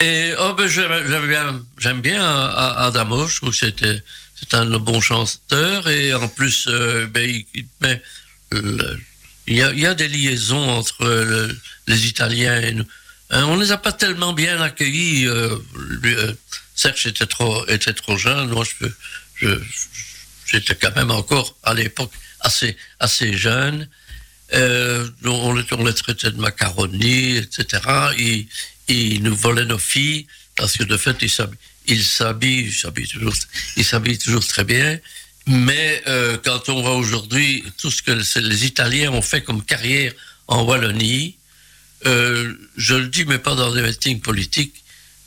Et 0.00 0.32
oh 0.38 0.54
ben 0.54 0.66
j'aime 0.68 1.26
bien, 1.26 1.62
j'aime 1.78 2.00
bien 2.00 2.22
Adamo. 2.22 3.26
Je 3.28 3.36
trouve 3.36 3.50
que 3.50 3.56
c'était 3.56 4.02
c'est 4.38 4.54
un 4.54 4.66
bon 4.78 5.00
chanteur 5.00 5.88
et 5.88 6.12
en 6.14 6.28
plus, 6.28 6.68
euh, 6.68 7.06
ben, 7.06 7.28
il, 7.54 7.66
ben, 7.80 7.98
le, 8.52 9.00
il, 9.46 9.56
y 9.56 9.62
a, 9.62 9.72
il 9.72 9.78
y 9.78 9.86
a 9.86 9.94
des 9.94 10.08
liaisons 10.08 10.68
entre 10.70 11.04
le, 11.04 11.58
les 11.86 12.06
Italiens 12.06 12.60
et 12.60 12.72
nous. 12.72 12.84
Hein, 13.30 13.44
on 13.44 13.56
les 13.56 13.72
a 13.72 13.78
pas 13.78 13.92
tellement 13.92 14.34
bien 14.34 14.60
accueillis. 14.60 15.26
Euh, 15.26 15.56
euh, 16.04 16.34
Serge 16.76 17.06
était 17.06 17.26
trop, 17.26 17.66
était 17.66 17.94
trop 17.94 18.16
jeune. 18.16 18.50
Moi, 18.50 18.64
je, 18.64 18.86
je, 19.36 19.48
j'étais 20.46 20.74
quand 20.74 20.94
même 20.94 21.10
encore 21.10 21.56
à 21.62 21.74
l'époque 21.74 22.12
assez, 22.40 22.76
assez 23.00 23.36
jeune. 23.36 23.88
Euh, 24.54 25.08
on, 25.24 25.54
les, 25.54 25.64
on 25.72 25.84
les 25.84 25.94
traitait 25.94 26.30
de 26.30 26.36
macaroni, 26.40 27.36
etc. 27.38 27.82
Ils, 28.18 28.46
ils 28.88 29.22
nous 29.22 29.34
volaient 29.34 29.64
nos 29.64 29.78
filles 29.78 30.26
parce 30.54 30.76
que 30.76 30.84
de 30.84 30.96
fait, 30.96 31.16
ils 31.86 32.04
s'habillent, 32.04 32.72
toujours, 33.08 33.34
toujours 34.22 34.46
très 34.46 34.64
bien. 34.64 34.98
Mais 35.46 36.02
euh, 36.08 36.36
quand 36.44 36.68
on 36.68 36.82
voit 36.82 36.96
aujourd'hui 36.96 37.64
tout 37.78 37.90
ce 37.90 38.02
que 38.02 38.12
les 38.12 38.66
Italiens 38.66 39.12
ont 39.12 39.22
fait 39.22 39.42
comme 39.42 39.62
carrière 39.62 40.12
en 40.48 40.62
Wallonie, 40.64 41.36
euh, 42.04 42.54
je 42.76 42.94
le 42.94 43.06
dis, 43.08 43.24
mais 43.24 43.38
pas 43.38 43.54
dans 43.54 43.72
des 43.72 43.82
meetings 43.82 44.20
politiques, 44.20 44.84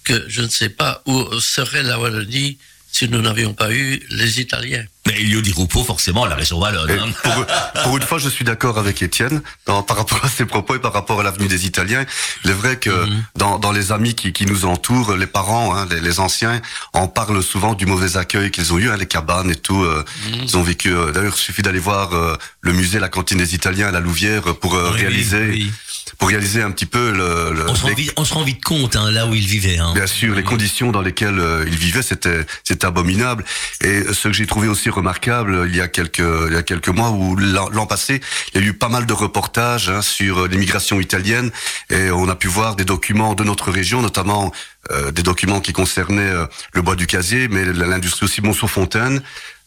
que 0.09 0.25
je 0.27 0.41
ne 0.41 0.47
sais 0.49 0.69
pas 0.69 1.03
où 1.05 1.15
serait 1.39 1.83
la 1.83 1.99
Wallonie 1.99 2.57
si 2.91 3.07
nous 3.07 3.21
n'avions 3.21 3.53
pas 3.53 3.71
eu 3.71 4.01
les 4.09 4.41
Italiens. 4.41 4.83
Mais 5.05 5.13
Elio 5.21 5.41
Di 5.41 5.51
Rupo, 5.51 5.83
forcément, 5.83 6.25
la 6.25 6.33
région 6.33 6.57
wallonne. 6.57 6.89
Hein. 6.89 7.11
Pour, 7.23 7.45
pour, 7.83 7.97
une 7.97 8.03
fois, 8.03 8.17
je 8.17 8.27
suis 8.27 8.43
d'accord 8.43 8.79
avec 8.79 9.01
Étienne 9.03 9.41
par 9.65 9.85
rapport 9.87 10.25
à 10.25 10.29
ses 10.29 10.45
propos 10.45 10.75
et 10.75 10.79
par 10.79 10.93
rapport 10.93 11.19
à 11.19 11.23
l'avenue 11.23 11.47
des 11.47 11.67
Italiens. 11.67 12.03
Il 12.43 12.49
est 12.49 12.59
vrai 12.63 12.77
que 12.77 12.89
mm 12.89 13.09
-hmm. 13.09 13.39
dans, 13.41 13.59
dans, 13.59 13.73
les 13.79 13.91
amis 13.91 14.15
qui, 14.19 14.33
qui, 14.37 14.45
nous 14.51 14.65
entourent, 14.65 15.13
les 15.23 15.31
parents, 15.39 15.69
hein, 15.75 15.87
les, 15.91 16.01
les, 16.07 16.17
anciens, 16.19 16.55
en 17.01 17.07
parlent 17.07 17.43
souvent 17.53 17.73
du 17.81 17.85
mauvais 17.93 18.17
accueil 18.23 18.49
qu'ils 18.53 18.69
ont 18.73 18.79
eu, 18.83 18.87
hein, 18.89 18.97
les 19.03 19.11
cabanes 19.15 19.51
et 19.55 19.59
tout. 19.67 19.83
Euh, 19.83 19.89
mm 19.89 20.31
-hmm. 20.31 20.45
Ils 20.47 20.55
ont 20.59 20.65
vécu. 20.71 20.89
Euh, 20.89 21.11
D'ailleurs, 21.13 21.35
il 21.39 21.45
suffit 21.49 21.65
d'aller 21.67 21.83
voir 21.91 22.07
euh, 22.13 22.19
le 22.67 22.71
musée, 22.79 22.99
la 23.07 23.11
cantine 23.15 23.39
des 23.45 23.51
Italiens 23.59 23.89
à 23.91 23.93
la 23.97 24.03
Louvière 24.07 24.45
pour 24.61 24.73
euh, 24.75 24.91
oui, 24.91 25.01
réaliser. 25.01 25.45
Oui 25.57 25.71
pour 26.17 26.29
réaliser 26.29 26.61
un 26.61 26.71
petit 26.71 26.85
peu 26.85 27.11
le. 27.11 27.53
le 27.53 27.69
on, 27.69 27.75
se 27.75 27.83
rend 27.83 27.93
vite, 27.93 28.13
on 28.17 28.25
se 28.25 28.33
rend 28.33 28.43
vite 28.43 28.63
compte 28.63 28.95
hein, 28.95 29.11
là 29.11 29.27
où 29.27 29.35
il 29.35 29.45
vivait. 29.45 29.77
Hein. 29.77 29.93
Bien 29.93 30.07
sûr, 30.07 30.35
les 30.35 30.43
conditions 30.43 30.91
dans 30.91 31.01
lesquelles 31.01 31.39
euh, 31.39 31.65
il 31.67 31.75
vivait, 31.75 32.01
c'était 32.01 32.45
c'était 32.63 32.85
abominable. 32.85 33.43
Et 33.81 34.03
ce 34.13 34.27
que 34.27 34.33
j'ai 34.33 34.47
trouvé 34.47 34.67
aussi 34.67 34.89
remarquable, 34.89 35.65
il 35.69 35.75
y 35.75 35.81
a 35.81 35.87
quelques 35.87 36.19
il 36.19 36.53
y 36.53 36.57
a 36.57 36.63
quelques 36.63 36.89
mois 36.89 37.11
ou 37.11 37.35
l'an 37.35 37.85
passé, 37.85 38.21
il 38.53 38.61
y 38.61 38.63
a 38.63 38.67
eu 38.67 38.73
pas 38.73 38.89
mal 38.89 39.05
de 39.05 39.13
reportages 39.13 39.89
hein, 39.89 40.01
sur 40.01 40.47
l'immigration 40.47 40.99
italienne 40.99 41.51
et 41.89 42.11
on 42.11 42.27
a 42.29 42.35
pu 42.35 42.47
voir 42.47 42.75
des 42.75 42.85
documents 42.85 43.35
de 43.35 43.43
notre 43.43 43.71
région, 43.71 44.01
notamment 44.01 44.51
euh, 44.91 45.11
des 45.11 45.23
documents 45.23 45.59
qui 45.59 45.73
concernaient 45.73 46.21
euh, 46.21 46.45
le 46.73 46.81
bois 46.81 46.95
du 46.95 47.05
casier, 47.05 47.47
mais 47.47 47.65
l'industrie 47.65 48.25
aussi 48.25 48.41
Monceau-Fontaine, 48.41 49.21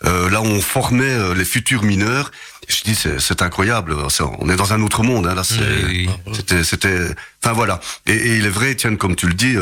euh, 0.05 0.31
là 0.31 0.41
où 0.41 0.47
on 0.47 0.61
formait 0.61 1.05
euh, 1.05 1.35
les 1.35 1.45
futurs 1.45 1.83
mineurs. 1.83 2.33
Je 2.69 2.83
dis 2.83 2.95
c'est 2.95 3.43
incroyable, 3.43 3.95
on 4.39 4.49
est 4.49 4.57
dans 4.57 4.73
un 4.73 4.83
autre 4.83 5.03
monde. 5.03 5.27
Hein, 5.27 5.35
là, 5.35 5.43
c'était, 5.45 6.65
c'était, 6.65 6.99
enfin 7.43 7.53
voilà. 7.53 7.81
Et, 8.07 8.13
et, 8.13 8.37
il 8.37 8.47
est 8.47 8.51
vrai, 8.51 8.75
Tiens, 8.75 8.97
comme 8.97 9.17
tu 9.17 9.27
le 9.27 9.35
dis, 9.35 9.57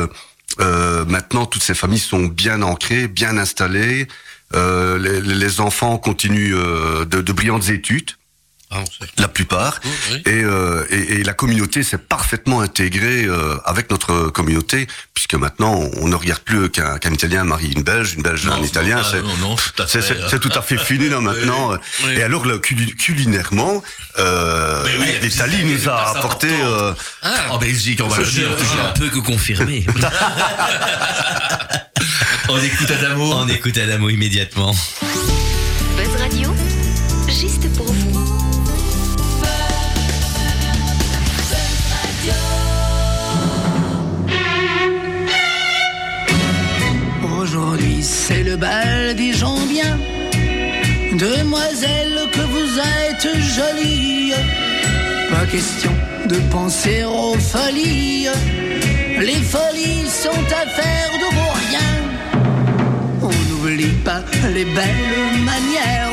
euh, 0.60 1.04
maintenant 1.06 1.46
toutes 1.46 1.62
ces 1.62 1.74
familles 1.74 1.98
sont 1.98 2.26
bien 2.26 2.62
ancrées, 2.62 3.08
bien 3.08 3.38
installées. 3.38 4.06
Les, 4.54 5.20
les, 5.20 5.60
enfants 5.60 5.96
continuent 5.98 6.54
de, 6.54 7.04
de, 7.04 7.32
brillantes 7.32 7.68
études. 7.68 8.10
Ah, 8.72 8.84
la 9.18 9.26
plupart. 9.26 9.80
oui. 10.12 10.22
Et, 10.26 10.44
euh, 10.44 10.86
et, 10.90 11.14
et 11.14 11.22
la 11.24 11.32
communauté 11.32 11.82
s'est 11.82 11.98
parfaitement 11.98 12.60
intégrée 12.60 13.24
euh, 13.24 13.56
avec 13.64 13.90
notre 13.90 14.28
communauté, 14.30 14.86
puisque 15.12 15.34
maintenant 15.34 15.74
on, 16.00 16.06
ne 16.06 16.14
regarde 16.14 16.40
plus 16.42 16.70
qu'un 16.70 16.96
Italien 17.12 17.42
marie 17.42 17.72
une 17.74 17.82
Belge, 17.82 18.14
une 18.14 18.22
Belge 18.22 18.46
un 18.46 18.58
Non, 18.58 18.62
Italien. 18.64 18.98
non, 18.98 19.02
c'est- 19.10 19.22
non, 19.22 19.36
non, 19.40 19.56
tout 19.56 19.82
à 19.82 19.88
c'est- 19.88 20.00
fait. 20.02 20.14
C'est 20.22 20.28
c'est 20.30 20.38
tout 20.38 20.52
à 20.54 20.62
fait 20.62 20.78
fini 20.78 21.08
là 21.08 21.20
maintenant. 21.28 21.72
oui. 22.04 22.12
Et 22.16 22.22
alors 22.22 22.46
le 22.46 22.58
culinairement, 22.60 23.82
euh, 24.20 24.84
l'Italie 25.20 25.64
nous 25.64 25.88
a 25.88 26.16
apporté. 26.16 26.48
euh, 26.50 26.92
En 27.50 27.58
Belgique, 27.58 28.00
on 28.04 28.08
va 28.08 28.18
le 28.18 28.24
dire. 28.24 28.50
je 28.56 29.02
ne 29.04 29.08
peux 29.08 29.08
que 29.20 29.24
confirmer. 29.24 29.84
On 32.48 32.58
écoute 32.62 32.90
Adamo. 32.90 33.32
On 33.34 33.48
écoute 33.48 33.78
Adamo 33.78 34.08
immédiatement. 34.08 34.72
Buzz 35.96 36.20
Radio, 36.20 36.52
juste 37.28 37.68
pour 37.76 37.86
vous. 37.86 37.99
C'est 48.02 48.42
le 48.42 48.56
bal 48.56 49.14
des 49.14 49.32
gens 49.32 49.60
bien. 49.66 49.98
Demoiselle 51.12 52.18
que 52.32 52.40
vous 52.40 52.78
êtes 52.78 53.28
jolie. 53.56 54.32
Pas 55.30 55.46
question 55.46 55.92
de 56.26 56.36
penser 56.50 57.04
aux 57.04 57.34
folies. 57.38 58.28
Les 59.20 59.42
folies 59.52 60.08
sont 60.08 60.44
affaires 60.64 61.12
de 61.22 61.34
vos 61.36 61.52
rien. 61.64 61.90
On 63.22 63.68
n'oublie 63.68 63.96
pas 64.04 64.22
les 64.54 64.64
belles 64.64 65.40
manières. 65.44 66.10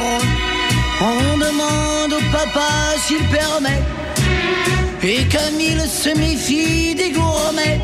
On 1.02 1.38
demande 1.38 2.14
au 2.14 2.32
papa 2.32 2.70
s'il 3.06 3.24
permet. 3.28 3.82
Et 5.04 5.24
comme 5.26 5.60
il 5.60 5.80
se 5.82 6.10
méfie 6.18 6.96
des 6.96 7.12
gourmets, 7.12 7.80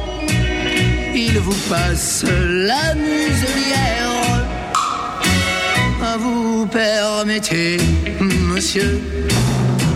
il 1.33 1.39
vous 1.39 1.69
passe 1.69 2.23
la 2.25 2.93
muselière. 2.93 4.45
Vous 6.19 6.67
permettez, 6.67 7.77
monsieur, 8.19 9.01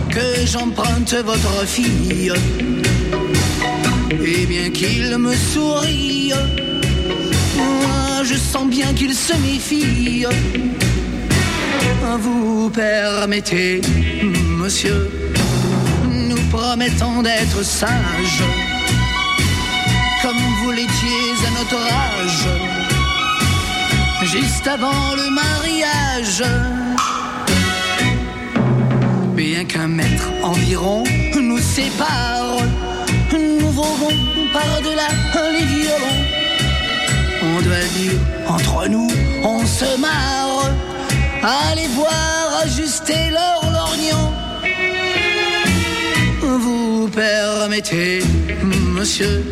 que 0.10 0.46
j'emprunte 0.46 1.14
votre 1.14 1.66
fille. 1.68 2.34
Et 4.12 4.46
bien 4.48 4.72
qu'il 4.72 5.16
me 5.18 5.36
sourie, 5.36 6.34
moi 7.56 8.24
je 8.24 8.36
sens 8.36 8.68
bien 8.68 8.94
qu'il 8.94 9.14
se 9.14 9.34
méfie. 9.34 10.26
Vous 12.20 12.70
permettez, 12.72 13.82
monsieur, 14.24 15.10
nous 16.10 16.42
promettons 16.50 17.22
d'être 17.22 17.64
sages 17.64 18.44
vous 20.68 20.74
l'étiez 20.74 21.32
à 21.48 21.52
notre 21.60 21.82
âge, 22.12 22.48
juste 24.26 24.68
avant 24.68 25.16
le 25.16 25.30
mariage. 25.30 26.44
Bien 29.34 29.64
qu'un 29.64 29.88
mètre 29.88 30.28
environ 30.44 31.06
nous 31.42 31.60
sépare, 31.60 32.58
nous 33.32 33.72
volons 33.72 34.18
par-delà 34.52 35.08
les 35.54 35.66
violons. 35.74 36.22
On 37.44 37.62
doit 37.62 37.88
dire, 37.98 38.20
entre 38.50 38.90
nous, 38.90 39.10
on 39.44 39.66
se 39.66 39.98
marre, 40.02 40.70
allez 41.44 41.88
voir 42.00 42.62
ajuster 42.66 43.30
leur 43.38 43.62
lorgnon. 43.72 44.34
Vous 46.42 47.08
permettez, 47.08 48.22
monsieur, 48.98 49.46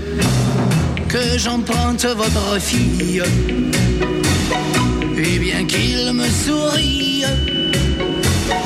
que 1.16 1.38
j'emprunte 1.38 2.06
votre 2.06 2.60
fille. 2.60 3.24
Et 5.18 5.40
bien 5.40 5.64
qu'il 5.66 6.12
me 6.12 6.28
sourie, 6.44 7.24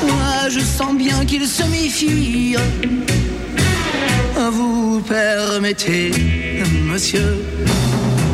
moi 0.02 0.48
je 0.48 0.58
sens 0.60 0.94
bien 0.96 1.24
qu'il 1.24 1.46
se 1.46 1.62
méfie. 1.64 2.56
Vous 4.52 5.00
permettez, 5.02 6.10
monsieur, 6.90 7.44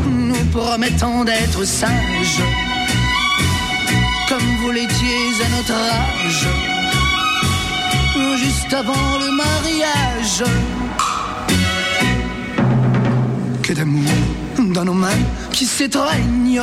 nous 0.07 0.45
promettons 0.59 1.25
d'être 1.25 1.63
sages, 1.65 2.43
comme 4.29 4.49
vous 4.63 4.71
l'étiez 4.71 5.25
à 5.45 5.49
notre 5.57 5.79
âge, 6.03 6.47
juste 8.43 8.73
avant 8.73 9.19
le 9.19 9.31
mariage 9.45 10.43
d'amour 13.77 14.11
dans 14.75 14.85
nos 14.85 14.95
mains 14.95 15.23
qui 15.53 15.67
s'étreignent, 15.67 16.63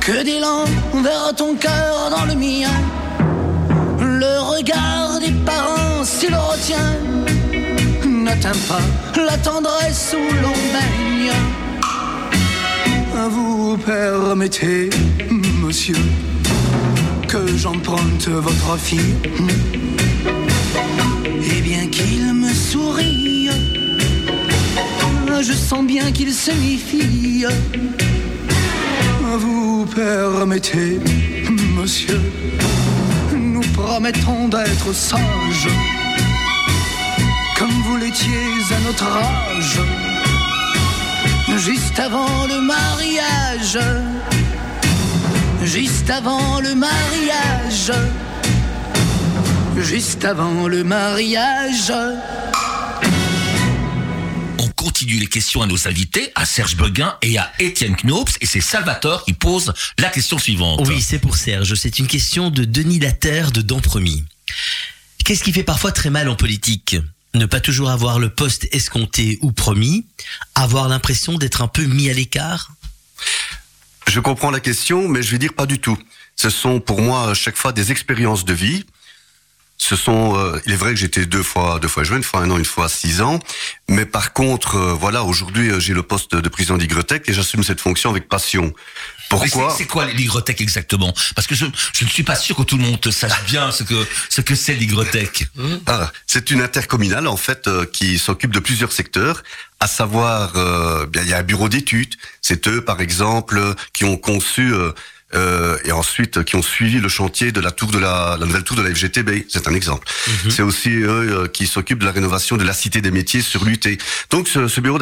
que 0.00 0.24
d'élan 0.24 0.64
vers 1.02 1.34
ton 1.34 1.54
cœur 1.54 2.10
dans 2.10 2.24
le 2.26 2.34
mien. 2.34 2.68
Le 3.98 4.38
regard 4.40 5.20
des 5.20 5.32
parents, 5.44 6.04
s'il 6.04 6.34
retient, 6.34 6.96
n'atteint 8.06 8.60
pas 8.68 8.82
la 9.16 9.36
tendresse 9.38 10.14
où 10.14 10.34
l'on 10.42 10.58
baigne. 10.74 11.32
Vous 13.30 13.78
permettez, 13.78 14.90
monsieur, 15.62 15.96
que 17.26 17.46
j'emprunte 17.56 18.28
votre 18.28 18.78
fille. 18.78 19.14
Je 25.68 25.74
sens 25.74 25.86
bien 25.86 26.10
qu'il 26.12 26.32
se 26.32 26.50
méfie. 26.50 27.44
Vous 29.20 29.84
permettez, 29.94 30.98
monsieur, 31.76 32.22
nous 33.36 33.60
promettons 33.74 34.48
d'être 34.48 34.94
sages, 34.94 35.68
comme 37.58 37.82
vous 37.84 37.98
l'étiez 37.98 38.48
à 38.76 38.80
notre 38.86 39.04
âge, 39.04 39.80
juste 41.58 42.00
avant 42.00 42.46
le 42.46 42.62
mariage, 42.62 43.78
juste 45.64 46.08
avant 46.08 46.60
le 46.60 46.74
mariage, 46.74 47.92
juste 49.76 50.24
avant 50.24 50.66
le 50.66 50.82
mariage. 50.82 51.92
On 54.80 54.84
continue 54.84 55.18
les 55.18 55.26
questions 55.26 55.60
à 55.62 55.66
nos 55.66 55.88
invités, 55.88 56.30
à 56.36 56.46
Serge 56.46 56.76
Beguin 56.76 57.16
et 57.22 57.36
à 57.36 57.52
Étienne 57.58 57.96
Knops, 57.96 58.36
et 58.40 58.46
c'est 58.46 58.60
Salvatore 58.60 59.24
qui 59.24 59.32
pose 59.32 59.72
la 59.98 60.08
question 60.08 60.38
suivante. 60.38 60.86
Oui, 60.86 61.02
c'est 61.02 61.18
pour 61.18 61.36
Serge. 61.36 61.74
C'est 61.74 61.98
une 61.98 62.06
question 62.06 62.50
de 62.50 62.64
Denis 62.64 63.00
Laterre 63.00 63.50
de 63.50 63.60
Dampremis. 63.60 64.24
Qu'est-ce 65.24 65.42
qui 65.42 65.52
fait 65.52 65.64
parfois 65.64 65.90
très 65.90 66.10
mal 66.10 66.28
en 66.28 66.36
politique? 66.36 66.96
Ne 67.34 67.46
pas 67.46 67.60
toujours 67.60 67.90
avoir 67.90 68.20
le 68.20 68.30
poste 68.30 68.68
escompté 68.70 69.38
ou 69.42 69.50
promis, 69.50 70.06
avoir 70.54 70.88
l'impression 70.88 71.38
d'être 71.38 71.60
un 71.60 71.68
peu 71.68 71.82
mis 71.82 72.08
à 72.08 72.12
l'écart? 72.12 72.70
Je 74.06 74.20
comprends 74.20 74.52
la 74.52 74.60
question, 74.60 75.08
mais 75.08 75.24
je 75.24 75.32
vais 75.32 75.38
dire 75.38 75.54
pas 75.54 75.66
du 75.66 75.80
tout. 75.80 75.98
Ce 76.36 76.50
sont 76.50 76.78
pour 76.78 77.00
moi 77.00 77.30
à 77.30 77.34
chaque 77.34 77.56
fois 77.56 77.72
des 77.72 77.90
expériences 77.90 78.44
de 78.44 78.54
vie. 78.54 78.84
Ce 79.80 79.94
sont, 79.94 80.36
euh, 80.36 80.60
il 80.66 80.72
est 80.72 80.76
vrai 80.76 80.90
que 80.90 80.96
j'étais 80.98 81.24
deux 81.24 81.42
fois, 81.44 81.78
deux 81.80 81.86
fois 81.88 82.02
jeune, 82.02 82.18
une 82.18 82.24
fois 82.24 82.40
un 82.40 82.50
an, 82.50 82.58
une 82.58 82.64
fois 82.64 82.88
six 82.88 83.22
ans. 83.22 83.38
Mais 83.88 84.04
par 84.04 84.32
contre, 84.32 84.74
euh, 84.76 84.92
voilà, 84.92 85.22
aujourd'hui 85.22 85.70
euh, 85.70 85.78
j'ai 85.80 85.94
le 85.94 86.02
poste 86.02 86.34
de 86.34 86.48
président 86.48 86.76
d'Igrotech 86.76 87.28
et 87.28 87.32
j'assume 87.32 87.62
cette 87.62 87.80
fonction 87.80 88.10
avec 88.10 88.28
passion. 88.28 88.72
Pourquoi? 89.30 89.72
c'est- 89.76 89.86
quoi 89.86 90.06
l'Igrotech 90.06 90.60
exactement? 90.60 91.14
Parce 91.36 91.46
que 91.46 91.54
je, 91.54 91.66
je 91.92 92.04
ne 92.04 92.10
suis 92.10 92.22
pas 92.24 92.34
sûr 92.34 92.56
que 92.56 92.62
tout 92.62 92.76
le 92.76 92.82
monde 92.82 93.10
sache 93.10 93.44
bien 93.44 93.70
ce 93.70 93.82
que 93.84 93.94
ce 94.30 94.40
que 94.40 94.54
c'est 94.56 94.74
l'Igrotech. 94.74 95.46
Ah, 95.86 96.10
c'est 96.26 96.50
une 96.50 96.60
intercommunale 96.62 97.28
en 97.28 97.36
fait 97.36 97.68
euh, 97.68 97.84
qui 97.86 98.18
s'occupe 98.18 98.50
de 98.52 98.58
plusieurs 98.58 98.90
secteurs, 98.90 99.42
à 99.80 99.86
savoir, 99.86 100.52
euh, 100.56 101.06
bien 101.06 101.22
il 101.22 101.28
y 101.28 101.34
a 101.34 101.38
un 101.38 101.42
bureau 101.42 101.68
d'études. 101.68 102.14
C'est 102.42 102.66
eux 102.68 102.82
par 102.82 103.00
exemple 103.00 103.58
euh, 103.58 103.74
qui 103.92 104.04
ont 104.04 104.16
conçu 104.16 104.72
euh, 105.34 105.76
et 105.84 105.92
ensuite 105.92 106.38
euh, 106.38 106.42
qui 106.42 106.56
ont 106.56 106.62
suivi 106.62 107.00
le 107.00 107.08
chantier 107.08 107.52
de 107.52 107.60
la 107.60 107.70
tour 107.70 107.90
de 107.90 107.98
la, 107.98 108.36
la 108.40 108.46
nouvelle 108.46 108.64
tour 108.64 108.76
de 108.76 108.82
la 108.82 108.94
FGTB. 108.94 109.44
C'est 109.48 109.68
un 109.68 109.74
exemple. 109.74 110.08
C'est 110.48 110.62
aussi 110.62 110.88
eux 110.90 111.42
euh, 111.42 111.48
qui 111.48 111.66
s'occupent 111.66 111.98
de 111.98 112.06
la 112.06 112.12
rénovation 112.12 112.56
de 112.56 112.64
la 112.64 112.72
cité 112.72 113.00
des 113.02 113.10
métiers 113.10 113.42
sur 113.42 113.64
l'UT. 113.64 113.78
Donc 114.30 114.48
ce, 114.48 114.68
ce 114.68 114.80
bureau, 114.80 114.98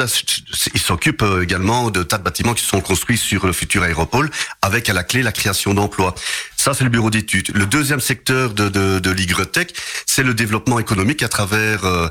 il 0.73 0.81
s'occupe 0.81 1.21
euh, 1.21 1.43
également 1.43 1.89
de 1.89 2.03
tas 2.03 2.17
de 2.17 2.23
bâtiments 2.23 2.53
qui 2.53 2.65
sont 2.65 2.81
construits 2.81 3.17
sur 3.17 3.45
le 3.45 3.53
futur 3.53 3.83
aéropole, 3.83 4.29
avec 4.61 4.89
à 4.89 4.93
la 4.93 5.03
clé 5.03 5.23
la 5.23 5.31
création 5.31 5.73
d'emplois. 5.73 6.13
Ça, 6.57 6.73
c'est 6.73 6.83
le 6.83 6.89
bureau 6.89 7.09
d'études. 7.09 7.55
Le 7.55 7.65
deuxième 7.65 8.01
secteur 8.01 8.53
de, 8.53 8.67
de, 8.67 8.99
de 8.99 9.11
l'Igrotech, 9.11 9.73
c'est 10.05 10.23
le 10.23 10.33
développement 10.33 10.79
économique 10.79 11.23
à 11.23 11.29
travers 11.29 11.85
euh, 11.85 12.09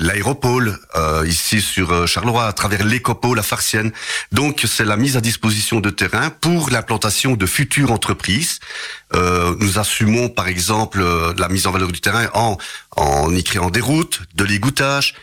l'aéropole, 0.00 0.78
euh, 0.96 1.24
ici 1.26 1.60
sur 1.60 1.92
euh, 1.92 2.06
Charleroi, 2.06 2.46
à 2.46 2.52
travers 2.52 2.84
l'écopole, 2.84 3.36
la 3.36 3.42
Farcienne. 3.42 3.92
Donc, 4.32 4.64
c'est 4.66 4.84
la 4.84 4.96
mise 4.96 5.16
à 5.16 5.20
disposition 5.20 5.78
de 5.80 5.90
terrain 5.90 6.30
pour 6.30 6.70
l'implantation 6.70 6.88
l'implantation 6.88 7.36
de 7.36 7.46
futures 7.46 7.92
entreprises. 7.92 8.60
Euh, 9.14 9.54
nous 9.60 9.78
assumons 9.78 10.30
par 10.30 10.48
exemple 10.48 11.00
euh, 11.00 11.34
la 11.36 11.48
mise 11.48 11.66
en 11.66 11.70
valeur 11.70 11.92
du 11.92 12.00
terrain 12.00 12.28
en, 12.32 12.56
en 12.96 13.34
y 13.34 13.44
créant 13.44 13.70
des 13.70 13.82
routes, 13.82 14.22
de 14.34 14.44
l'égouttage, 14.44 15.14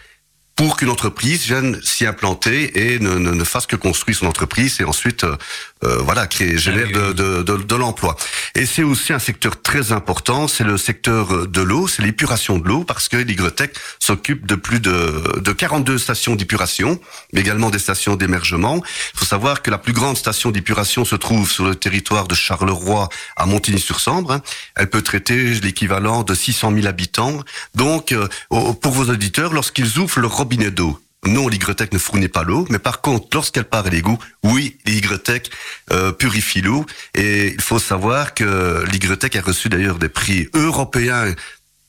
pour 0.55 0.77
qu'une 0.77 0.89
entreprise 0.89 1.45
vienne 1.45 1.79
s'y 1.83 2.05
implanter 2.05 2.93
et 2.93 2.99
ne, 2.99 3.15
ne, 3.15 3.31
ne, 3.31 3.43
fasse 3.43 3.67
que 3.67 3.75
construire 3.75 4.17
son 4.17 4.27
entreprise 4.27 4.79
et 4.79 4.85
ensuite 4.85 5.25
euh, 5.25 5.35
euh 5.83 5.97
voilà 5.97 6.27
créer 6.27 6.57
génère 6.57 6.87
de, 6.87 7.11
de, 7.11 7.43
de, 7.43 7.57
de 7.57 7.75
l'emploi. 7.75 8.15
Et 8.55 8.65
c'est 8.65 8.83
aussi 8.83 9.11
un 9.11 9.19
secteur 9.19 9.61
très 9.61 9.91
important, 9.91 10.47
c'est 10.47 10.63
le 10.63 10.77
secteur 10.77 11.47
de 11.47 11.61
l'eau, 11.61 11.87
c'est 11.87 12.03
l'épuration 12.03 12.57
de 12.57 12.67
l'eau 12.67 12.85
parce 12.85 13.09
que 13.09 13.17
l'Igrotech 13.17 13.75
s'occupe 13.99 14.45
de 14.45 14.55
plus 14.55 14.79
de, 14.79 15.41
de 15.41 15.51
42 15.51 15.97
stations 15.97 16.35
d'épuration, 16.35 16.99
mais 17.33 17.41
également 17.41 17.69
des 17.69 17.79
stations 17.79 18.15
d'émergement. 18.15 18.81
Il 19.13 19.19
faut 19.19 19.25
savoir 19.25 19.61
que 19.61 19.69
la 19.69 19.77
plus 19.77 19.93
grande 19.93 20.15
station 20.15 20.51
d'épuration 20.51 21.03
se 21.03 21.15
trouve 21.15 21.51
sur 21.51 21.65
le 21.65 21.75
territoire 21.75 22.27
de 22.27 22.35
Charleroi 22.35 23.09
à 23.35 23.45
Montigny-sur-Sambre. 23.45 24.31
Hein. 24.31 24.41
Elle 24.75 24.89
peut 24.89 25.01
traiter 25.01 25.55
l'équivalent 25.55 26.23
de 26.23 26.33
600 26.33 26.73
000 26.73 26.87
habitants. 26.87 27.39
Donc, 27.73 28.11
euh, 28.11 28.27
pour 28.49 28.93
vos 28.93 29.09
auditeurs, 29.11 29.53
lorsqu'ils 29.53 29.97
ouvrent 29.97 30.19
leur 30.19 30.44
robinet 30.45 30.69
d'eau. 30.69 30.99
Non, 31.25 31.47
l'Ygretech 31.47 31.91
ne 31.91 31.97
fournit 31.97 32.27
pas 32.27 32.43
l'eau, 32.43 32.67
mais 32.69 32.77
par 32.77 33.01
contre, 33.01 33.25
lorsqu'elle 33.33 33.63
part 33.63 33.87
à 33.87 33.89
l'égout, 33.89 34.19
oui, 34.43 34.77
l'Ygretech 34.85 35.49
euh, 35.91 36.11
purifie 36.11 36.61
l'eau. 36.61 36.85
Et 37.15 37.47
il 37.47 37.61
faut 37.61 37.79
savoir 37.79 38.35
que 38.35 38.85
l'Ygretech 38.91 39.35
a 39.35 39.41
reçu 39.41 39.67
d'ailleurs 39.67 39.97
des 39.97 40.07
prix 40.07 40.49
européens 40.53 41.33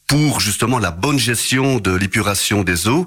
pour 0.06 0.40
justement 0.40 0.78
la 0.78 0.90
bonne 0.90 1.18
gestion 1.18 1.80
de 1.80 1.94
l'épuration 1.94 2.62
des 2.62 2.88
eaux. 2.88 3.06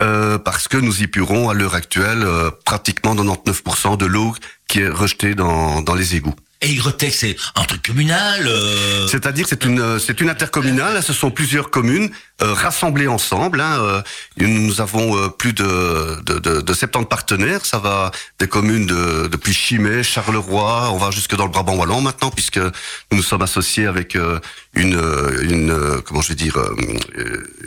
Euh, 0.00 0.38
parce 0.38 0.68
que 0.68 0.76
nous 0.76 1.02
épurons 1.02 1.50
à 1.50 1.54
l'heure 1.54 1.74
actuelle 1.74 2.22
euh, 2.22 2.52
pratiquement 2.64 3.16
99% 3.16 3.96
de 3.96 4.06
l'eau 4.06 4.32
qui 4.68 4.78
est 4.78 4.88
rejetée 4.88 5.34
dans, 5.34 5.82
dans 5.82 5.96
les 5.96 6.14
égouts. 6.14 6.36
Et 6.60 6.76
c'est 7.10 7.36
un 7.54 7.64
truc 7.64 7.82
communal 7.82 8.46
euh... 8.46 9.06
C'est-à-dire 9.06 9.46
c'est 9.48 9.64
une 9.64 9.98
c'est 10.00 10.20
une 10.20 10.28
intercommunale. 10.28 11.02
Ce 11.02 11.12
sont 11.12 11.30
plusieurs 11.30 11.70
communes 11.70 12.10
euh, 12.40 12.52
rassemblées 12.52 13.08
ensemble. 13.08 13.60
Hein, 13.60 13.78
euh, 13.80 14.02
nous 14.36 14.80
avons 14.80 15.16
euh, 15.16 15.28
plus 15.28 15.52
de, 15.52 16.22
de, 16.22 16.38
de, 16.38 16.60
de 16.60 16.72
70 16.72 17.06
partenaires. 17.06 17.66
Ça 17.66 17.78
va 17.78 18.12
des 18.38 18.46
communes 18.46 18.86
de, 18.86 19.26
depuis 19.26 19.52
Chimay, 19.52 20.04
Charleroi, 20.04 20.90
on 20.92 20.98
va 20.98 21.10
jusque 21.10 21.34
dans 21.34 21.46
le 21.46 21.50
Brabant 21.50 21.74
wallon 21.74 22.00
maintenant, 22.00 22.30
puisque 22.30 22.58
nous 22.58 22.70
nous 23.18 23.22
sommes 23.22 23.42
associés 23.42 23.86
avec 23.86 24.14
euh, 24.14 24.38
une 24.74 25.00
une 25.42 26.00
comment 26.04 26.20
je 26.20 26.28
vais 26.28 26.34
dire 26.36 26.56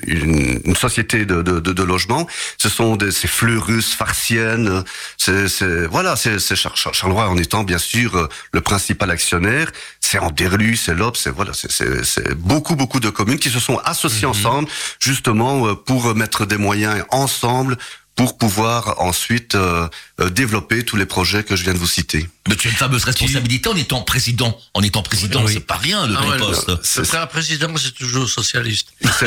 une, 0.08 0.62
une 0.64 0.76
société 0.76 1.26
de, 1.26 1.42
de, 1.42 1.60
de, 1.60 1.74
de 1.74 1.84
logement. 1.84 2.26
Ce 2.58 2.70
sont 2.70 2.96
des 2.96 3.12
c'est 3.12 3.28
Fleurus, 3.28 3.94
Farciennes. 3.94 4.86
C'est 5.18 5.50
c'est 5.50 5.86
voilà 5.88 6.16
c'est 6.16 6.40
c'est 6.40 6.56
Char 6.56 6.78
Charleroi 6.78 7.28
en 7.28 7.38
étant 7.38 7.66
bien 7.66 7.78
sûr 7.78 8.30
le 8.54 8.62
principal 8.62 9.12
actionnaire. 9.12 9.70
C'est 10.00 10.20
Anderlu, 10.20 10.78
c'est 10.78 10.94
Lop, 10.94 11.18
c'est 11.18 11.30
voilà 11.30 11.52
c'est 11.54 11.72
c'est 12.06 12.34
beaucoup 12.36 12.78
beaucoup 12.78 13.02
de 13.02 13.10
communes 13.10 13.40
qui 13.40 13.50
se 13.50 13.60
sont 13.60 13.78
associées 13.84 14.28
mmh. 14.28 14.32
ensemble 14.32 14.61
justement 15.00 15.76
pour 15.76 16.16
mettre 16.16 16.46
des 16.46 16.58
moyens 16.58 17.04
ensemble 17.10 17.78
pour 18.16 18.38
pouvoir 18.38 19.02
ensuite 19.02 19.56
euh, 19.56 19.88
développer 20.30 20.84
tous 20.84 20.96
les 20.96 21.06
projets 21.06 21.44
que 21.44 21.56
je 21.56 21.64
viens 21.64 21.74
de 21.74 21.80
vous 21.80 21.88
citer. 21.88 22.28
Mais 22.48 22.56
tu 22.56 22.68
as 22.68 22.72
une 22.72 22.78
fameuse 22.78 23.04
responsabilité 23.04 23.70
en 23.70 23.76
étant 23.76 24.02
président. 24.02 24.60
En 24.74 24.84
étant 24.84 25.02
président, 25.02 25.44
oui. 25.44 25.54
c'est 25.54 25.66
pas 25.66 25.78
rien 25.78 26.08
de 26.08 26.14
ton 26.14 26.22
ah 26.22 26.30
ouais, 26.30 26.38
poste. 26.38 26.72
C'est 26.84 27.18
un 27.18 27.26
président, 27.26 27.70
c'est 27.78 27.96
toujours 27.96 28.30
socialiste. 28.30 28.90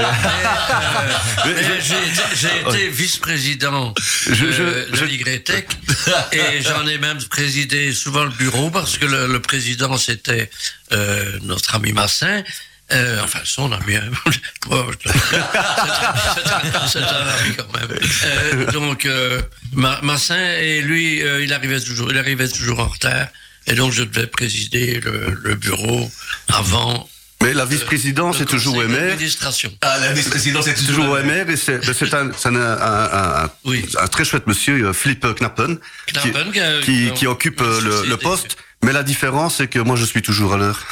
Euh, 1.47 1.81
j'ai 1.81 2.71
été 2.71 2.89
vice-président 2.89 3.93
de, 4.27 4.97
de 4.97 5.05
l'YTEC 5.05 5.69
et 6.33 6.63
j'en 6.63 6.87
ai 6.87 6.99
même 6.99 7.23
présidé 7.25 7.93
souvent 7.93 8.25
le 8.25 8.31
bureau 8.31 8.71
parce 8.71 8.97
que 8.97 9.05
le, 9.05 9.27
le 9.27 9.41
président 9.41 9.97
c'était 9.97 10.51
euh, 10.93 11.39
notre 11.43 11.75
ami 11.75 11.93
Massin 11.93 12.43
euh, 12.93 13.21
enfin, 13.23 13.41
son 13.45 13.73
ami. 13.73 13.95
c'est 16.87 16.99
un 16.99 17.29
ami 17.29 17.55
quand 17.57 17.73
même. 17.79 17.99
Euh, 18.25 18.71
donc, 18.73 19.07
euh, 19.07 19.41
Massin, 19.73 20.53
et 20.61 20.83
lui, 20.83 21.23
euh, 21.23 21.43
il, 21.43 21.53
arrivait 21.53 21.81
toujours, 21.81 22.11
il 22.11 22.19
arrivait 22.19 22.49
toujours 22.49 22.81
en 22.81 22.89
retard. 22.89 23.29
Et 23.67 23.75
donc, 23.75 23.93
je 23.93 24.03
devais 24.03 24.27
présider 24.27 25.01
le, 25.01 25.39
le 25.43 25.55
bureau 25.55 26.11
avant 26.53 27.09
mais 27.43 27.53
la 27.53 27.67
vice-présidence 27.67 28.41
est 28.41 28.47
toujours 28.47 28.77
au 28.77 28.89
maire. 28.89 29.19
Ah, 29.83 29.99
la 29.99 30.13
vice-présidence 30.15 30.67
est 30.67 30.87
toujours 30.87 31.11
au 31.11 31.23
maire 31.23 31.51
et 31.51 31.57
c'est 31.57 31.75
un, 32.15 32.31
un, 32.31 32.57
un, 32.57 33.43
un, 33.45 33.51
oui. 33.65 33.85
un, 34.01 34.07
très 34.07 34.25
chouette 34.25 34.47
monsieur, 34.47 34.95
Philippe 34.95 35.27
Knappen, 35.39 35.77
Knappen 36.07 36.53
qui, 36.53 37.09
qui, 37.09 37.13
qui, 37.13 37.27
occupe 37.27 37.61
le, 37.61 38.09
le 38.09 38.17
poste. 38.17 38.57
Mais 38.83 38.93
la 38.93 39.03
différence, 39.03 39.57
c'est 39.57 39.69
que 39.69 39.79
moi, 39.79 39.97
je 39.97 40.05
suis 40.05 40.21
toujours 40.21 40.55
à 40.55 40.57
l'heure. 40.59 40.87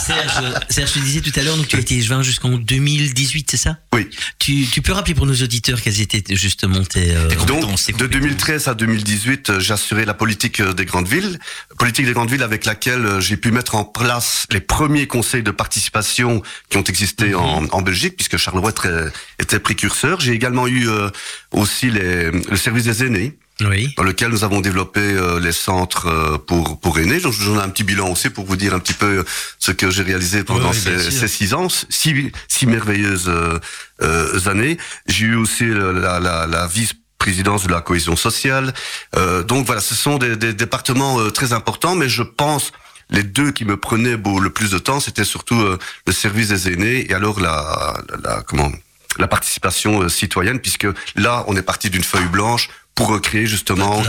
Serge, 0.00 0.54
Serge, 0.70 0.92
tu 0.92 1.00
disais 1.00 1.20
tout 1.20 1.32
à 1.38 1.42
l'heure, 1.42 1.56
donc 1.56 1.68
tu 1.68 1.76
as 1.76 1.80
été 1.80 1.96
échevin 1.98 2.22
jusqu'en 2.22 2.50
2018, 2.50 3.50
c'est 3.50 3.56
ça? 3.58 3.76
Oui. 3.92 4.08
Tu, 4.38 4.66
tu, 4.66 4.80
peux 4.80 4.92
rappeler 4.92 5.14
pour 5.14 5.26
nos 5.26 5.34
auditeurs 5.34 5.82
quelles 5.82 6.00
étaient 6.00 6.22
justement 6.36 6.82
tes, 6.84 7.14
euh, 7.14 7.28
donc, 7.46 7.64
de 7.92 8.06
2013 8.06 8.68
à 8.68 8.74
2018, 8.74 9.58
j'ai 9.58 9.72
assuré 9.74 10.04
la 10.06 10.14
politique 10.14 10.62
des 10.62 10.84
grandes 10.86 11.08
villes, 11.08 11.38
politique 11.78 12.06
des 12.06 12.12
grandes 12.12 12.30
villes 12.30 12.42
avec 12.42 12.64
laquelle 12.64 13.20
j'ai 13.20 13.36
pu 13.36 13.50
mettre 13.50 13.74
en 13.74 13.84
place 13.84 14.46
les 14.50 14.60
premiers 14.60 15.06
conseils 15.06 15.42
de 15.42 15.50
participation 15.50 16.42
qui 16.70 16.78
ont 16.78 16.84
existé 16.84 17.30
mm 17.30 17.32
-hmm. 17.32 17.36
en, 17.36 17.78
en, 17.78 17.82
Belgique, 17.82 18.16
puisque 18.16 18.38
Charleroi 18.38 18.70
était, 18.70 19.10
était 19.38 19.60
précurseur. 19.60 20.20
J'ai 20.20 20.32
également 20.32 20.66
eu 20.66 20.88
euh, 20.88 21.10
aussi 21.50 21.90
les, 21.90 22.30
le 22.30 22.56
service 22.56 22.84
des 22.84 23.04
aînés 23.04 23.38
oui. 23.60 23.92
dans 23.96 24.02
lequel 24.02 24.30
nous 24.30 24.44
avons 24.44 24.60
développé 24.60 25.00
euh, 25.00 25.40
les 25.40 25.52
centres 25.52 26.06
euh, 26.06 26.38
pour 26.38 26.78
pour 26.80 26.98
aînés. 26.98 27.20
J'en 27.20 27.58
ai 27.58 27.62
un 27.62 27.68
petit 27.68 27.84
bilan 27.84 28.08
aussi 28.10 28.30
pour 28.30 28.46
vous 28.46 28.56
dire 28.56 28.74
un 28.74 28.78
petit 28.78 28.92
peu 28.94 29.24
ce 29.58 29.72
que 29.72 29.90
j'ai 29.90 30.02
réalisé 30.02 30.44
pendant 30.44 30.70
oui, 30.70 30.76
ces, 30.76 31.10
ces, 31.10 31.28
six 31.28 31.54
ans, 31.54 31.68
six, 31.68 32.32
six 32.48 32.66
merveilleuses 32.66 33.28
euh, 33.28 34.40
années. 34.46 34.78
J'ai 35.06 35.26
eu 35.26 35.34
aussi 35.36 35.66
la, 35.66 36.20
la, 36.20 36.46
la 36.46 36.66
vice 36.66 36.94
présidence 37.18 37.66
de 37.66 37.72
la 37.72 37.80
cohésion 37.80 38.16
sociale. 38.16 38.72
Euh, 39.16 39.42
donc 39.42 39.66
voilà, 39.66 39.80
ce 39.80 39.94
sont 39.94 40.18
des, 40.18 40.36
des 40.36 40.52
départements 40.52 41.18
euh, 41.18 41.30
très 41.30 41.52
importants, 41.52 41.96
mais 41.96 42.08
je 42.08 42.22
pense 42.22 42.72
les 43.10 43.24
deux 43.24 43.50
qui 43.50 43.64
me 43.64 43.76
prenaient 43.76 44.16
beau, 44.16 44.38
le 44.38 44.50
plus 44.50 44.70
de 44.70 44.78
temps, 44.78 45.00
c'était 45.00 45.24
surtout 45.24 45.60
euh, 45.60 45.78
le 46.06 46.12
service 46.12 46.48
des 46.48 46.72
aînés 46.72 47.10
et 47.10 47.14
alors 47.14 47.40
la, 47.40 47.96
la, 48.08 48.36
la 48.36 48.42
comment 48.42 48.70
la 49.18 49.26
participation 49.26 50.08
citoyenne, 50.08 50.60
puisque 50.60 50.86
là, 51.16 51.42
on 51.48 51.56
est 51.56 51.62
parti 51.62 51.90
d'une 51.90 52.04
feuille 52.04 52.28
blanche 52.28 52.68
pour 52.98 53.08
recréer 53.08 53.46
justement. 53.46 54.02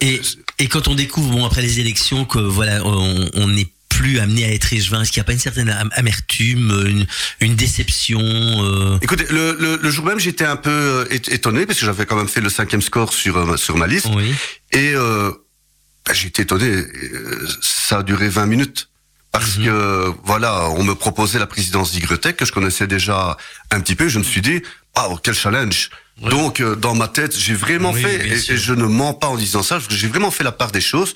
Et, 0.00 0.20
et 0.58 0.66
quand 0.68 0.88
on 0.88 0.94
découvre, 0.94 1.30
bon, 1.30 1.44
après 1.44 1.62
les 1.62 1.80
élections, 1.80 2.24
que 2.24 2.38
voilà, 2.38 2.82
on 2.84 3.48
n'est 3.48 3.68
plus 3.90 4.18
amené 4.18 4.46
à 4.46 4.52
être 4.52 4.72
échevin 4.72 5.02
Est-ce 5.02 5.12
qu'il 5.12 5.20
n'y 5.20 5.24
a 5.24 5.30
pas 5.30 5.34
une 5.34 5.38
certaine 5.38 5.68
amertume, 5.92 6.70
une, 6.86 7.06
une 7.40 7.54
déception 7.54 8.20
euh... 8.22 8.98
Écoutez, 9.02 9.26
le, 9.28 9.56
le, 9.60 9.76
le, 9.76 9.90
jour 9.90 10.06
même, 10.06 10.18
j'étais 10.18 10.46
un 10.46 10.56
peu 10.56 11.06
étonné 11.10 11.66
parce 11.66 11.78
que 11.78 11.84
j'avais 11.84 12.06
quand 12.06 12.16
même 12.16 12.28
fait 12.28 12.40
le 12.40 12.48
cinquième 12.48 12.80
score 12.80 13.12
sur 13.12 13.36
euh, 13.36 13.56
sur 13.58 13.76
ma 13.76 13.86
liste. 13.86 14.08
Oui. 14.14 14.32
Et 14.72 14.94
euh, 14.94 15.30
bah, 16.06 16.14
j'étais 16.14 16.44
étonné. 16.44 16.82
Ça 17.60 17.98
a 17.98 18.02
duré 18.02 18.30
20 18.30 18.46
minutes 18.46 18.88
parce 19.32 19.58
mm 19.58 19.62
-hmm. 19.62 19.64
que 19.66 20.14
voilà, 20.24 20.70
on 20.70 20.82
me 20.82 20.94
proposait 20.94 21.38
la 21.38 21.46
présidence 21.46 21.92
d'Ygretech 21.92 22.36
que 22.36 22.46
je 22.46 22.52
connaissais 22.52 22.86
déjà 22.86 23.36
un 23.70 23.80
petit 23.82 23.96
peu. 23.96 24.08
Je 24.08 24.18
me 24.18 24.24
suis 24.24 24.40
dit, 24.40 24.62
oh 24.96 25.18
quel 25.22 25.34
challenge 25.34 25.90
Donc, 26.20 26.60
euh, 26.60 26.76
dans 26.76 26.94
ma 26.94 27.08
tête, 27.08 27.36
j'ai 27.36 27.54
vraiment 27.54 27.92
oui, 27.92 28.02
fait, 28.02 28.26
et, 28.26 28.52
et, 28.52 28.56
je 28.56 28.74
ne 28.74 28.84
mens 28.84 29.14
pas 29.14 29.28
en 29.28 29.36
disant 29.36 29.62
ça, 29.62 29.78
j'ai 29.88 30.08
vraiment 30.08 30.30
fait 30.30 30.44
la 30.44 30.52
part 30.52 30.70
des 30.70 30.80
choses. 30.80 31.14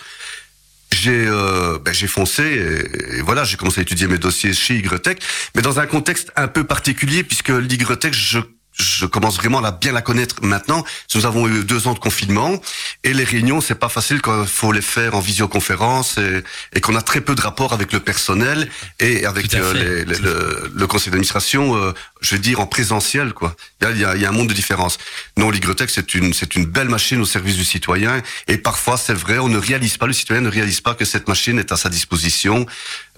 J'ai 0.93 1.27
euh, 1.27 1.79
ben, 1.85 1.93
foncé 1.95 2.43
et, 2.43 3.17
et 3.19 3.21
voilà, 3.23 3.45
j'ai 3.45 3.57
commencé 3.57 3.81
à 3.81 3.83
étudier 3.83 4.07
mes 4.07 4.19
dossiers 4.19 4.55
chez 4.55 4.77
Ygretech, 4.77 5.19
mais 5.55 5.61
dans 5.61 5.79
un 5.81 5.87
contexte 5.87 6.33
un 6.37 6.49
peu 6.49 6.65
particulier 6.65 7.25
puisque 7.25 7.49
l'Ygretech, 7.51 8.15
je 8.15 8.39
je 8.75 9.07
commence 9.07 9.37
vraiment 9.37 9.63
à 9.65 9.71
bien 9.71 9.93
la 9.93 10.03
connaître 10.03 10.37
maintenant. 10.43 10.85
Nous 11.15 11.27
avons 11.27 11.49
eu 11.49 11.65
deux 11.65 11.87
ans 11.87 11.95
de 11.95 11.99
confinement 11.99 12.61
et 13.05 13.15
les 13.15 13.25
réunions, 13.25 13.61
c'est 13.61 13.77
pas 13.77 13.89
facile 13.89 14.21
quand 14.21 14.43
il 14.43 14.49
faut 14.49 14.73
les 14.73 14.83
faire 14.83 15.15
en 15.15 15.21
visioconférence 15.21 16.19
et, 16.19 16.43
et 16.75 16.81
qu'on 16.81 16.97
a 16.97 17.03
très 17.03 17.21
peu 17.21 17.35
de 17.35 17.41
rapport 17.41 17.73
avec 17.73 17.93
le 17.93 18.01
personnel 18.01 18.69
et 18.99 19.27
avec 19.27 19.55
euh, 19.55 19.73
les, 19.75 20.05
les, 20.05 20.19
le, 20.19 20.73
le, 20.75 20.87
conseil 20.87 21.11
d'administration, 21.11 21.77
euh, 21.77 21.93
je 22.21 22.35
veux 22.35 22.41
dire 22.41 22.61
en 22.61 22.67
présentiel 22.67 23.33
quoi. 23.33 23.55
Il 23.81 23.99
y 23.99 24.05
a, 24.05 24.17
il 24.17 24.23
y 24.23 24.27
a 24.27 24.29
un 24.29 24.33
monde 24.33 24.49
de 24.49 24.55
différence. 24.55 24.99
Non, 25.37 25.51
l'Igrotech 25.51 25.91
c'est 25.91 26.15
une 26.15 26.33
c'est 26.35 26.55
une 26.57 26.65
belle 26.67 26.89
machine 26.89 27.21
au 27.21 27.27
service 27.27 27.57
du 27.57 27.65
citoyen 27.65 28.23
et 28.49 28.59
parfois 28.59 28.97
c'est 28.97 29.15
vrai, 29.15 29.39
on 29.39 29.49
ne 29.49 29.59
réalise 29.59 29.97
pas, 29.99 30.07
le 30.07 30.13
citoyen 30.13 30.43
ne 30.43 30.51
réalise 30.51 30.81
pas 30.81 30.95
que 30.95 31.05
cette 31.05 31.29
machine 31.29 31.59
est 31.59 31.71
à 31.71 31.77
sa 31.77 31.89
disposition. 31.89 32.67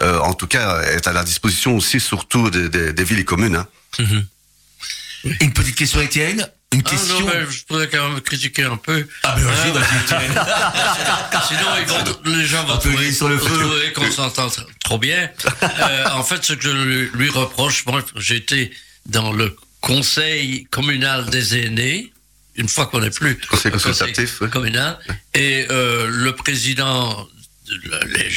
Euh, 0.02 0.18
en 0.20 0.34
tout 0.34 0.46
cas, 0.46 0.82
est 0.82 1.06
à 1.06 1.12
la 1.14 1.24
disposition 1.24 1.74
aussi 1.76 2.00
surtout 2.00 2.50
des, 2.50 2.68
des, 2.68 2.92
des 2.92 3.04
villes 3.04 3.20
et 3.20 3.24
communes. 3.24 3.56
Hein. 3.56 3.66
Mm 3.98 4.04
-hmm. 4.04 4.22
Une 5.24 5.52
petite 5.52 5.76
question, 5.76 6.00
Étienne 6.00 6.48
une 6.72 6.82
question. 6.82 7.16
Ah 7.28 7.40
non, 7.40 7.50
je 7.50 7.64
pourrais 7.64 7.88
quand 7.88 8.08
même 8.10 8.20
critiquer 8.20 8.64
un 8.64 8.76
peu. 8.76 9.06
Ah 9.22 9.36
ben 9.36 9.44
vas-y, 9.44 9.70
vas-y. 9.72 9.86
Sinon, 11.48 11.60
ils 11.80 11.86
vont, 11.86 12.36
les 12.36 12.44
gens 12.44 12.64
vont 12.64 12.76
trouver, 12.76 13.12
sur 13.12 13.28
le 13.28 13.38
trouver 13.38 13.92
qu'on 13.94 14.10
s'entend 14.10 14.48
trop 14.84 14.98
bien. 14.98 15.30
Euh, 15.62 16.04
en 16.12 16.24
fait, 16.24 16.44
ce 16.44 16.54
que 16.54 16.62
je 16.64 16.70
lui, 16.70 17.10
lui 17.14 17.30
reproche, 17.30 17.86
moi, 17.86 18.04
j'étais 18.16 18.72
dans 19.06 19.32
le 19.32 19.56
conseil 19.80 20.66
communal 20.70 21.30
des 21.30 21.56
aînés 21.56 22.12
une 22.56 22.68
fois 22.68 22.86
qu'on 22.86 23.00
n'est 23.00 23.10
plus 23.10 23.38
Conseil 23.38 23.70
consultatif, 23.70 24.40
oui. 24.40 24.50
communal. 24.50 24.98
Et 25.34 25.66
euh, 25.70 26.08
le 26.10 26.34
président 26.34 27.28
de 27.66 28.00
les 28.06 28.30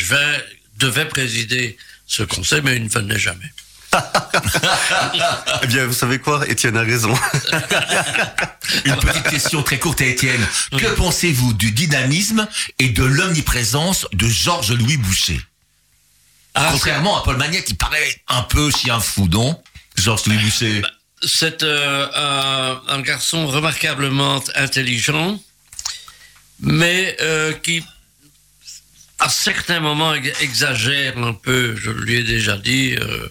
devait 0.77 1.07
présider 1.07 1.77
ce 2.05 2.23
conseil, 2.23 2.61
mais 2.63 2.75
il 2.75 2.83
ne 2.83 2.89
venait 2.89 3.19
jamais. 3.19 3.51
Eh 5.63 5.67
bien, 5.67 5.85
vous 5.87 5.93
savez 5.93 6.19
quoi? 6.19 6.47
Étienne 6.47 6.77
a 6.77 6.81
raison. 6.81 7.13
Une 8.85 8.95
petite 8.97 9.23
question 9.29 9.63
très 9.63 9.79
courte 9.79 10.01
à 10.01 10.05
Étienne. 10.05 10.45
Que 10.77 10.87
pensez-vous 10.95 11.53
du 11.53 11.71
dynamisme 11.71 12.47
et 12.77 12.89
de 12.89 13.03
l'omniprésence 13.03 14.05
de 14.13 14.27
Georges-Louis 14.27 14.97
Boucher? 14.97 15.41
Ah, 16.53 16.69
Contrairement 16.71 17.17
à 17.19 17.23
Paul 17.23 17.37
Magnette, 17.37 17.69
il 17.69 17.77
paraît 17.77 18.21
un 18.27 18.41
peu 18.43 18.69
un 18.89 18.99
fou, 18.99 19.27
non? 19.31 19.61
Georges-Louis 19.97 20.37
Boucher. 20.37 20.81
C'est 21.21 21.63
euh, 21.63 22.07
un, 22.15 22.81
un 22.95 23.01
garçon 23.01 23.47
remarquablement 23.47 24.41
intelligent, 24.55 25.37
mais 26.61 27.17
euh, 27.21 27.51
qui, 27.53 27.83
à 29.19 29.27
certains 29.29 29.81
moments, 29.81 30.13
ex- 30.13 30.39
exagère 30.41 31.17
un 31.17 31.33
peu. 31.33 31.75
Je 31.75 31.91
lui 31.91 32.15
ai 32.15 32.23
déjà 32.23 32.57
dit. 32.57 32.95
euh, 32.99 33.27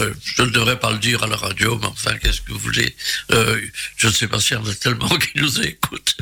euh, 0.00 0.12
je 0.24 0.42
ne 0.42 0.50
devrais 0.50 0.78
pas 0.78 0.90
le 0.90 0.98
dire 0.98 1.22
à 1.22 1.26
la 1.26 1.36
radio, 1.36 1.78
mais 1.80 1.86
enfin, 1.86 2.16
qu'est-ce 2.18 2.40
que 2.40 2.52
vous 2.52 2.58
voulez? 2.58 2.94
Euh, 3.30 3.60
Je 3.96 4.06
ne 4.08 4.12
sais 4.12 4.28
pas 4.28 4.40
s'il 4.40 4.56
y 4.56 4.60
en 4.60 4.66
a 4.66 4.74
tellement 4.74 5.08
qui 5.18 5.30
nous 5.36 5.60
écoutent. 5.60 6.16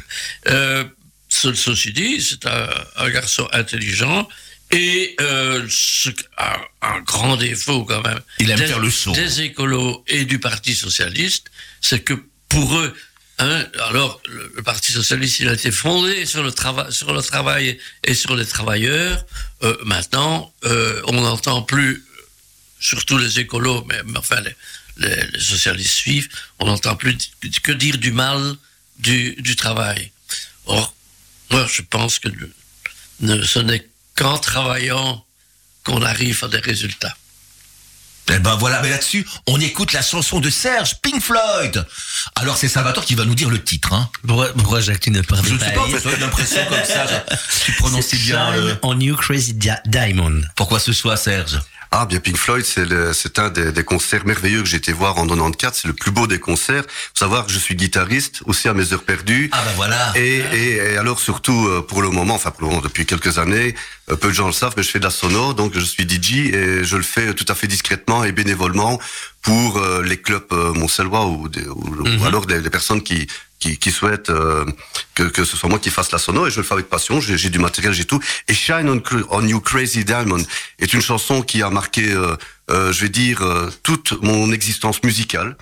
Euh, 0.48 0.84
ce- 1.28 1.54
ceci 1.54 1.92
dit, 1.92 2.20
c'est 2.20 2.46
un, 2.46 2.68
un 2.96 3.10
garçon 3.10 3.48
intelligent 3.52 4.28
et 4.72 5.14
euh, 5.20 5.66
ce- 5.68 6.10
un, 6.38 6.56
un 6.82 7.00
grand 7.00 7.36
défaut 7.36 7.84
quand 7.84 8.02
même 8.02 8.20
Il 8.40 8.50
aime 8.50 8.58
des, 8.58 8.66
faire 8.66 8.78
le 8.80 8.90
saut. 8.90 9.12
des 9.12 9.42
écolos 9.42 10.04
et 10.08 10.24
du 10.24 10.38
Parti 10.40 10.74
socialiste, 10.74 11.46
c'est 11.80 12.00
que 12.00 12.14
pour 12.48 12.76
eux, 12.78 12.92
hein, 13.38 13.64
alors 13.88 14.20
le, 14.28 14.52
le 14.56 14.62
Parti 14.62 14.90
socialiste, 14.92 15.38
il 15.40 15.48
a 15.48 15.52
été 15.54 15.70
fondé 15.70 16.26
sur 16.26 16.42
le 16.42 16.50
travail, 16.52 16.92
sur 16.92 17.12
le 17.12 17.22
travail 17.22 17.78
et 18.04 18.14
sur 18.14 18.34
les 18.34 18.46
travailleurs. 18.46 19.24
Euh, 19.62 19.76
maintenant, 19.84 20.52
euh, 20.64 21.00
on 21.06 21.20
n'entend 21.20 21.62
plus, 21.62 22.04
surtout 22.80 23.18
les 23.18 23.38
écolos, 23.38 23.84
mais, 23.88 24.00
mais 24.06 24.18
enfin 24.18 24.40
les, 24.40 24.56
les- 24.96 25.26
les 25.32 25.40
socialistes 25.40 25.92
suivent, 25.94 26.28
on 26.58 26.66
n'entend 26.66 26.96
plus 26.96 27.16
que 27.62 27.72
dire 27.72 27.98
du 27.98 28.10
mal 28.12 28.56
du, 28.98 29.34
du 29.38 29.54
travail. 29.56 30.10
Or, 30.66 30.94
moi, 31.50 31.66
je 31.72 31.82
pense 31.82 32.18
que 32.18 32.28
le- 32.28 33.44
ce 33.46 33.58
n'est 33.60 33.86
qu'en 34.16 34.38
travaillant 34.38 35.24
qu'on 35.84 36.02
arrive 36.02 36.42
à 36.44 36.48
des 36.48 36.58
résultats. 36.58 37.16
Eh 38.32 38.38
ben 38.38 38.54
voilà, 38.56 38.80
mais 38.80 38.90
là-dessus, 38.90 39.26
on 39.48 39.58
écoute 39.60 39.92
la 39.92 40.02
chanson 40.02 40.38
de 40.38 40.50
Serge, 40.50 40.94
Pink 41.02 41.20
Floyd. 41.20 41.84
Alors 42.36 42.56
c'est 42.56 42.68
Salvatore 42.68 43.04
qui 43.04 43.16
va 43.16 43.24
nous 43.24 43.34
dire 43.34 43.50
le 43.50 43.60
titre. 43.60 43.92
Hein. 43.92 44.08
Pourquoi, 44.24 44.52
pourquoi 44.52 44.80
Jacques, 44.80 45.00
tu 45.00 45.10
ne 45.10 45.20
parles 45.22 45.44
Je 45.44 45.54
ne 45.54 45.58
pas 45.58 45.64
sais 45.66 45.72
pas, 45.72 45.86
mais 45.88 45.98
j'ai 46.00 46.16
l'impression 46.16 46.64
comme 46.68 46.84
ça. 46.84 47.24
Tu 47.64 47.72
prononces 47.72 48.14
bien. 48.14 48.52
Euh, 48.52 48.76
on 48.82 49.00
You 49.00 49.16
Crazy 49.16 49.54
Dia- 49.54 49.82
Diamond. 49.86 50.42
Pourquoi 50.54 50.78
ce 50.78 50.92
soir, 50.92 51.18
Serge? 51.18 51.58
Ah, 51.92 52.06
bien 52.06 52.20
Pink 52.20 52.36
Floyd, 52.36 52.64
c'est 52.64 53.38
un 53.40 53.48
des, 53.50 53.72
des 53.72 53.82
concerts 53.82 54.24
merveilleux 54.24 54.60
que 54.62 54.68
j'ai 54.68 54.76
été 54.76 54.92
voir 54.92 55.18
en 55.18 55.26
94. 55.26 55.76
C'est 55.82 55.88
le 55.88 55.94
plus 55.94 56.12
beau 56.12 56.28
des 56.28 56.38
concerts. 56.38 56.84
Faut 56.88 57.18
savoir 57.18 57.46
que 57.46 57.52
je 57.52 57.58
suis 57.58 57.74
guitariste 57.74 58.42
aussi 58.46 58.68
à 58.68 58.74
mes 58.74 58.92
heures 58.92 59.02
perdues. 59.02 59.50
Ah 59.52 59.58
ben 59.64 59.72
voilà. 59.74 60.12
Et, 60.14 60.36
et, 60.52 60.76
et 60.76 60.96
alors 60.98 61.18
surtout 61.18 61.66
euh, 61.66 61.82
pour 61.82 62.00
le 62.02 62.10
moment, 62.10 62.34
enfin 62.34 62.52
pour 62.52 62.62
le 62.62 62.68
moment 62.68 62.80
depuis 62.80 63.06
quelques 63.06 63.38
années, 63.38 63.74
peu 64.16 64.28
de 64.28 64.32
gens 64.34 64.46
le 64.46 64.52
savent, 64.52 64.74
mais 64.76 64.82
je 64.82 64.90
fais 64.90 64.98
de 64.98 65.04
la 65.04 65.10
sono, 65.10 65.52
donc 65.54 65.72
je 65.74 65.80
suis 65.84 66.04
DJ 66.08 66.52
et 66.54 66.84
je 66.84 66.96
le 66.96 67.02
fais 67.02 67.34
tout 67.34 67.44
à 67.48 67.54
fait 67.54 67.66
discrètement 67.66 68.24
et 68.24 68.32
bénévolement 68.32 68.98
pour 69.42 69.78
euh, 69.78 70.02
les 70.02 70.16
clubs 70.16 70.44
euh, 70.52 70.72
ou, 70.72 71.48
des- 71.48 71.66
ou, 71.66 71.94
ou 72.20 72.24
alors 72.24 72.46
des, 72.46 72.60
des 72.60 72.70
personnes 72.70 73.02
qui 73.02 73.26
qui, 73.58 73.76
qui 73.76 73.90
souhaitent 73.90 74.30
euh, 74.30 74.64
que, 75.14 75.24
que 75.24 75.44
ce 75.44 75.54
soit 75.54 75.68
moi 75.68 75.78
qui 75.78 75.90
fasse 75.90 76.12
la 76.12 76.18
sono 76.18 76.46
et 76.46 76.50
je 76.50 76.56
le 76.56 76.62
fais 76.62 76.72
avec 76.72 76.88
passion. 76.88 77.20
J'ai 77.20 77.50
du 77.50 77.58
matériel, 77.58 77.92
j'ai 77.92 78.06
tout. 78.06 78.18
Et 78.48 78.54
Shine 78.54 78.88
on, 78.88 79.02
on 79.28 79.46
You 79.46 79.60
Crazy 79.60 80.02
Diamond 80.06 80.42
est 80.78 80.94
une 80.94 81.02
chanson 81.02 81.42
qui 81.42 81.62
a 81.62 81.68
marqué, 81.68 82.10
euh, 82.10 82.36
je 82.70 83.00
vais 83.02 83.10
dire, 83.10 83.42
toute 83.82 84.12
mon 84.22 84.50
existence 84.50 85.02
musicale 85.02 85.58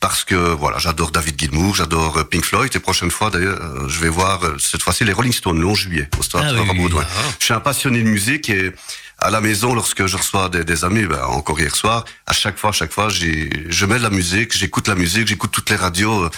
parce 0.00 0.24
que 0.24 0.34
voilà, 0.34 0.78
j'adore 0.78 1.10
David 1.10 1.38
Gilmour, 1.38 1.74
j'adore 1.74 2.18
euh, 2.18 2.24
Pink 2.24 2.44
Floyd 2.44 2.70
et 2.74 2.78
prochaine 2.78 3.10
fois 3.10 3.30
d'ailleurs, 3.30 3.58
euh, 3.60 3.88
je 3.88 3.98
vais 4.00 4.08
voir 4.08 4.44
euh, 4.44 4.56
cette 4.58 4.82
fois-ci 4.82 5.04
les 5.04 5.12
Rolling 5.12 5.32
Stones 5.32 5.58
le 5.60 5.66
11 5.66 5.76
juillet 5.78 6.08
au 6.18 6.22
Stade 6.22 6.44
Ah 6.46 6.52
oui, 6.52 6.68
à 6.68 6.72
oui, 6.72 6.78
Baudouin. 6.78 7.02
oui. 7.02 7.30
Je 7.40 7.44
suis 7.46 7.54
un 7.54 7.60
passionné 7.60 8.02
de 8.02 8.08
musique 8.08 8.48
et 8.48 8.72
à 9.18 9.30
la 9.30 9.40
maison 9.40 9.74
lorsque 9.74 10.06
je 10.06 10.16
reçois 10.16 10.48
des, 10.48 10.62
des 10.64 10.84
amis, 10.84 11.04
ben, 11.06 11.22
encore 11.24 11.58
hier 11.58 11.74
soir, 11.74 12.04
à 12.26 12.32
chaque 12.32 12.58
fois, 12.58 12.70
à 12.70 12.72
chaque 12.72 12.92
fois, 12.92 13.08
je 13.08 13.86
mets 13.86 13.98
de 13.98 14.02
la 14.02 14.10
musique, 14.10 14.56
j'écoute 14.56 14.86
la 14.86 14.94
musique, 14.94 15.26
j'écoute 15.26 15.50
toutes 15.50 15.70
les 15.70 15.76
radios. 15.76 16.30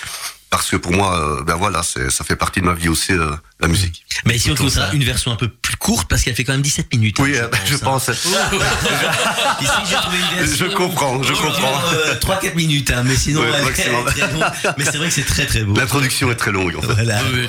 Parce 0.50 0.68
que 0.70 0.76
pour 0.76 0.92
moi, 0.92 1.18
euh, 1.38 1.42
ben 1.44 1.54
voilà, 1.54 1.82
ça 1.82 2.24
fait 2.24 2.36
partie 2.36 2.60
de 2.60 2.66
ma 2.66 2.74
vie 2.74 2.88
aussi, 2.88 3.12
euh, 3.12 3.30
la 3.60 3.68
musique. 3.68 4.04
Mais 4.26 4.34
ici, 4.34 4.50
on 4.50 4.54
trouvera 4.54 4.88
ça. 4.88 4.92
une 4.92 5.04
version 5.04 5.30
un 5.30 5.36
peu 5.36 5.48
plus 5.48 5.76
courte 5.76 6.08
parce 6.08 6.22
qu'elle 6.22 6.34
fait 6.34 6.42
quand 6.44 6.52
même 6.52 6.62
17 6.62 6.92
minutes. 6.92 7.18
hein, 7.20 7.22
Oui, 7.24 7.36
euh, 7.36 7.46
je 7.66 7.76
hein. 7.76 7.78
pense. 7.82 8.08
Ici, 9.60 9.72
j'ai 9.88 9.94
trouvé 9.96 10.18
une 10.18 10.38
version. 10.46 10.66
Je 10.68 10.74
comprends, 10.74 11.22
je 11.22 11.32
comprends. 11.32 11.80
euh, 11.94 12.14
3-4 12.16 12.54
minutes, 12.56 12.90
hein, 12.90 13.02
mais 13.04 13.16
sinon, 13.16 13.40
Ouais, 13.42 13.48
elle 13.78 13.92
longue. 13.92 14.10
Mais 14.76 14.84
c'est 14.84 14.96
vrai 14.98 15.08
que 15.08 15.14
c'est 15.14 15.22
très 15.24 15.46
très 15.46 15.62
beau. 15.62 15.74
L'introduction 15.76 16.30
est 16.30 16.36
très 16.36 16.50
longue, 16.52 16.74
en 16.76 16.82
fait. 16.82 16.92
Voilà. 16.94 17.20
Oui. 17.32 17.48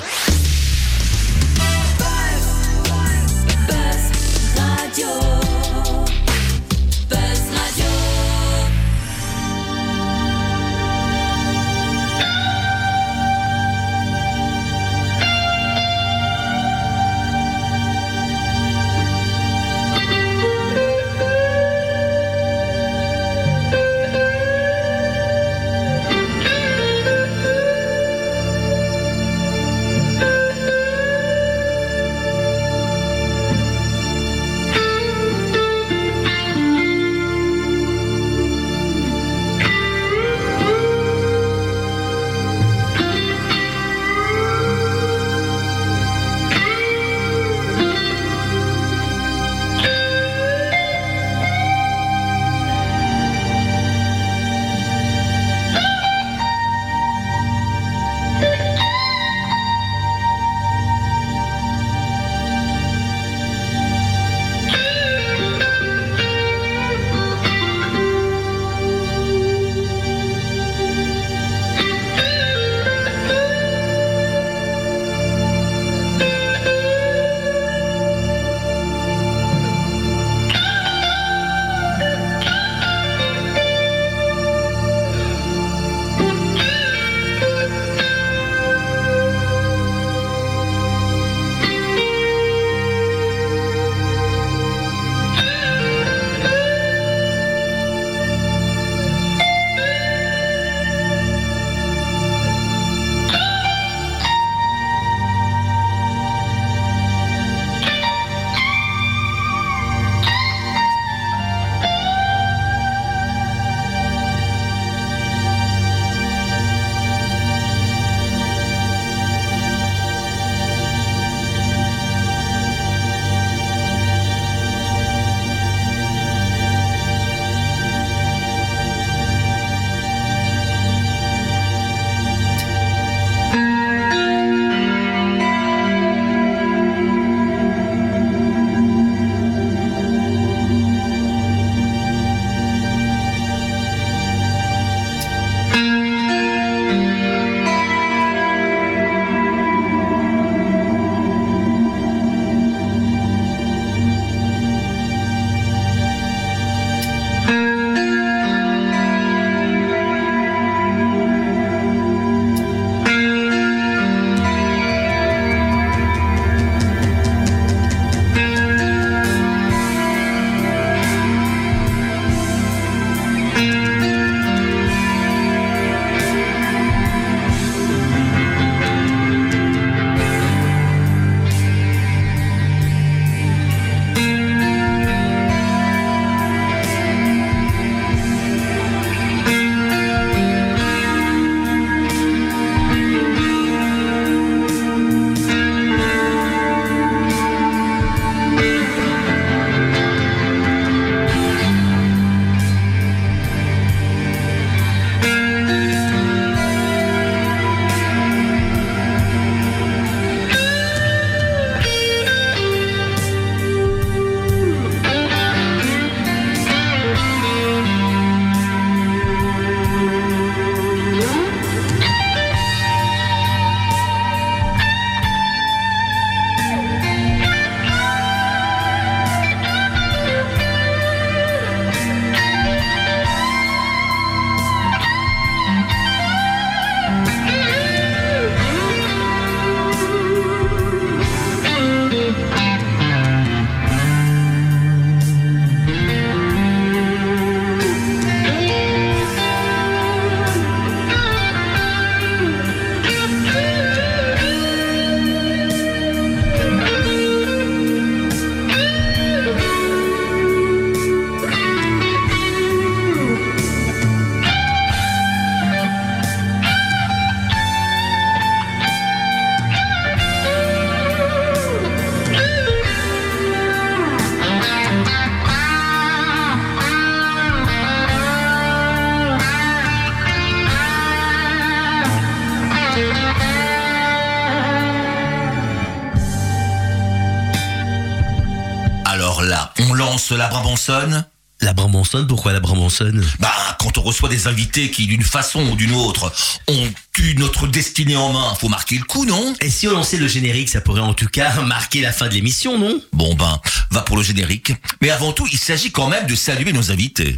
La 290.37 290.47
Brabançonne 290.47 291.25
La 291.61 291.73
Brabançonne, 291.73 292.25
pourquoi 292.27 292.53
la 292.53 292.59
Brabançonne? 292.59 293.23
Bah, 293.39 293.51
quand 293.79 293.97
on 293.97 294.01
reçoit 294.01 294.29
des 294.29 294.47
invités 294.47 294.89
qui, 294.89 295.05
d'une 295.05 295.21
façon 295.23 295.61
ou 295.69 295.75
d'une 295.75 295.91
autre, 295.93 296.31
ont 296.67 296.89
eu 297.19 297.35
notre 297.35 297.67
destinée 297.67 298.15
en 298.15 298.33
main, 298.33 298.55
faut 298.55 298.67
marquer 298.69 298.97
le 298.97 299.03
coup, 299.03 299.25
non? 299.25 299.53
Et 299.61 299.69
si 299.69 299.87
on 299.87 299.91
lançait 299.91 300.17
le 300.17 300.27
générique, 300.27 300.69
ça 300.69 300.81
pourrait 300.81 301.01
en 301.01 301.13
tout 301.13 301.27
cas 301.27 301.61
marquer 301.61 302.01
la 302.01 302.11
fin 302.11 302.27
de 302.27 302.33
l'émission, 302.33 302.79
non? 302.79 302.99
Bon 303.13 303.35
ben, 303.35 303.59
va 303.91 304.01
pour 304.01 304.17
le 304.17 304.23
générique. 304.23 304.73
Mais 305.01 305.11
avant 305.11 305.33
tout, 305.33 305.47
il 305.51 305.59
s'agit 305.59 305.91
quand 305.91 306.07
même 306.07 306.25
de 306.25 306.33
saluer 306.35 306.73
nos 306.73 306.91
invités. 306.91 307.37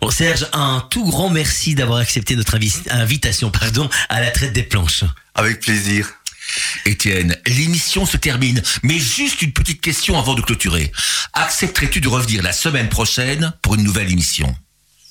Bon 0.00 0.10
Serge, 0.10 0.46
un 0.52 0.86
tout 0.90 1.04
grand 1.04 1.30
merci 1.30 1.74
d'avoir 1.74 1.98
accepté 1.98 2.36
notre 2.36 2.56
invi- 2.56 2.88
invitation 2.90 3.50
pardon, 3.50 3.88
à 4.08 4.20
la 4.20 4.30
traite 4.30 4.52
des 4.52 4.62
planches. 4.62 5.04
Avec 5.34 5.58
plaisir. 5.60 6.08
Étienne, 6.86 7.36
l'émission 7.46 8.06
se 8.06 8.16
termine, 8.16 8.62
mais 8.82 8.98
juste 8.98 9.42
une 9.42 9.52
petite 9.52 9.80
question 9.80 10.18
avant 10.18 10.34
de 10.34 10.42
clôturer. 10.42 10.92
Accepterais-tu 11.32 12.00
de 12.00 12.08
revenir 12.08 12.42
la 12.42 12.52
semaine 12.52 12.88
prochaine 12.88 13.52
pour 13.62 13.74
une 13.74 13.82
nouvelle 13.82 14.10
émission? 14.12 14.54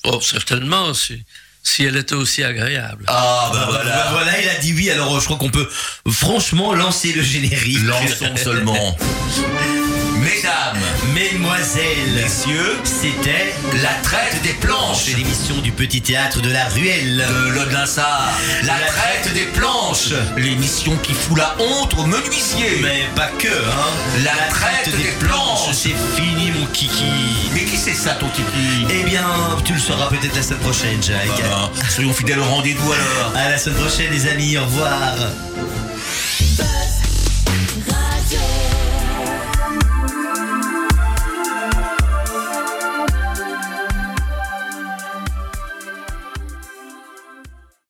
Oh, 0.04 0.20
certainement, 0.20 0.92
si, 0.94 1.22
si 1.62 1.84
elle 1.84 1.96
était 1.96 2.14
aussi 2.14 2.42
agréable. 2.44 3.04
Ah 3.08 3.50
Bah 3.52 3.66
voilà. 3.70 4.10
voilà, 4.12 4.40
il 4.40 4.48
a 4.48 4.54
dit 4.58 4.72
oui, 4.74 4.90
alors 4.90 5.16
euh, 5.16 5.20
je 5.20 5.24
crois 5.24 5.36
qu'on 5.38 5.50
peut 5.50 5.68
franchement 6.10 6.74
lancer 6.74 7.12
le 7.12 7.22
générique. 7.22 7.82
Lançons 7.82 8.36
seulement. 8.36 8.96
Mesdames, 10.24 10.78
Mesdemoiselles, 11.14 12.14
messieurs, 12.14 12.78
c'était 12.84 13.54
la 13.82 13.92
traite 14.02 14.40
des 14.42 14.54
planches 14.54 15.04
c'est 15.04 15.16
l'émission 15.16 15.58
du 15.58 15.70
petit 15.70 16.00
théâtre 16.00 16.40
de 16.40 16.50
la 16.50 16.64
ruelle. 16.68 17.26
de 17.28 17.50
l'Odinsa, 17.50 18.32
la 18.62 18.74
traite 18.86 19.34
des 19.34 19.44
planches, 19.52 20.12
l'émission 20.36 20.96
qui 21.02 21.12
fout 21.12 21.36
la 21.36 21.54
honte 21.58 21.94
aux 21.98 22.06
menuisiers. 22.06 22.80
Mais 22.82 23.04
pas 23.14 23.28
que, 23.38 23.48
hein. 23.48 24.22
La 24.24 24.48
traite 24.48 24.96
des 24.96 25.12
planches. 25.26 25.72
c'est 25.72 25.94
fini 26.16 26.52
mon 26.52 26.66
kiki. 26.66 27.04
Mais 27.52 27.64
qui 27.64 27.76
c'est 27.76 27.94
ça 27.94 28.12
ton 28.14 28.28
kiki? 28.28 28.86
Eh 28.90 29.02
bien, 29.04 29.26
tu 29.64 29.74
le 29.74 29.78
sauras 29.78 30.08
peut-être 30.08 30.34
la 30.36 30.42
semaine 30.42 30.60
prochaine, 30.60 31.02
Jack. 31.02 31.28
Ah 31.52 31.70
ben, 31.74 31.88
Soyons 31.90 32.14
fidèles 32.14 32.38
au 32.40 32.44
rendez-vous 32.44 32.92
alors. 32.92 33.32
À 33.36 33.50
la 33.50 33.58
semaine 33.58 33.78
prochaine, 33.78 34.10
les 34.10 34.26
amis. 34.26 34.56
Au 34.56 34.64
revoir. 34.64 35.14